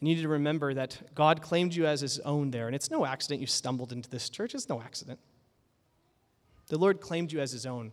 And 0.00 0.08
you 0.08 0.14
need 0.14 0.22
to 0.22 0.28
remember 0.28 0.72
that 0.74 1.14
God 1.14 1.42
claimed 1.42 1.74
you 1.74 1.86
as 1.86 2.00
his 2.00 2.20
own 2.20 2.50
there. 2.50 2.66
And 2.66 2.76
it's 2.76 2.90
no 2.90 3.04
accident 3.04 3.40
you 3.40 3.46
stumbled 3.46 3.92
into 3.92 4.08
this 4.08 4.30
church, 4.30 4.54
it's 4.54 4.68
no 4.68 4.80
accident. 4.80 5.18
The 6.68 6.78
Lord 6.78 7.00
claimed 7.00 7.32
you 7.32 7.40
as 7.40 7.52
his 7.52 7.66
own. 7.66 7.92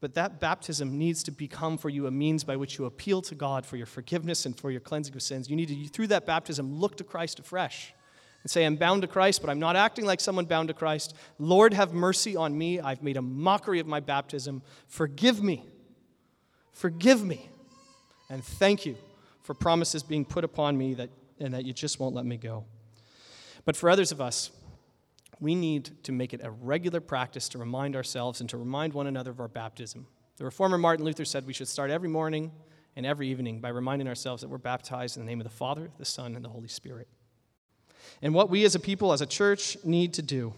But 0.00 0.14
that 0.14 0.40
baptism 0.40 0.98
needs 0.98 1.22
to 1.24 1.30
become 1.30 1.78
for 1.78 1.90
you 1.90 2.06
a 2.06 2.10
means 2.10 2.44
by 2.44 2.56
which 2.56 2.78
you 2.78 2.86
appeal 2.86 3.22
to 3.22 3.34
God 3.34 3.64
for 3.64 3.76
your 3.76 3.86
forgiveness 3.86 4.46
and 4.46 4.58
for 4.58 4.70
your 4.70 4.80
cleansing 4.80 5.14
of 5.14 5.22
sins. 5.22 5.48
You 5.48 5.56
need 5.56 5.68
to, 5.68 5.88
through 5.88 6.08
that 6.08 6.26
baptism, 6.26 6.74
look 6.74 6.96
to 6.96 7.04
Christ 7.04 7.38
afresh 7.38 7.94
and 8.44 8.50
say, 8.50 8.64
I'm 8.64 8.76
bound 8.76 9.02
to 9.02 9.08
Christ, 9.08 9.40
but 9.40 9.50
I'm 9.50 9.58
not 9.58 9.74
acting 9.74 10.04
like 10.04 10.20
someone 10.20 10.44
bound 10.44 10.68
to 10.68 10.74
Christ. 10.74 11.16
Lord, 11.38 11.72
have 11.72 11.94
mercy 11.94 12.36
on 12.36 12.56
me. 12.56 12.78
I've 12.78 13.02
made 13.02 13.16
a 13.16 13.22
mockery 13.22 13.80
of 13.80 13.86
my 13.86 14.00
baptism. 14.00 14.62
Forgive 14.86 15.42
me. 15.42 15.64
Forgive 16.72 17.24
me. 17.24 17.48
And 18.28 18.44
thank 18.44 18.84
you 18.84 18.96
for 19.42 19.54
promises 19.54 20.02
being 20.02 20.26
put 20.26 20.44
upon 20.44 20.76
me 20.76 20.92
that, 20.94 21.08
and 21.40 21.54
that 21.54 21.64
you 21.64 21.72
just 21.72 21.98
won't 21.98 22.14
let 22.14 22.26
me 22.26 22.36
go. 22.36 22.66
But 23.64 23.76
for 23.76 23.88
others 23.88 24.12
of 24.12 24.20
us, 24.20 24.50
we 25.40 25.54
need 25.54 25.90
to 26.04 26.12
make 26.12 26.34
it 26.34 26.42
a 26.44 26.50
regular 26.50 27.00
practice 27.00 27.48
to 27.50 27.58
remind 27.58 27.96
ourselves 27.96 28.40
and 28.40 28.50
to 28.50 28.58
remind 28.58 28.92
one 28.92 29.06
another 29.06 29.30
of 29.30 29.40
our 29.40 29.48
baptism. 29.48 30.06
The 30.36 30.44
reformer 30.44 30.76
Martin 30.76 31.06
Luther 31.06 31.24
said 31.24 31.46
we 31.46 31.54
should 31.54 31.68
start 31.68 31.90
every 31.90 32.10
morning 32.10 32.52
and 32.94 33.06
every 33.06 33.28
evening 33.28 33.60
by 33.60 33.70
reminding 33.70 34.06
ourselves 34.06 34.42
that 34.42 34.48
we're 34.48 34.58
baptized 34.58 35.16
in 35.16 35.24
the 35.24 35.30
name 35.30 35.40
of 35.40 35.44
the 35.44 35.50
Father, 35.50 35.90
the 35.98 36.04
Son, 36.04 36.36
and 36.36 36.44
the 36.44 36.50
Holy 36.50 36.68
Spirit. 36.68 37.08
And 38.22 38.34
what 38.34 38.50
we 38.50 38.64
as 38.64 38.74
a 38.74 38.80
people, 38.80 39.12
as 39.12 39.20
a 39.20 39.26
church, 39.26 39.76
need 39.84 40.14
to 40.14 40.22
do 40.22 40.54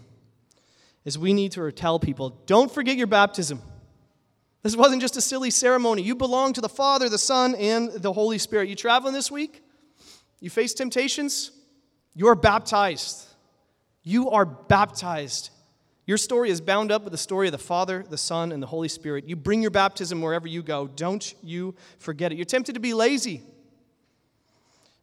is 1.05 1.19
we 1.19 1.33
need 1.33 1.53
to 1.53 1.71
tell 1.73 1.99
people 1.99 2.31
don't 2.47 2.71
forget 2.71 2.97
your 2.97 3.07
baptism. 3.07 3.63
This 4.63 4.75
wasn't 4.75 5.01
just 5.01 5.17
a 5.17 5.21
silly 5.21 5.51
ceremony. 5.51 6.03
You 6.03 6.17
belong 6.17 6.53
to 6.55 6.61
the 6.61 6.69
Father, 6.69 7.09
the 7.09 7.19
Son, 7.19 7.55
and 7.55 7.93
the 7.93 8.13
Holy 8.13 8.39
Spirit. 8.39 8.69
You 8.69 8.75
traveling 8.75 9.15
this 9.15 9.31
week? 9.31 9.63
You 10.41 10.51
face 10.51 10.75
temptations? 10.75 11.53
You 12.15 12.27
are 12.27 12.35
baptized. 12.35 13.27
You 14.03 14.31
are 14.31 14.45
baptized. 14.45 15.51
Your 16.05 16.17
story 16.19 16.51
is 16.51 16.61
bound 16.61 16.91
up 16.91 17.05
with 17.05 17.13
the 17.13 17.19
story 17.19 17.47
of 17.47 17.53
the 17.53 17.59
Father, 17.59 18.05
the 18.09 18.19
Son, 18.19 18.51
and 18.51 18.63
the 18.63 18.67
Holy 18.67 18.89
Spirit. 18.89 19.29
You 19.29 19.37
bring 19.37 19.63
your 19.63 19.71
baptism 19.71 20.21
wherever 20.21 20.49
you 20.49 20.63
go. 20.63 20.89
Don't 20.89 21.35
you 21.43 21.75
forget 21.99 22.33
it. 22.33 22.37
You're 22.37 22.45
tempted 22.45 22.75
to 22.75 22.81
be 22.81 22.95
lazy 22.95 23.43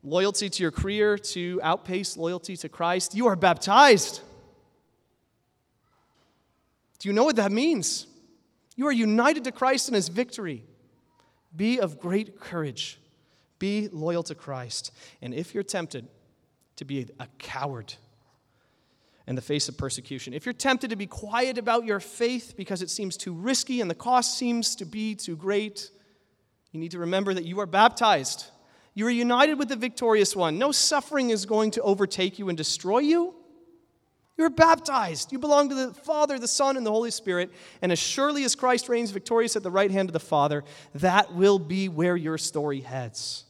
loyalty 0.04 0.50
to 0.50 0.62
your 0.62 0.72
career 0.72 1.18
to 1.18 1.60
outpace 1.64 2.18
loyalty 2.18 2.58
to 2.58 2.70
Christ, 2.70 3.16
you 3.16 3.28
are 3.28 3.36
baptized. 3.36 4.22
Do 7.00 7.10
you 7.10 7.14
know 7.14 7.24
what 7.24 7.38
that 7.38 7.52
means? 7.52 8.08
You 8.76 8.88
are 8.88 8.92
united 8.92 9.44
to 9.46 9.52
Christ 9.52 9.88
in 9.88 9.94
his 9.94 10.10
victory. 10.10 10.64
Be 11.56 11.80
of 11.80 12.00
great 12.00 12.40
courage. 12.40 13.00
Be 13.60 13.88
loyal 13.92 14.24
to 14.24 14.36
Christ. 14.36 14.92
And 15.22 15.34
if 15.34 15.54
you're 15.54 15.64
tempted 15.64 16.08
to 16.78 16.86
be 16.86 17.08
a 17.20 17.28
coward 17.38 17.94
in 19.28 19.36
the 19.36 19.42
face 19.42 19.70
of 19.70 19.78
persecution, 19.78 20.34
if 20.34 20.46
you're 20.46 20.54
tempted 20.54 20.90
to 20.90 20.96
be 20.96 21.06
quiet 21.06 21.58
about 21.58 21.86
your 21.86 22.00
faith 22.00 22.56
because 22.58 22.82
it 22.82 22.90
seems 22.90 23.16
too 23.16 23.34
risky 23.34 23.80
and 23.80 23.90
the 23.90 23.96
cost 23.96 24.38
seems 24.38 24.76
to 24.78 24.86
be 24.86 25.16
too 25.16 25.36
great, 25.36 25.90
you 26.72 26.80
need 26.80 26.92
to 26.92 27.00
remember 27.00 27.34
that 27.34 27.46
you 27.46 27.60
are 27.60 27.68
baptized. 27.68 28.48
You 28.96 29.08
are 29.08 29.12
united 29.12 29.56
with 29.56 29.70
the 29.70 29.76
victorious 29.76 30.36
one. 30.36 30.58
No 30.58 30.72
suffering 30.72 31.32
is 31.32 31.46
going 31.46 31.72
to 31.72 31.82
overtake 31.82 32.38
you 32.38 32.50
and 32.50 32.58
destroy 32.58 33.00
you. 33.00 33.34
You're 34.38 34.50
baptized. 34.50 35.32
You 35.32 35.40
belong 35.40 35.70
to 35.70 35.76
the 35.76 35.94
Father, 35.94 36.40
the 36.40 36.48
Son, 36.48 36.78
and 36.78 36.86
the 36.86 36.92
Holy 36.92 37.12
Spirit. 37.12 37.52
And 37.82 37.92
as 37.92 38.00
surely 38.00 38.44
as 38.44 38.56
Christ 38.56 38.90
reigns 38.90 39.12
victorious 39.12 39.56
at 39.56 39.64
the 39.64 39.72
right 39.72 39.92
hand 39.92 40.10
of 40.10 40.14
the 40.14 40.20
Father, 40.20 40.64
that 40.96 41.34
will 41.34 41.60
be 41.60 41.88
where 41.88 42.16
your 42.16 42.38
story 42.38 42.82
heads. 42.82 43.46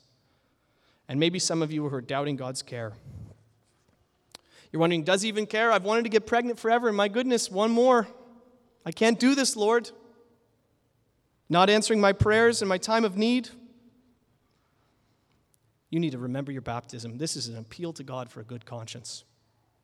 And 1.08 1.20
maybe 1.20 1.40
some 1.40 1.62
of 1.62 1.72
you 1.72 1.88
who 1.88 1.96
are 1.96 2.02
doubting 2.02 2.36
God's 2.36 2.62
care. 2.62 2.94
You're 4.72 4.80
wondering, 4.80 5.04
does 5.04 5.22
he 5.22 5.28
even 5.28 5.46
care? 5.46 5.72
I've 5.72 5.84
wanted 5.84 6.04
to 6.04 6.10
get 6.10 6.26
pregnant 6.26 6.60
forever, 6.60 6.88
and 6.88 6.98
my 6.98 7.08
goodness, 7.08 7.52
one 7.52 7.72
more. 7.72 8.08
I 8.86 8.92
can't 8.92 9.20
do 9.20 9.36
this, 9.36 9.56
Lord. 9.56 9.92
Not 11.48 11.70
answering 11.70 12.02
my 12.02 12.12
prayers 12.12 12.62
in 12.62 12.68
my 12.68 12.78
time 12.78 13.06
of 13.06 13.16
need 13.16 13.50
you 15.94 16.00
need 16.00 16.14
to 16.14 16.18
remember 16.18 16.52
your 16.52 16.64
baptism. 16.64 17.20
This 17.20 17.36
is 17.36 17.50
an 17.50 17.58
appeal 17.58 17.94
to 17.94 18.04
God 18.04 18.32
for 18.32 18.40
a 18.40 18.44
good 18.44 18.66
conscience. 18.66 19.26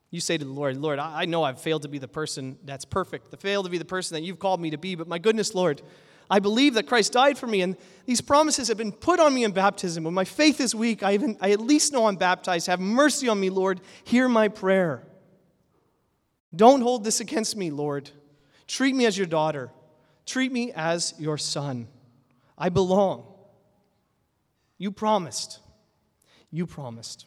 You 0.10 0.20
say 0.20 0.40
to 0.40 0.44
the 0.44 0.50
Lord, 0.50 0.76
Lord, 0.78 0.98
I 0.98 1.26
know 1.26 1.44
I've 1.44 1.62
failed 1.62 1.84
to 1.84 1.88
be 1.88 2.00
the 2.00 2.08
person 2.08 2.58
that's 2.66 2.84
perfect, 2.84 3.30
to 3.30 3.38
failed 3.38 3.66
to 3.66 3.70
be 3.70 3.78
the 3.78 3.86
person 3.86 4.16
that 4.16 4.24
you've 4.24 4.40
called 4.40 4.60
me 4.60 4.72
to 4.72 4.78
be, 4.80 4.96
but 4.96 5.08
my 5.08 5.20
goodness, 5.20 5.54
Lord, 5.54 5.84
I 6.28 6.40
believe 6.40 6.74
that 6.74 6.88
Christ 6.88 7.14
died 7.14 7.38
for 7.38 7.46
me, 7.46 7.62
and 7.62 7.78
these 8.08 8.22
promises 8.22 8.70
have 8.70 8.78
been 8.78 8.92
put 8.92 9.20
on 9.20 9.36
me 9.36 9.44
in 9.44 9.52
baptism. 9.52 10.04
When 10.04 10.16
my 10.16 10.26
faith 10.26 10.60
is 10.60 10.74
weak, 10.74 11.04
I, 11.04 11.14
even, 11.14 11.38
I 11.42 11.52
at 11.52 11.62
least 11.62 11.94
know 11.94 12.08
I'm 12.08 12.16
baptized. 12.16 12.66
Have 12.66 12.80
mercy 12.80 13.28
on 13.28 13.40
me, 13.40 13.52
Lord. 13.52 13.80
Hear 14.04 14.28
my 14.28 14.48
prayer. 14.48 15.04
Don't 16.56 16.82
hold 16.82 17.04
this 17.04 17.20
against 17.20 17.56
me, 17.56 17.70
Lord. 17.70 18.10
Treat 18.66 18.96
me 18.96 19.06
as 19.06 19.16
your 19.16 19.28
daughter. 19.28 19.70
Treat 20.26 20.52
me 20.52 20.72
as 20.76 21.14
your 21.20 21.38
son. 21.38 21.88
I 22.58 22.70
belong. 22.70 23.26
You 24.80 24.92
promised 24.92 25.60
you 26.52 26.66
promised. 26.66 27.26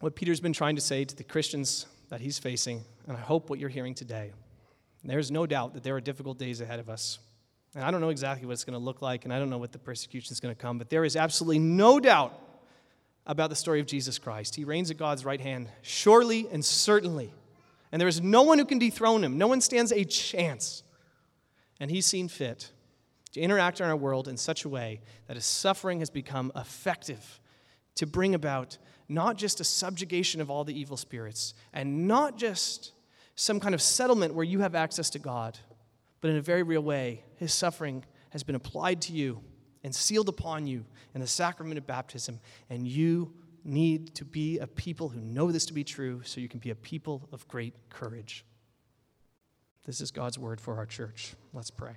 What 0.00 0.14
Peter's 0.14 0.40
been 0.40 0.52
trying 0.52 0.76
to 0.76 0.82
say 0.82 1.04
to 1.04 1.16
the 1.16 1.24
Christians 1.24 1.86
that 2.08 2.20
he's 2.20 2.38
facing, 2.38 2.84
and 3.06 3.16
I 3.16 3.20
hope 3.20 3.50
what 3.50 3.58
you're 3.58 3.68
hearing 3.68 3.94
today, 3.94 4.32
there's 5.04 5.30
no 5.30 5.46
doubt 5.46 5.74
that 5.74 5.82
there 5.82 5.96
are 5.96 6.00
difficult 6.00 6.38
days 6.38 6.60
ahead 6.60 6.80
of 6.80 6.88
us. 6.88 7.18
And 7.74 7.84
I 7.84 7.90
don't 7.90 8.00
know 8.00 8.08
exactly 8.08 8.46
what 8.46 8.52
it's 8.52 8.64
going 8.64 8.78
to 8.78 8.84
look 8.84 9.02
like, 9.02 9.24
and 9.24 9.32
I 9.32 9.38
don't 9.38 9.50
know 9.50 9.58
what 9.58 9.72
the 9.72 9.78
persecution 9.78 10.32
is 10.32 10.40
going 10.40 10.54
to 10.54 10.60
come, 10.60 10.78
but 10.78 10.90
there 10.90 11.04
is 11.04 11.16
absolutely 11.16 11.58
no 11.58 12.00
doubt 12.00 12.38
about 13.26 13.50
the 13.50 13.56
story 13.56 13.80
of 13.80 13.86
Jesus 13.86 14.18
Christ. 14.18 14.54
He 14.54 14.64
reigns 14.64 14.90
at 14.90 14.96
God's 14.96 15.24
right 15.24 15.40
hand, 15.40 15.68
surely 15.82 16.48
and 16.50 16.64
certainly. 16.64 17.32
And 17.92 18.00
there 18.00 18.08
is 18.08 18.20
no 18.20 18.42
one 18.42 18.58
who 18.58 18.64
can 18.64 18.78
dethrone 18.78 19.22
him, 19.22 19.38
no 19.38 19.46
one 19.46 19.60
stands 19.60 19.92
a 19.92 20.04
chance. 20.04 20.82
And 21.80 21.90
he's 21.90 22.06
seen 22.06 22.28
fit 22.28 22.70
to 23.32 23.40
interact 23.40 23.80
in 23.80 23.86
our 23.86 23.96
world 23.96 24.28
in 24.28 24.36
such 24.36 24.64
a 24.64 24.68
way 24.68 25.00
that 25.26 25.36
his 25.36 25.46
suffering 25.46 26.00
has 26.00 26.10
become 26.10 26.52
effective 26.56 27.40
to 27.94 28.06
bring 28.06 28.34
about 28.34 28.78
not 29.08 29.36
just 29.36 29.60
a 29.60 29.64
subjugation 29.64 30.40
of 30.40 30.50
all 30.50 30.64
the 30.64 30.78
evil 30.78 30.96
spirits 30.96 31.54
and 31.72 32.06
not 32.06 32.36
just 32.36 32.92
some 33.34 33.60
kind 33.60 33.74
of 33.74 33.82
settlement 33.82 34.34
where 34.34 34.44
you 34.44 34.60
have 34.60 34.74
access 34.74 35.10
to 35.10 35.18
God, 35.18 35.58
but 36.20 36.30
in 36.30 36.36
a 36.36 36.42
very 36.42 36.62
real 36.62 36.82
way, 36.82 37.24
his 37.36 37.52
suffering 37.52 38.04
has 38.30 38.42
been 38.42 38.54
applied 38.54 39.00
to 39.02 39.12
you 39.12 39.40
and 39.84 39.94
sealed 39.94 40.28
upon 40.28 40.66
you 40.66 40.84
in 41.14 41.20
the 41.20 41.26
sacrament 41.26 41.78
of 41.78 41.86
baptism, 41.86 42.40
and 42.68 42.86
you 42.86 43.32
need 43.64 44.14
to 44.14 44.24
be 44.24 44.58
a 44.58 44.66
people 44.66 45.08
who 45.08 45.20
know 45.20 45.52
this 45.52 45.66
to 45.66 45.72
be 45.72 45.84
true 45.84 46.20
so 46.24 46.40
you 46.40 46.48
can 46.48 46.60
be 46.60 46.70
a 46.70 46.74
people 46.74 47.28
of 47.32 47.46
great 47.48 47.74
courage. 47.90 48.44
This 49.84 50.00
is 50.00 50.10
God's 50.10 50.38
word 50.38 50.60
for 50.60 50.76
our 50.76 50.86
church. 50.86 51.34
Let's 51.52 51.70
pray. 51.70 51.96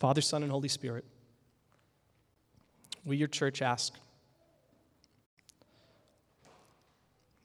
Father, 0.00 0.22
Son, 0.22 0.42
and 0.42 0.50
Holy 0.50 0.68
Spirit, 0.68 1.04
we, 3.04 3.18
your 3.18 3.28
church, 3.28 3.60
ask 3.60 3.92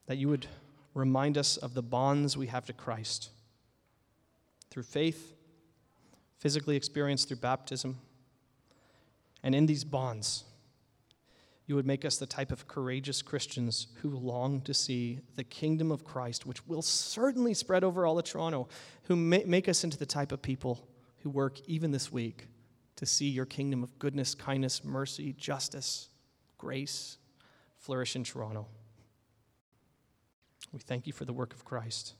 that 0.07 0.17
you 0.17 0.29
would 0.29 0.47
remind 0.93 1.37
us 1.37 1.57
of 1.57 1.73
the 1.73 1.81
bonds 1.81 2.37
we 2.37 2.47
have 2.47 2.65
to 2.67 2.73
Christ 2.73 3.29
through 4.69 4.83
faith, 4.83 5.35
physically 6.39 6.77
experienced 6.77 7.27
through 7.27 7.37
baptism. 7.37 7.97
And 9.43 9.53
in 9.53 9.65
these 9.65 9.83
bonds, 9.83 10.45
you 11.67 11.75
would 11.75 11.85
make 11.85 12.05
us 12.05 12.15
the 12.15 12.25
type 12.25 12.53
of 12.53 12.69
courageous 12.69 13.21
Christians 13.21 13.87
who 14.01 14.11
long 14.11 14.61
to 14.61 14.73
see 14.73 15.19
the 15.35 15.43
kingdom 15.43 15.91
of 15.91 16.05
Christ, 16.05 16.45
which 16.45 16.65
will 16.65 16.81
certainly 16.81 17.53
spread 17.53 17.83
over 17.83 18.05
all 18.05 18.17
of 18.17 18.23
Toronto, 18.23 18.69
who 19.03 19.17
make 19.17 19.67
us 19.67 19.83
into 19.83 19.97
the 19.97 20.05
type 20.05 20.31
of 20.31 20.41
people 20.41 20.87
who 21.25 21.31
work 21.31 21.59
even 21.65 21.89
this 21.89 22.11
week 22.11 22.45
to 22.95 23.03
see 23.03 23.27
your 23.27 23.47
kingdom 23.47 23.81
of 23.81 23.97
goodness, 23.97 24.35
kindness, 24.35 24.83
mercy, 24.83 25.33
justice, 25.33 26.09
grace 26.59 27.17
flourish 27.79 28.15
in 28.15 28.23
Toronto. 28.23 28.67
We 30.71 30.79
thank 30.79 31.07
you 31.07 31.13
for 31.13 31.25
the 31.25 31.33
work 31.33 31.51
of 31.51 31.65
Christ. 31.65 32.13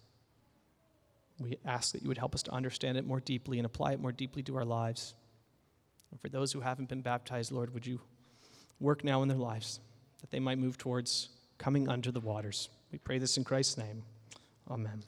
We 1.39 1.59
ask 1.65 1.91
that 1.91 2.01
you 2.01 2.07
would 2.07 2.17
help 2.17 2.33
us 2.33 2.41
to 2.43 2.51
understand 2.51 2.97
it 2.97 3.05
more 3.05 3.19
deeply 3.19 3.59
and 3.59 3.65
apply 3.67 3.93
it 3.93 3.99
more 3.99 4.11
deeply 4.11 4.41
to 4.41 4.57
our 4.57 4.65
lives. 4.65 5.13
And 6.09 6.19
for 6.19 6.29
those 6.29 6.51
who 6.51 6.61
haven't 6.61 6.89
been 6.89 7.01
baptized, 7.01 7.51
Lord, 7.51 7.75
would 7.75 7.85
you 7.85 8.01
work 8.79 9.03
now 9.03 9.21
in 9.21 9.27
their 9.27 9.37
lives 9.37 9.81
that 10.21 10.31
they 10.31 10.39
might 10.39 10.57
move 10.57 10.79
towards 10.79 11.29
coming 11.59 11.89
under 11.89 12.11
the 12.11 12.21
waters? 12.21 12.69
We 12.91 12.97
pray 12.97 13.19
this 13.19 13.37
in 13.37 13.43
Christ's 13.43 13.77
name. 13.77 14.01
Amen. 14.67 15.03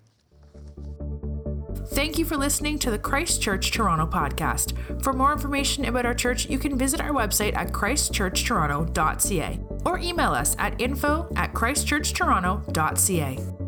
Thank 1.89 2.19
you 2.19 2.25
for 2.25 2.37
listening 2.37 2.77
to 2.79 2.91
the 2.91 2.99
Christ 2.99 3.41
Church 3.41 3.71
Toronto 3.71 4.05
podcast. 4.05 5.03
For 5.03 5.13
more 5.13 5.31
information 5.31 5.85
about 5.85 6.05
our 6.05 6.13
church, 6.13 6.49
you 6.49 6.59
can 6.59 6.77
visit 6.77 6.99
our 7.01 7.11
website 7.11 7.55
at 7.55 7.71
christchurchtoronto.ca 7.71 9.59
or 9.85 9.99
email 9.99 10.31
us 10.31 10.55
at 10.59 10.79
info 10.81 11.31
at 11.35 11.53
christchurchtoronto.ca. 11.53 13.66